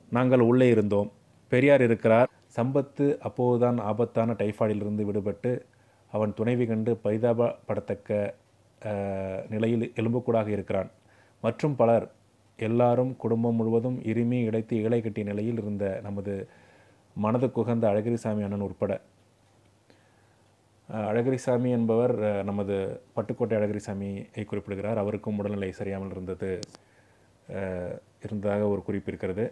[0.09, 1.11] நாங்கள் உள்ளே இருந்தோம்.
[1.47, 2.30] பெரியார் இருக்கிறார்.
[2.55, 5.51] சம்பத்து அப்போதுதான் ஆபத்தான டைஃபாய்டிலிருந்து விடுபட்டு
[6.11, 8.09] அவன் துணைவி கண்டு பரிதாபப்படத்தக்க
[9.53, 10.89] நிலையில் எலும்புக்கூடாக இருக்கிறான்.
[11.43, 12.05] மற்றும் பலர்
[12.59, 16.33] எல்லாரும் குடும்பம் முழுவதும் இருமி இடைத்து இலை கட்டிய நிலையில் இருந்த நமது
[17.15, 18.91] மனது குகந்த அழகிரிசாமி அண்ணன் உட்பட.
[21.11, 22.15] அழகிரிசாமி என்பவர்
[22.49, 22.75] நமது
[23.15, 25.01] பட்டுக்கோட்டை அழகிரிசாமியை குறிப்பிடுகிறார்.
[25.03, 26.51] அவருக்கும் உடல்நிலை சரியாமல் இருந்தது
[28.25, 29.45] இருந்ததாக ஒரு குறிப்பு இருக்கிறது.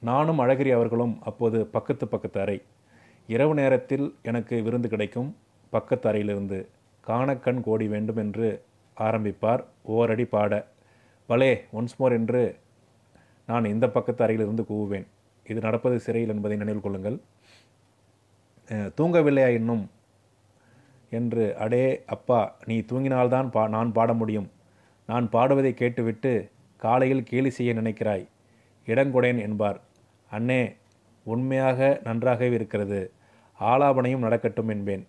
[0.00, 2.62] நானும் அழகிரி அவர்களும் அப்போது பக்கத்து பக்கத்து அறை.
[3.26, 5.36] இரவு நேரத்தில் எனக்கு விருந்து கிடைக்கும்.
[5.70, 6.68] பக்கத்து அறையிலிருந்து
[7.00, 8.62] காணக்கண் கோடி வேண்டும் என்று
[8.96, 9.64] ஆரம்பிப்பார்.
[9.82, 10.66] ஓரடி பாட
[11.26, 12.56] பலே ஒன்ஸ் மோர் என்று
[13.46, 15.06] நான் இந்த பக்கத்து அறையிலிருந்து கூவுவேன்.
[15.48, 17.18] இது நடப்பது சிறையில் என்பதை நினைவில் கொள்ளுங்கள்.
[18.70, 19.90] தூங்கவில்லையா இன்னும்?
[21.10, 24.50] என்று அடே அப்பா நீ தூங்கினால்தான் பா நான் பாட முடியும்.
[25.06, 28.26] நான் பாடுவதை கேட்டுவிட்டு காலையில் கேலி செய்ய நினைக்கிறாய்.
[28.86, 29.80] இடங்கொடேன் என்பார்.
[30.32, 30.76] அண்ணே
[31.22, 33.12] உண்மையாக நன்றாகவே இருக்கிறது
[33.60, 35.06] ஆலாபனையும் நடக்கட்டும் என்பேன்.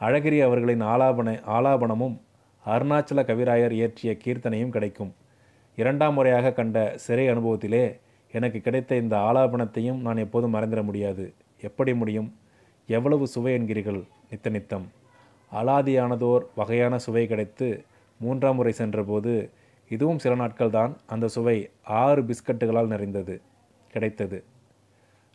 [0.00, 2.20] அழகிரி அவர்களின் ஆலாபனை ஆலாபனமும்
[2.66, 5.14] அருணாச்சல கவிராயர் இயற்றிய கீர்த்தனையும் கிடைக்கும்.
[5.76, 7.98] இரண்டாம் முறையாக கண்ட சிறை அனுபவத்திலே
[8.32, 11.34] எனக்கு கிடைத்த இந்த ஆலாபனத்தையும் நான் எப்போதும் மறந்துட முடியாது.
[11.60, 12.36] எப்படி முடியும்?
[12.86, 14.86] எவ்வளவு சுவை என்கிறீர்கள் நித்த நித்தம்.
[15.52, 17.84] அலாதியானதோர் வகையான சுவை கிடைத்து
[18.20, 19.50] மூன்றாம் முறை சென்றபோது
[19.90, 21.56] இதுவும் சில நாட்கள் தான் அந்த சுவை
[22.00, 23.34] ஆறு பிஸ்கட்டுகளால் நிறைந்தது
[23.92, 24.38] கிடைத்தது.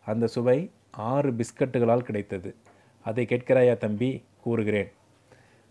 [0.05, 0.57] அந்த சுவை
[0.91, 2.55] ஆறு பிஸ்கட்டுகளால் கிடைத்தது.
[3.03, 4.23] அதை கேட்கிறாயா தம்பி?
[4.41, 4.91] கூறுகிறேன்.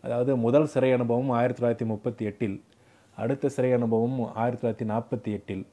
[0.02, 2.62] அதாவது முதல் சிறை அனுபவம் ஆயிரத்தி தொள்ளாயிரத்தி முப்பத்தி எட்டில்
[3.16, 5.66] அடுத்த சிறை அனுபவம் ஆயிரத்தி தொள்ளாயிரத்தி நாற்பத்தி எட்டில்.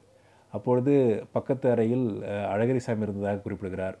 [0.52, 0.92] அப்பொழுது
[1.32, 2.06] பக்கத்து அறையில்
[2.54, 3.98] அழகிரிசாமி இருந்ததாக குறிப்பிடுகிறார்.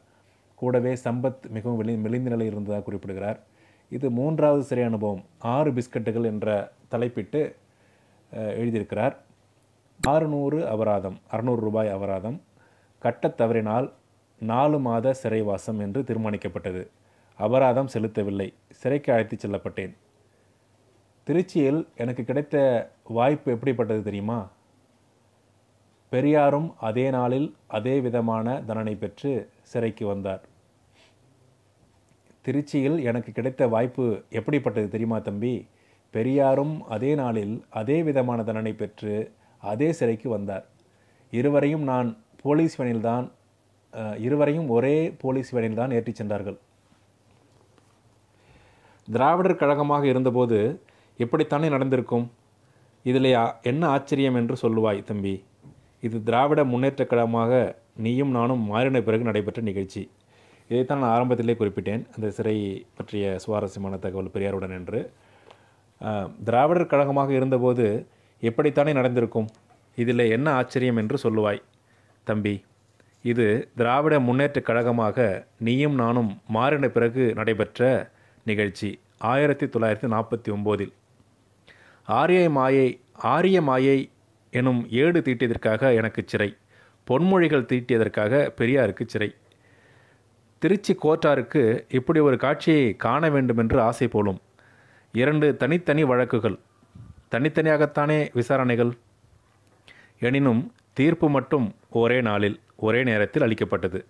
[0.54, 3.40] கூடவே சம்பத் மிகவும் வெளி மெலிந்த நிலையில் இருந்ததாக குறிப்பிடுகிறார்.
[3.90, 7.40] இது மூன்றாவது சிறை அனுபவம் ஆறு பிஸ்கட்டுகள் என்ற தலைப்பிட்டு
[8.32, 9.16] எழுதியிருக்கிறார்.
[10.06, 12.42] ஆறுநூறு அபராதம் அறுநூறு ரூபாய் அபராதம்
[12.98, 13.92] கட்டத் தவறினால்
[14.38, 16.88] நாலு மாத சிறைவாசம் என்று தீர்மானிக்கப்பட்டது.
[17.36, 19.96] அபராதம் செலுத்தவில்லை சிறைக்கு அழைத்துச் செல்லப்பட்டேன்.
[21.26, 24.48] திருச்சியில் எனக்கு கிடைத்த வாய்ப்பு எப்படிப்பட்டது தெரியுமா?
[26.10, 30.42] பெரியாரும் அதே நாளில் அதே விதமான தண்டனை பெற்று சிறைக்கு வந்தார்.
[32.46, 35.66] திருச்சியில் எனக்கு கிடைத்த வாய்ப்பு எப்படிப்பட்டது தெரியுமா தம்பி?
[36.12, 39.14] பெரியாரும் அதே நாளில் அதே விதமான தண்டனை பெற்று
[39.70, 40.66] அதே சிறைக்கு வந்தார்.
[41.30, 42.08] இருவரையும் நான்
[42.42, 43.26] போலீஸ் வேனில்தான்
[44.26, 46.58] இருவரையும் ஒரே போலீஸ் வேனில் தான் ஏற்றிச் சென்றார்கள்.
[49.08, 50.58] திராவிடர் கழகமாக இருந்தபோது
[51.18, 52.26] எப்படித்தானே நடந்திருக்கும்?
[53.10, 53.30] இதில்
[53.62, 55.34] என்ன ஆச்சரியம் என்று சொல்லுவாய் தம்பி.
[56.00, 57.52] இது திராவிட முன்னேற்றக் கழகமாக
[57.96, 60.02] நீயும் நானும் மாறின பிறகு நடைபெற்ற நிகழ்ச்சி.
[60.68, 62.04] இதைத்தான் நான் ஆரம்பத்திலே குறிப்பிட்டேன்.
[62.14, 62.56] அந்த சிறை
[62.96, 65.00] பற்றிய சுவாரஸ்யமான தகவல் பெரியாருடன் என்று.
[66.44, 68.06] திராவிடர் கழகமாக இருந்தபோது
[68.40, 69.48] எப்படித்தானே நடந்திருக்கும்?
[69.96, 71.62] இதில் என்ன ஆச்சரியம் என்று சொல்லுவாய்.
[72.24, 72.64] தம்பி
[73.22, 78.10] இது திராவிட முன்னேற்றக் கழகமாக நீயும் நானும் மாறின பிறகு நடைபெற்ற
[78.44, 80.92] நிகழ்ச்சி ஆயிரத்தி தொள்ளாயிரத்தி நாற்பத்தி ஒம்போதில்.
[82.04, 84.10] ஆரிய மாயை ஆரிய மாயை
[84.50, 86.56] எனும் ஏடு தீட்டியதற்காக எனக்கு சிறை
[87.10, 89.34] பொன்மொழிகள் தீட்டியதற்காக பெரியாருக்கு சிறை.
[90.58, 94.40] திருச்சி கோட்டாருக்கு இப்படி ஒரு காட்சியை காண வேண்டுமென்று ஆசை போலும்.
[95.12, 96.58] இரண்டு தனித்தனி வழக்குகள்
[97.30, 98.92] தனித்தனியாகத்தானே விசாரணைகள்?
[100.18, 104.04] எனினும் தீர்ப்பு மட்டும் ஒரே நாளில் ஒரே நேரத்தில் அளிக்கப்பட்டது.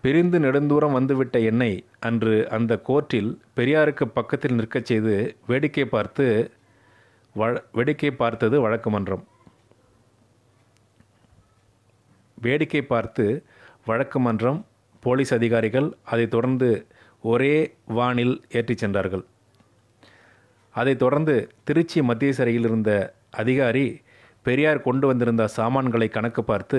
[0.00, 6.50] பிரிந்து நெடுந்தூரம் வந்துவிட்ட என்னை அன்று அந்த கோர்ட்டில் பெரியாருக்கு பக்கத்தில் நிற்கச் செய்து வேடிக்கை பார்த்து
[7.34, 9.26] வழ வேடிக்கை பார்த்தது வழக்கு மன்றம்
[12.34, 13.44] வேடிக்கை பார்த்து
[13.86, 14.66] வழக்கு மன்றம்
[15.00, 16.86] போலீஸ் அதிகாரிகள் அதைத் தொடர்ந்து
[17.22, 19.24] ஒரே வானில் ஏற்றிச் சென்றார்கள்.
[20.78, 21.34] அதைத் தொடர்ந்து
[21.64, 22.90] திருச்சி மத்திய சிறையில் இருந்த
[23.30, 23.86] அதிகாரி
[24.46, 26.78] பெரியார் கொண்டு வந்திருந்த சாமான்களை கணக்கு பார்த்து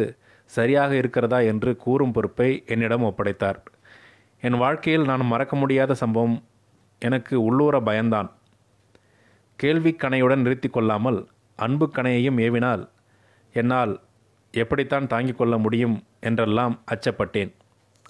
[0.52, 1.40] சரியாக இருக்கிறதா?
[1.52, 3.60] என்று கூறும் பொறுப்பை என்னிடம் ஒப்படைத்தார்.
[4.44, 6.38] என் வாழ்க்கையில் நான் மறக்க முடியாத சம்பவம்.
[7.02, 8.30] எனக்கு உள்ளூர பயந்தான்
[9.60, 11.20] கேள்விக்கணையுடன் நிறுத்தி கொள்ளாமல்
[11.60, 12.84] அன்பு கணையையும் ஏவினால்
[13.56, 13.94] என்னால்
[14.54, 17.52] எப்படித்தான் தாங்கிக் கொள்ள முடியும் என்றெல்லாம் அச்சப்பட்டேன்.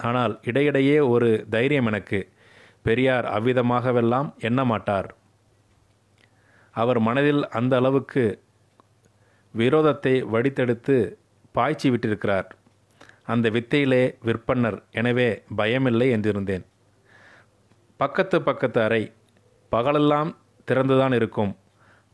[0.00, 2.20] ஆனால் இடையிடையே ஒரு தைரியம் எனக்கு.
[2.82, 5.08] பெரியார் அவ்விதமாகவெல்லாம் எண்ணமாட்டார்
[6.74, 8.24] அவர் மனதில் அந்த அளவுக்கு
[9.54, 10.96] விரோதத்தை வடித்தெடுத்து
[11.52, 12.48] பாய்ச்சி விட்டிருக்கிறார்.
[13.26, 14.78] அந்த வித்தையிலே விற்பன்னர்.
[14.90, 16.64] எனவே பயமில்லை என்றிருந்தேன்.
[17.96, 19.12] பக்கத்து பக்கத்து அறை
[19.72, 20.30] பகலெல்லாம்
[20.68, 21.56] திறந்துதான் இருக்கும்.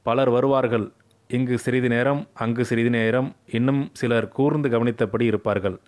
[0.02, 0.92] பலர் வருவார்கள்.
[1.28, 5.78] இங்கு சிறிது நேரம் அங்கு சிறிது நேரம் இன்னும் சிலர் கூர்ந்து கவனித்தபடி இருப்பார்கள்.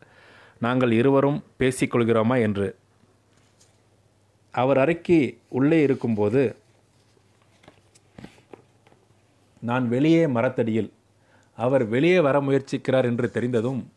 [0.59, 2.69] நாங்கள் இருவரும் பேசிக்கொள்கிறோமா என்று.
[4.55, 5.19] அவர் அறைக்கு
[5.49, 6.43] உள்ளே இருக்கும்போது
[9.60, 10.93] நான் வெளியே மரத்தடியில்.
[11.56, 13.93] அவர் வெளியே வர முயற்சிக்கிறார் என்று தெரிந்ததும்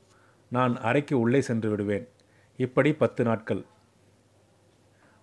[0.50, 2.08] நான் அறைக்கு உள்ளே சென்று விடுவேன்.
[2.58, 3.66] இப்படி பத்து நாட்கள்.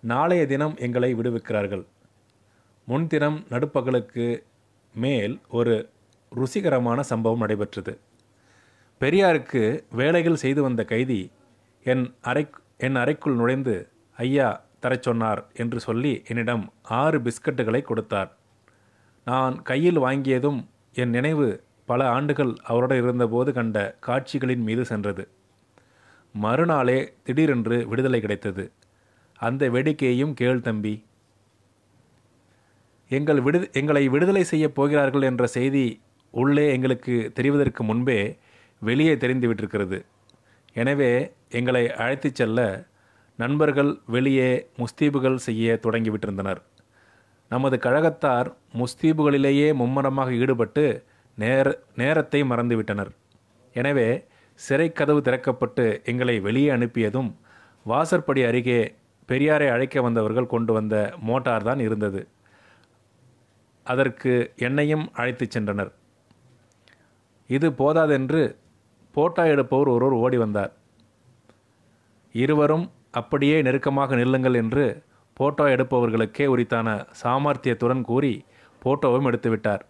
[0.01, 1.85] நாளைய தினம் எங்களை விடுவிக்கிறார்கள்.
[2.85, 4.43] முன்தினம் நடுப்பகலுக்கு
[4.93, 5.89] மேல் ஒரு
[6.35, 7.99] ருசிகரமான சம்பவம் நடைபெற்றது.
[8.99, 11.31] பெரியாருக்கு வேலைகள் செய்து வந்த கைதி
[11.83, 18.37] என் அறை என் அறைக்குள் நுழைந்து ஐயா தரச் சொன்னார் என்று சொல்லி என்னிடம் ஆறு பிஸ்கட்டுகளை கொடுத்தார்.
[19.29, 20.59] நான் கையில் வாங்கியதும்
[20.93, 21.47] என் நினைவு
[21.85, 25.23] பல ஆண்டுகள் அவரோட இருந்தபோது கண்ட காட்சிகளின் மீது சென்றது.
[26.35, 28.71] மறுநாளே திடீரென்று விடுதலை கிடைத்தது.
[29.39, 31.03] அந்த வேடிக்கையையும் கேள் தம்பி.
[33.11, 35.85] எங்கள் விடு எங்களை விடுதலை செய்யப் போகிறார்கள் என்ற செய்தி
[36.33, 38.19] உள்ளே எங்களுக்கு தெரிவதற்கு முன்பே
[38.81, 39.99] வெளியே தெரிந்துவிட்டிருக்கிறது
[40.73, 41.11] எனவே
[41.49, 42.59] எங்களை அழைத்துச் செல்ல
[43.39, 46.61] நண்பர்கள் வெளியே முஸ்தீபுகள் செய்ய தொடங்கிவிட்டிருந்தனர்
[47.51, 48.49] நமது கழகத்தார்
[48.79, 50.83] முஸ்தீபுகளிலேயே மும்மரமாக ஈடுபட்டு
[51.37, 51.67] நேர
[52.01, 53.11] நேரத்தை மறந்துவிட்டனர்.
[53.75, 54.07] எனவே
[54.59, 57.29] சிறை கதவு திறக்கப்பட்டு எங்களை வெளியே அனுப்பியதும்
[57.91, 58.79] வாசற்படி அருகே
[59.29, 60.95] பெரியாரை அழைக்க வந்தவர்கள் கொண்டு வந்த
[61.29, 62.21] மோட்டார் தான் இருந்தது.
[63.85, 64.33] அதற்கு
[64.67, 65.91] என்னையும் அழைத்துச் சென்றனர்.
[67.49, 68.41] இது போதாதென்று
[69.15, 70.73] போட்டா எடுப்பவர் ஒருவர் ஓடி வந்தார்.
[72.35, 72.85] இருவரும்
[73.19, 74.85] அப்படியே நெருக்கமாக நில்லுங்கள் என்று
[75.39, 78.45] போட்டோ எடுப்பவர்களுக்கே உரித்தான சாமர்த்தியத்துடன் கூறி
[78.83, 79.83] போட்டோவும் எடுத்துவிட்டார்.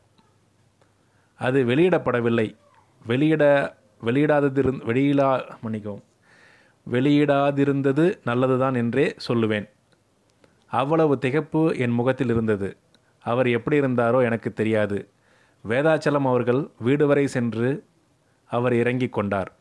[1.40, 2.48] அது வெளியிடப்படவில்லை.
[3.06, 3.44] வெளியிட
[4.06, 5.30] வெளியிடாததிருந் வெளியிடா
[5.62, 6.04] மன்னிக்கவும்.
[6.92, 9.70] வெளியிடாதிருந்தது நல்லதுதான் என்றே சொல்லுவேன்.
[10.68, 12.78] அவ்வளவு திகைப்பு என் முகத்தில் இருந்தது.
[13.26, 15.10] அவர் எப்படி இருந்தாரோ எனக்கு தெரியாது.
[15.68, 17.72] வேதாச்சலம் அவர்கள் வீடு வரை சென்று
[18.50, 19.52] அவர் இறங்கிக் கொண்டார்.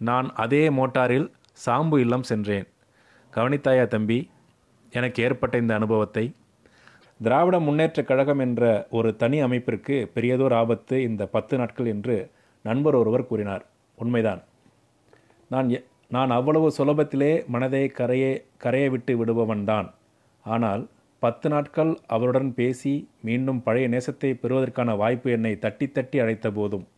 [0.00, 1.32] நான் அதே மோட்டாரில்
[1.66, 2.68] சாம்பு இல்லம் சென்றேன்.
[3.30, 4.30] கவனித்தாயா தம்பி?
[4.90, 6.32] எனக்கு ஏற்பட்ட இந்த அனுபவத்தை
[7.22, 12.30] திராவிட முன்னேற்றக் கழகம் என்ற ஒரு தனி அமைப்பிற்கு பெரியதோர் ஆபத்து இந்த பத்து நாட்கள் என்று
[12.62, 13.66] நண்பர் ஒருவர் கூறினார்.
[13.96, 14.42] உண்மைதான்.
[15.48, 19.90] நான் எ- நான் அவ்வளவு சுலபத்திலே மனதை கரையே கரைய விட்டு விடுபவன்தான்
[20.44, 20.88] ஆனால்
[21.18, 26.88] பத்து நாட்கள் அவருடன் பேசி மீண்டும் பழைய நேசத்தை பெறுவதற்கான வாய்ப்பு என்னை தட்டி தட்டி அழைத்த போதும்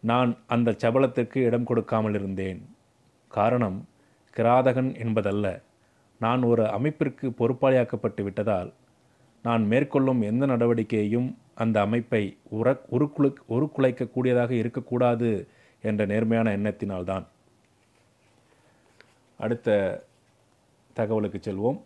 [0.00, 2.76] நான் அந்த சபலத்திற்கு இடம் கொடுக்காமல் இருந்தேன்.
[3.28, 3.88] காரணம்
[4.36, 5.60] கிராதகன் என்பதல்ல.
[6.24, 8.70] நான் ஒரு அமைப்பிற்கு பொறுப்பாளியாக்கப்பட்டு விட்டதால்
[9.44, 12.22] நான் மேற்கொள்ளும் எந்த நடவடிக்கையையும் அந்த அமைப்பை
[12.58, 15.30] உர உருக்குழு உருக்குலைக்கக்கூடியதாக இருக்கக்கூடாது
[15.82, 17.24] என்ற நேர்மையான எண்ணத்தினால்தான்.
[19.44, 19.68] அடுத்த
[20.96, 21.78] தகவலுக்கு செல்வோம்.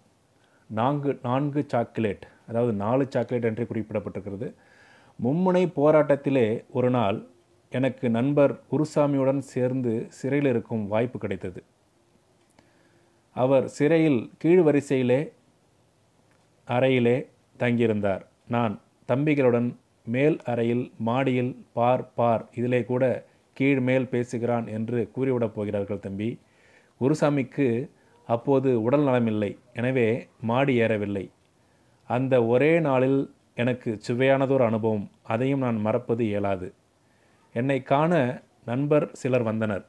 [0.71, 4.49] நான்கு நான்கு சாக்லேட் அதாவது நாலு சாக்லேட் என்று குறிப்பிடப்பட்டிருக்கிறது.
[5.19, 6.47] மும்முனை போராட்டத்திலே
[6.79, 7.19] ஒரு நாள்
[7.73, 11.61] எனக்கு நண்பர் குருசாமியுடன் சேர்ந்து சிறையில் இருக்கும் வாய்ப்பு கிடைத்தது.
[13.37, 15.21] அவர் சிறையில் கீழ் வரிசையிலே
[16.69, 17.17] அறையிலே
[17.59, 18.23] தங்கியிருந்தார்.
[18.49, 18.75] நான்
[19.09, 19.69] தம்பிகளுடன்
[20.07, 23.05] மேல் அறையில் மாடியில் பார் பார் இதிலே கூட
[23.53, 26.31] கீழ் மேல் பேசுகிறான் என்று கூறிவிடப் போகிறார்கள் தம்பி.
[27.01, 27.69] குருசாமிக்கு
[28.29, 30.09] அப்போது உடல் நலமில்லை எனவே
[30.41, 31.25] மாடி ஏறவில்லை.
[32.11, 33.21] அந்த ஒரே நாளில்
[33.55, 36.69] எனக்கு சுவையானதொரு அனுபவம் அதையும் நான் மறப்பது இயலாது.
[37.55, 38.13] என்னை காண
[38.65, 39.85] நண்பர் சிலர் வந்தனர்.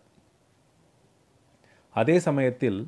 [1.95, 2.79] அதே சமயத்தில்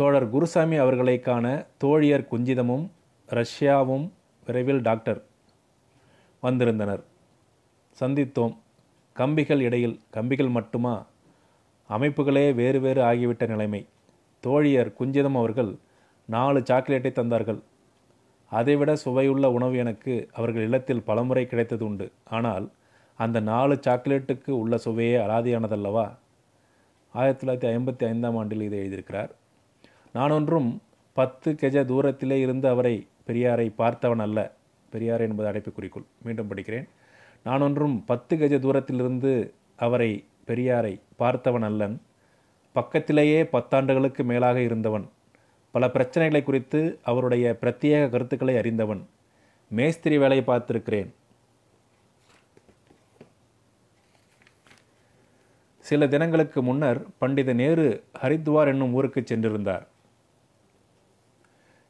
[0.00, 2.88] தோழர் குருசாமி அவர்களை காண தோழியர் குஞ்சிதமும்
[3.28, 4.10] ரஷ்யாவும்
[4.46, 5.24] விரைவில் டாக்டர்
[6.40, 7.04] வந்திருந்தனர்.
[8.00, 8.56] சந்தித்தோம்.
[9.12, 11.06] கம்பிகள் இடையில் கம்பிகள் மட்டுமா?
[11.88, 13.86] அமைப்புகளே வேறு வேறு ஆகிவிட்ட நிலைமை.
[14.46, 15.76] தோழியர் குஞ்சிதம் அவர்கள்
[16.24, 17.60] நாலு சாக்லேட்டை தந்தார்கள்.
[18.50, 22.12] அதைவிட சுவையுள்ள உணவு எனக்கு அவர்கள் இல்லத்தில் பலமுறை கிடைத்தது உண்டு.
[22.24, 22.70] ஆனால்
[23.16, 26.16] அந்த நாலு சாக்லேட்டுக்கு உள்ள சுவையே அலாதியானதல்லவா?
[27.12, 29.38] ஆயிரத்தி தொள்ளாயிரத்தி ஐம்பத்தி ஐந்தாம் ஆண்டில் இதை எழுதியிருக்கிறார்.
[30.12, 30.82] நான் ஒன்றும்
[31.12, 34.52] பத்து கெஜ தூரத்திலே இருந்து அவரை பெரியாரை பார்த்தவன் அல்ல.
[34.90, 36.88] பெரியார் என்பது அடைப்புக்குறிக்குள் மீண்டும் படிக்கிறேன்.
[37.44, 42.02] நான் ஒன்றும் பத்து கெஜ தூரத்திலிருந்து அவரை பெரியாரை பார்த்தவன் அல்லன்.
[42.72, 45.08] பக்கத்திலேயே பத்தாண்டுகளுக்கு மேலாக இருந்தவன்.
[45.70, 49.08] பல பிரச்சனைகளை குறித்து அவருடைய பிரத்யேக கருத்துக்களை அறிந்தவன்.
[49.68, 51.10] மேஸ்திரி வேலையை பார்த்திருக்கிறேன்.
[55.78, 59.86] சில தினங்களுக்கு முன்னர் பண்டித நேரு ஹரித்வார் என்னும் ஊருக்கு சென்றிருந்தார்.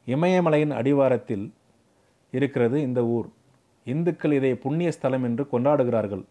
[0.07, 1.53] இமயமலையின் அடிவாரத்தில்
[2.31, 3.29] இருக்கிறது இந்த ஊர்.
[3.83, 6.23] இந்துக்கள் இதை புண்ணிய ஸ்தலம் என்று கொண்டாடுகிறார்கள்.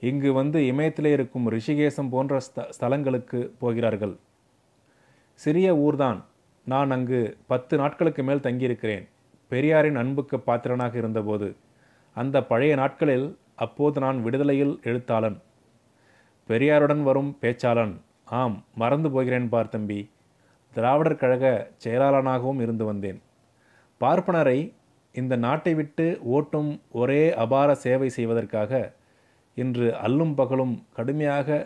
[0.00, 4.16] இங்கு வந்து இமயத்திலே இருக்கும் ரிஷிகேசம் போன்ற ஸ்த ஸ்தலங்களுக்கு போகிறார்கள்.
[5.34, 6.24] சிறிய ஊர்தான்.
[6.64, 9.08] நான் அங்கு பத்து நாட்களுக்கு மேல் தங்கியிருக்கிறேன்.
[9.48, 11.56] பெரியாரின் அன்புக்கு பாத்திரனாக இருந்தபோது
[12.14, 15.42] அந்த பழைய நாட்களில் அப்போது நான் விடுதலையில் எழுத்தாளன்.
[16.48, 18.00] பெரியாருடன் வரும் பேச்சாளன்.
[18.24, 20.10] ஆம் மறந்து போகிறேன் பார் தம்பி.
[20.76, 21.44] திராவிடர் கழக
[21.84, 23.18] செயலாளனாகவும் இருந்து வந்தேன்.
[24.00, 24.58] பார்ப்பனரை
[25.14, 26.06] இந்த நாட்டை விட்டு
[26.36, 26.70] ஓட்டும்
[27.00, 28.72] ஒரே அபார சேவை செய்வதற்காக
[29.56, 31.58] இன்று அல்லும் பகலும் கடுமையாக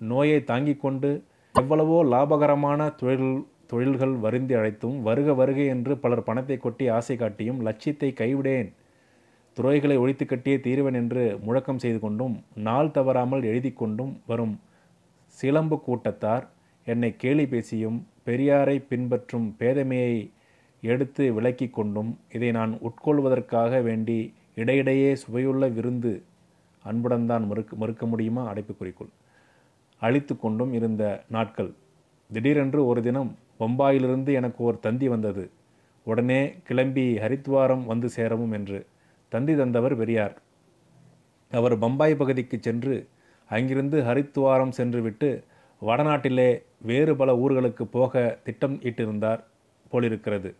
[0.00, 1.10] நோயை தாங்கிக் கொண்டு
[1.54, 3.32] எவ்வளவோ லாபகரமான தொழில்
[3.70, 8.70] தொழில்கள் வருந்தி அழைத்தும் வருக வருக என்று பலர் பணத்தை கொட்டி ஆசை காட்டியும் லட்சியத்தை கைவிடேன்.
[9.56, 12.34] துறைகளை ஒழித்து கட்டியே தீர்வன் என்று முழக்கம் செய்து கொண்டும்
[12.68, 14.54] நாள் தவறாமல் எழுதி கொண்டும் வரும்
[15.36, 16.44] சிலம்பு கூட்டத்தார்
[16.86, 20.14] என்னை கேலி பேசியும் பெரியாரை பின்பற்றும் பேதமையை
[20.82, 24.18] எடுத்து விளக்கி கொண்டும் இதை நான் உட்கொள்வதற்காக வேண்டி
[24.54, 26.12] இடையிடையே சுவையுள்ள விருந்து
[26.84, 28.42] அன்புடன் தான் மறுக்க மறுக்க முடியுமா?
[28.52, 29.12] அடைப்புக்குறிக்குள்
[30.02, 31.70] அழித்து கொண்டும் இருந்த நாட்கள்.
[32.30, 33.30] திடீரென்று ஒரு தினம்
[33.60, 35.44] பம்பாயிலிருந்து எனக்கு ஒரு தந்தி வந்தது.
[36.06, 38.78] உடனே கிளம்பி ஹரித்வாரம் வந்து சேரவும் என்று
[39.32, 40.34] தந்தி தந்தவர் பெரியார்.
[41.52, 42.94] அவர் பம்பாய் பகுதிக்கு சென்று
[43.50, 45.30] அங்கிருந்து ஹரித்வாரம் சென்றுவிட்டு
[45.86, 46.48] வடநாட்டிலே
[46.82, 49.40] வேறு பல ஊர்களுக்கு போக திட்டம் இட்டிருந்தார்
[49.90, 50.54] போலிருக்கிறது.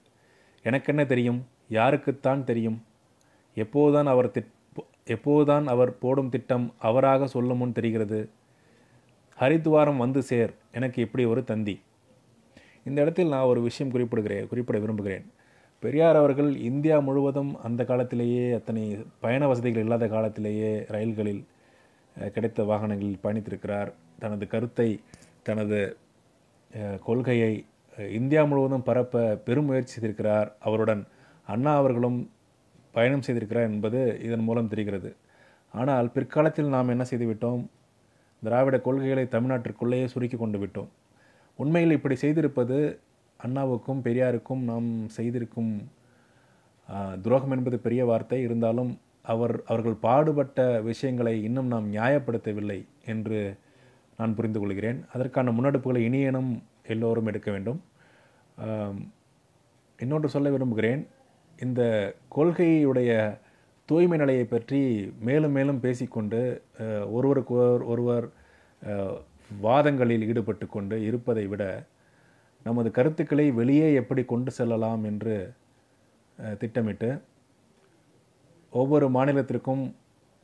[0.63, 1.41] எனக்கென்ன தெரியும்?
[1.71, 2.85] யாருக்குத்தான் தெரியும்?
[3.55, 4.51] எப்போதுதான் அவர் திட்
[5.07, 8.21] எப்போதுதான் அவர் போடும் திட்டம் அவராக சொல்லும் முன் தெரிகிறது?
[9.41, 11.81] ஹரித்வாரம் வந்து சேர் எனக்கு இப்படி ஒரு தந்தி.
[12.85, 15.27] இந்த இடத்தில் நான் ஒரு விஷயம் குறிப்பிடுகிறேன் குறிப்பிட விரும்புகிறேன்.
[15.81, 21.45] பெரியார் அவர்கள் இந்தியா முழுவதும் அந்த காலத்திலேயே அத்தனை பயண வசதிகள் இல்லாத காலத்திலேயே ரயில்களில்
[22.33, 23.93] கிடைத்த வாகனங்களில் பயணித்திருக்கிறார்.
[24.23, 24.89] தனது கருத்தை
[25.49, 25.81] தனது
[27.07, 27.53] கொள்கையை
[28.19, 30.49] இந்தியா முழுவதும் பரப்ப பெரும் முயற்சி செய்திருக்கிறார்.
[30.67, 31.03] அவருடன்
[31.49, 32.19] அண்ணா அவர்களும்
[32.95, 35.11] பயணம் செய்திருக்கிறார் என்பது இதன் மூலம் தெரிகிறது.
[35.75, 37.63] ஆனால் பிற்காலத்தில் நாம் என்ன செய்துவிட்டோம்?
[38.43, 40.91] திராவிட கொள்கைகளை தமிழ்நாட்டிற்குள்ளேயே சுருக்கி கொண்டு விட்டோம்.
[41.59, 42.79] உண்மையில் இப்படி செய்திருப்பது
[43.41, 45.73] அண்ணாவுக்கும் பெரியாருக்கும் நாம் செய்திருக்கும்
[47.25, 48.39] துரோகம் என்பது பெரிய வார்த்தை.
[48.47, 48.93] இருந்தாலும்
[49.33, 52.79] அவர் அவர்கள் பாடுபட்ட விஷயங்களை இன்னும் நாம் நியாயப்படுத்தவில்லை
[53.13, 53.41] என்று
[54.23, 56.51] நான் புரிந்து கொள்கிறேன் அதற்கான முன்னெடுப்புகளை இனியனும்
[56.93, 57.81] எல்லோரும் எடுக்க வேண்டும்.
[59.99, 61.03] இன்னொன்று சொல்ல விரும்புகிறேன்.
[61.59, 61.83] இந்த
[62.37, 63.11] கொள்கையுடைய
[63.89, 64.81] தூய்மை நிலையை பற்றி
[65.27, 66.41] மேலும் மேலும் பேசிக்கொண்டு
[67.17, 68.27] ஒருவருக்கு ஒருவர் ஒருவர்
[69.67, 71.63] வாதங்களில் ஈடுபட்டு கொண்டு இருப்பதை விட
[72.67, 75.37] நமது கருத்துக்களை வெளியே எப்படி கொண்டு செல்லலாம் என்று
[76.61, 77.11] திட்டமிட்டு
[78.73, 79.85] ஒவ்வொரு மாநிலத்திற்கும்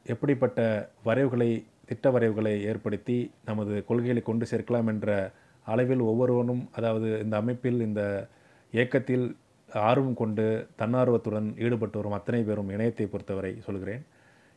[0.07, 0.61] எப்படிப்பட்ட
[1.07, 1.51] வரைவுகளை
[1.89, 5.33] திட்ட வரைவுகளை ஏற்படுத்தி நமது கொள்கைகளை கொண்டு சேர்க்கலாம் என்ற
[5.65, 8.29] அளவில் ஒவ்வொருவனும் அதாவது இந்த அமைப்பில் இந்த
[8.73, 9.37] இயக்கத்தில்
[9.73, 14.07] ஆர்வம் கொண்டு தன்னார்வத்துடன் ஈடுபட்டு வரும் அத்தனை பேரும் இணையத்தை பொறுத்தவரை சொல்கிறேன்.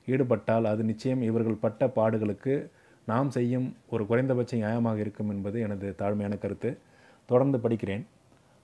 [0.05, 2.69] ஈடுபட்டால் அது நிச்சயம் இவர்கள் பட்ட பாடுகளுக்கு
[3.05, 6.77] நாம் செய்யும் ஒரு குறைந்தபட்ச நியாயமாக இருக்கும் என்பது எனது தாழ்மையான கருத்து.
[7.25, 8.05] தொடர்ந்து படிக்கிறேன்.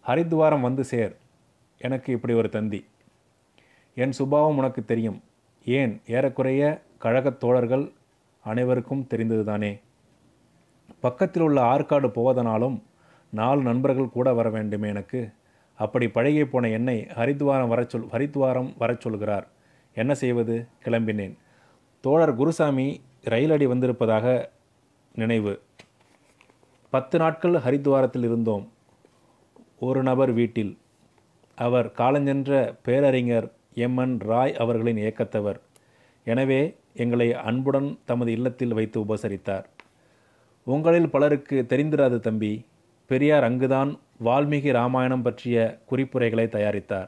[0.07, 1.15] ஹரித்வாரம் வந்து சேர்.
[1.77, 2.85] எனக்கு இப்படி ஒரு தந்தி.
[3.95, 5.21] என் சுபாவம் உனக்கு தெரியும்.
[5.65, 7.91] ஏன் ஏறக்குறைய கழகத் தோழர்கள்
[8.47, 9.81] அனைவருக்கும் தெரிந்ததுதானே?
[10.99, 12.83] பக்கத்தில் உள்ள ஆற்காடு போவதனாலும்
[13.29, 15.31] நாலு நண்பர்கள் கூட வர வேண்டுமே எனக்கு.
[15.75, 19.47] அப்படி பழகி போன என்னை ஹரித்வாரம் வரச் சொல் ஹரித்வாரம் வரச் சொல்கிறார்.
[19.93, 20.67] என்ன செய்வது?
[20.85, 21.37] கிளம்பினேன்.
[22.01, 24.51] தோழர் குருசாமி ரயிலடி வந்திருப்பதாக
[25.13, 25.61] நினைவு.
[26.89, 28.71] பத்து நாட்கள் ஹரித்வாரத்தில் இருந்தோம்.
[29.79, 30.77] ஒரு நபர் வீட்டில்.
[31.55, 33.97] அவர் காலஞ்சென்ற பேரறிஞர் எம்.
[33.97, 34.19] என்.
[34.19, 35.59] ராய் அவர்களின் இயக்கத்தவர்.
[36.23, 39.63] எனவே எங்களை அன்புடன் தமது இல்லத்தில் வைத்து உபசரித்தார்.
[40.63, 42.65] உங்களில் பலருக்கு தெரிந்திராது தம்பி
[43.05, 47.07] பெரியார் அங்குதான் வால்மீகி ராமாயணம் பற்றிய குறிப்புரைகளை தயாரித்தார்.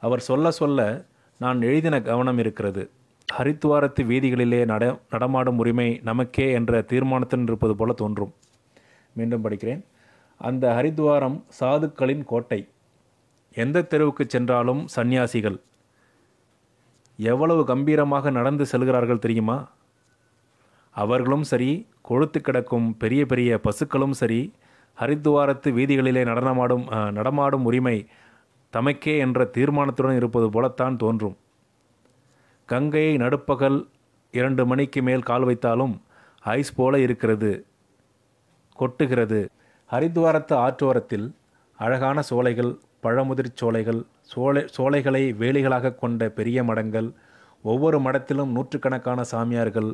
[0.00, 1.04] அவர் சொல்ல சொல்ல
[1.38, 2.90] நான் எழுதின கவனம் இருக்கிறது.
[3.38, 8.32] ஹரித்துவாரத்து வீதிகளிலே நட நடமாடும் உரிமை நமக்கே என்ற தீர்மானத்துடன் இருப்பது போல தோன்றும்.
[9.12, 9.84] மீண்டும் படிக்கிறேன்.
[10.38, 12.68] அந்த ஹரித்துவாரம் சாதுக்களின் கோட்டை.
[13.54, 15.60] எந்த தெருவுக்கு சென்றாலும் சந்நியாசிகள்
[17.28, 19.58] எவ்வளவு கம்பீரமாக நடந்து செல்கிறார்கள் தெரியுமா?
[20.94, 21.70] அவர்களும் சரி
[22.08, 24.40] கொழுத்து கிடக்கும் பெரிய பெரிய பசுக்களும் சரி
[24.98, 26.84] ஹரித்துவாரத்து வீதிகளிலே நடனமாடும்
[27.18, 27.96] நடமாடும் உரிமை
[28.72, 31.36] தமக்கே என்ற தீர்மானத்துடன் இருப்பது போலத்தான் தோன்றும்.
[32.68, 33.78] கங்கையை நடுப்பகல்
[34.34, 35.94] இரண்டு மணிக்கு மேல் கால் வைத்தாலும்
[36.56, 37.50] ஐஸ் போல இருக்கிறது
[38.78, 39.40] கொட்டுகிறது.
[39.90, 41.26] ஹரித்துவாரத்து ஆற்றோரத்தில்
[41.78, 42.72] அழகான சோலைகள்
[43.02, 47.08] பழமுதிர் சோலைகள் சோலை சோலைகளை வேலிகளாக கொண்ட பெரிய மடங்கள்
[47.62, 49.90] ஒவ்வொரு மடத்திலும் நூற்றுக்கணக்கான சாமியார்கள்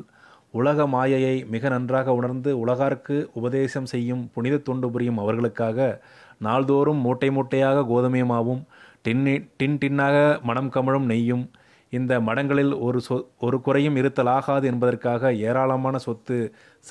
[0.51, 6.01] உலக மாயையை மிக நன்றாக உணர்ந்து உலகார்க்கு உபதேசம் செய்யும் புனித தொண்டு புரியும் அவர்களுக்காக
[6.39, 8.63] நாள்தோறும் மூட்டை மூட்டையாக கோதுமை மாவும்
[9.03, 11.45] டின்னி டின் டின்னாக மனம் கமழும் நெய்யும்
[11.93, 16.37] இந்த மடங்களில் ஒரு சொ ஒரு குறையும் இருத்தலாகாது என்பதற்காக ஏராளமான சொத்து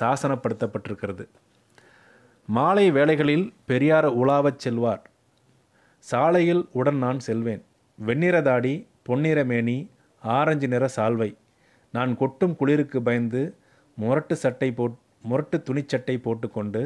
[0.00, 1.24] சாசனப்படுத்தப்பட்டிருக்கிறது.
[2.48, 5.02] மாலை வேளைகளில் பெரியார் உலாவச் செல்வார்.
[6.04, 7.62] சாலையில் உடன் நான் செல்வேன்.
[7.98, 9.78] வெண்ணிற தாடி பொன்னிற மேனி
[10.22, 11.30] ஆரஞ்சு நிற சால்வை.
[11.94, 13.42] நான் கொட்டும் குளிருக்கு பயந்து
[13.98, 16.82] முரட்டு சட்டை போட் முரட்டு துணிச்சட்டை போட்டுக்கொண்டு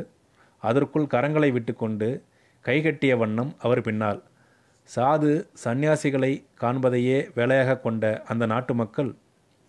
[0.62, 2.08] அதற்குள் கரங்களை விட்டுக்கொண்டு
[2.64, 4.20] கைகட்டிய வண்ணம் அவர் பின்னால்.
[4.88, 5.32] சாது
[5.64, 9.10] சந்நியாசிகளை காண்பதையே வேலையாக கொண்ட அந்த நாட்டு மக்கள்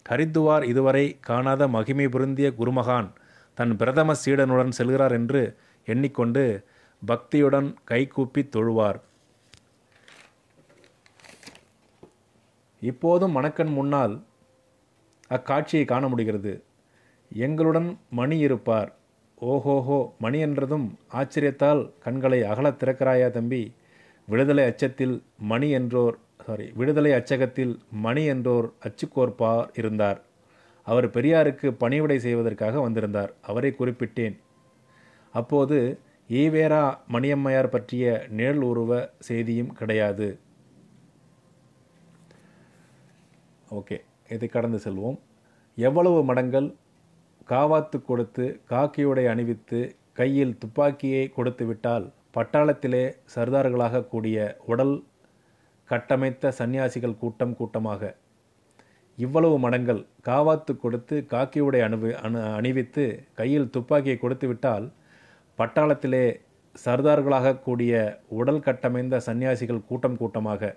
[0.05, 3.09] ஹரித்துவார் இதுவரை காணாத மகிமை புருந்திய குருமகான்
[3.57, 5.41] தன் பிரதம சீடனுடன் செல்கிறார் என்று
[5.87, 6.43] எண்ணிக்கொண்டு
[7.01, 8.99] பக்தியுடன் கைகூப்பி தொழுவார்.
[12.89, 14.15] இப்போதும் மணக்கண் முன்னால்
[15.29, 16.53] அக்காட்சியை காண முடிகிறது.
[17.31, 18.89] எங்களுடன் மணி இருப்பார்.
[19.41, 23.63] ஓஹோஹோ மணி என்றதும் ஆச்சரியத்தால் கண்களை அகலத் திறக்கிறாயா தம்பி?
[24.27, 25.15] விடுதலை அச்சத்தில்
[25.51, 27.73] மணி என்றோர் சாரி விடுதலை அச்சகத்தில்
[28.05, 30.19] மணி என்றோர் அச்சுக்கோர்ப்பார் இருந்தார்.
[30.87, 33.31] அவர் பெரியாருக்கு பணிவிடை செய்வதற்காக வந்திருந்தார்.
[33.41, 34.35] அவரை குறிப்பிட்டேன்.
[35.35, 35.77] அப்போது
[36.29, 40.27] ஈவேரா மணியம்மையார் பற்றிய நிழல் உருவ செய்தியும் கிடையாது.
[43.79, 43.97] ஓகே
[44.33, 45.17] இதை கடந்து செல்வோம்.
[45.77, 46.67] எவ்வளவு மடங்கள்
[47.51, 49.79] காவாத்து கொடுத்து காக்கியுடை அணிவித்து
[50.19, 52.05] கையில் துப்பாக்கியை கொடுத்து விட்டால்
[52.35, 53.03] பட்டாளத்திலே
[53.35, 54.37] சர்தார்களாக கூடிய
[54.71, 54.95] உடல்
[55.89, 58.01] கட்டமைத்த சந்நியாசிகள் கூட்டம் கூட்டமாக.
[59.17, 63.03] இவ்வளவு மடங்கள் காவாத்து கொடுத்து காக்கியுடை அணுவி அணு அணிவித்து
[63.39, 64.85] கையில் துப்பாக்கியை கொடுத்து விட்டால்
[65.59, 66.25] பட்டாளத்திலே
[66.75, 67.93] சர்தார்களாக கூடிய
[68.39, 70.71] உடல் கட்டமைந்த சந்நியாசிகள் கூட்டம் கூட்டமாக.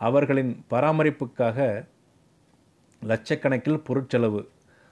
[0.00, 1.58] அவர்களின் பராமரிப்புக்காக
[3.02, 4.48] லட்சக்கணக்கில் பொருட்செலவு.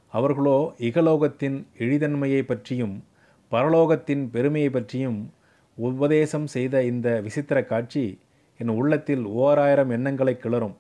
[0.09, 3.05] அவர்களோ இகலோகத்தின் இழிதன்மையை பற்றியும்
[3.51, 5.33] பரலோகத்தின் பெருமையை பற்றியும்
[5.77, 8.21] உபதேசம் செய்த இந்த விசித்திர காட்சி
[8.59, 10.77] என் உள்ளத்தில் ஓராயிரம் எண்ணங்களை கிளறும்.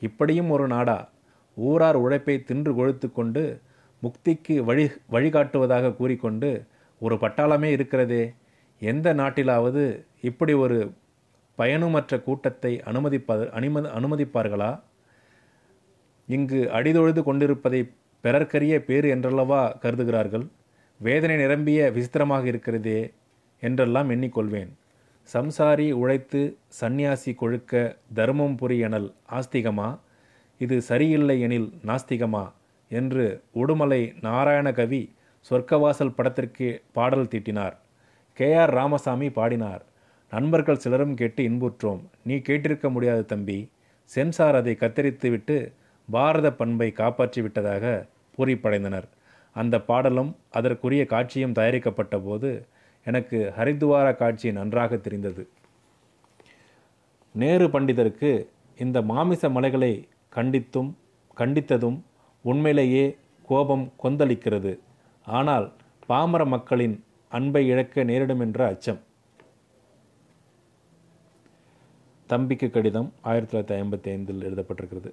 [0.00, 1.10] இப்படியும் ஒரு நாடா
[1.54, 3.60] ஊரார் உழைப்பை தின்று கொழுத்து கொண்டு
[4.02, 6.64] முக்திக்கு வழி வழிகாட்டுவதாக கூறிக்கொண்டு
[7.00, 8.32] ஒரு பட்டாளமே இருக்கிறதே.
[8.78, 10.92] எந்த நாட்டிலாவது இப்படி ஒரு
[11.58, 14.80] பயனுமற்ற கூட்டத்தை அனுமதிப்ப அனுமதி அனுமதிப்பார்களா?
[16.28, 17.80] இங்கு அடிதொழுது கொண்டிருப்பதை
[18.24, 20.46] பிறர்க்கரிய பேறு என்றல்லவா கருதுகிறார்கள்?
[21.00, 23.12] வேதனை நிரம்பிய விசித்திரமாக இருக்கிறதே
[23.60, 24.70] என்றெல்லாம் எண்ணிக்கொள்வேன்.
[25.34, 29.98] சம்சாரி உழைத்து சந்நியாசி கொழுக்க தர்மம் புரியனல் ஆஸ்திகமா?
[30.58, 32.44] இது சரியில்லை எனில் நாஸ்திகமா?
[32.90, 35.02] என்று உடுமலை நாராயண கவி
[35.50, 37.76] சொர்க்கவாசல் படத்திற்கு பாடல் தீட்டினார்.
[38.32, 39.84] கே ஆர் ராமசாமி பாடினார்.
[40.30, 42.02] நண்பர்கள் சிலரும் கேட்டு இன்புற்றோம்.
[42.24, 43.58] நீ கேட்டிருக்க முடியாது தம்பி.
[44.04, 45.72] சென்சார் அதை கத்தரித்து விட்டு
[46.10, 47.84] பாரத பண்பை காப்பாற்றி விட்டதாக
[48.36, 49.08] பூரிப்படைந்தனர்
[49.56, 52.50] அந்த பாடலும் அதற்குரிய காட்சியும் தயாரிக்கப்பட்ட போது
[53.04, 55.42] எனக்கு ஹரித்துவார காட்சி நன்றாக தெரிந்தது.
[57.34, 58.30] நேரு பண்டிதருக்கு
[58.78, 59.92] இந்த மாமிச மலைகளை
[60.36, 60.90] கண்டித்தும்
[61.36, 61.98] கண்டித்ததும்
[62.44, 63.04] உண்மையிலேயே
[63.48, 64.72] கோபம் கொந்தளிக்கிறது.
[65.26, 65.66] ஆனால்
[66.06, 66.96] பாமர மக்களின்
[67.28, 69.00] அன்பை இழக்க நேரிடும் என்ற அச்சம்.
[72.26, 75.10] தம்பிக்கு கடிதம் ஆயிரத்தி தொள்ளாயிரத்தி ஐம்பத்தி ஐந்தில் எழுதப்பட்டிருக்கிறது.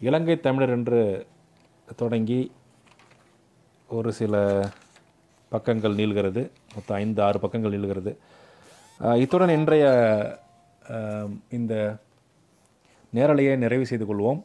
[0.00, 1.26] இலங்கை தமிழர் என்று
[1.96, 2.40] தொடங்கி
[3.96, 4.34] ஒரு சில
[5.50, 6.42] பக்கங்கள் நீள்கிறது.
[6.74, 8.12] மொத்தம் ஐந்து ஆறு பக்கங்கள் நீள்கிறது.
[9.22, 9.86] இத்துடன் இன்றைய
[11.58, 11.74] இந்த
[13.14, 14.40] நேரலையை நிறைவு செய்து கொள்வோம்.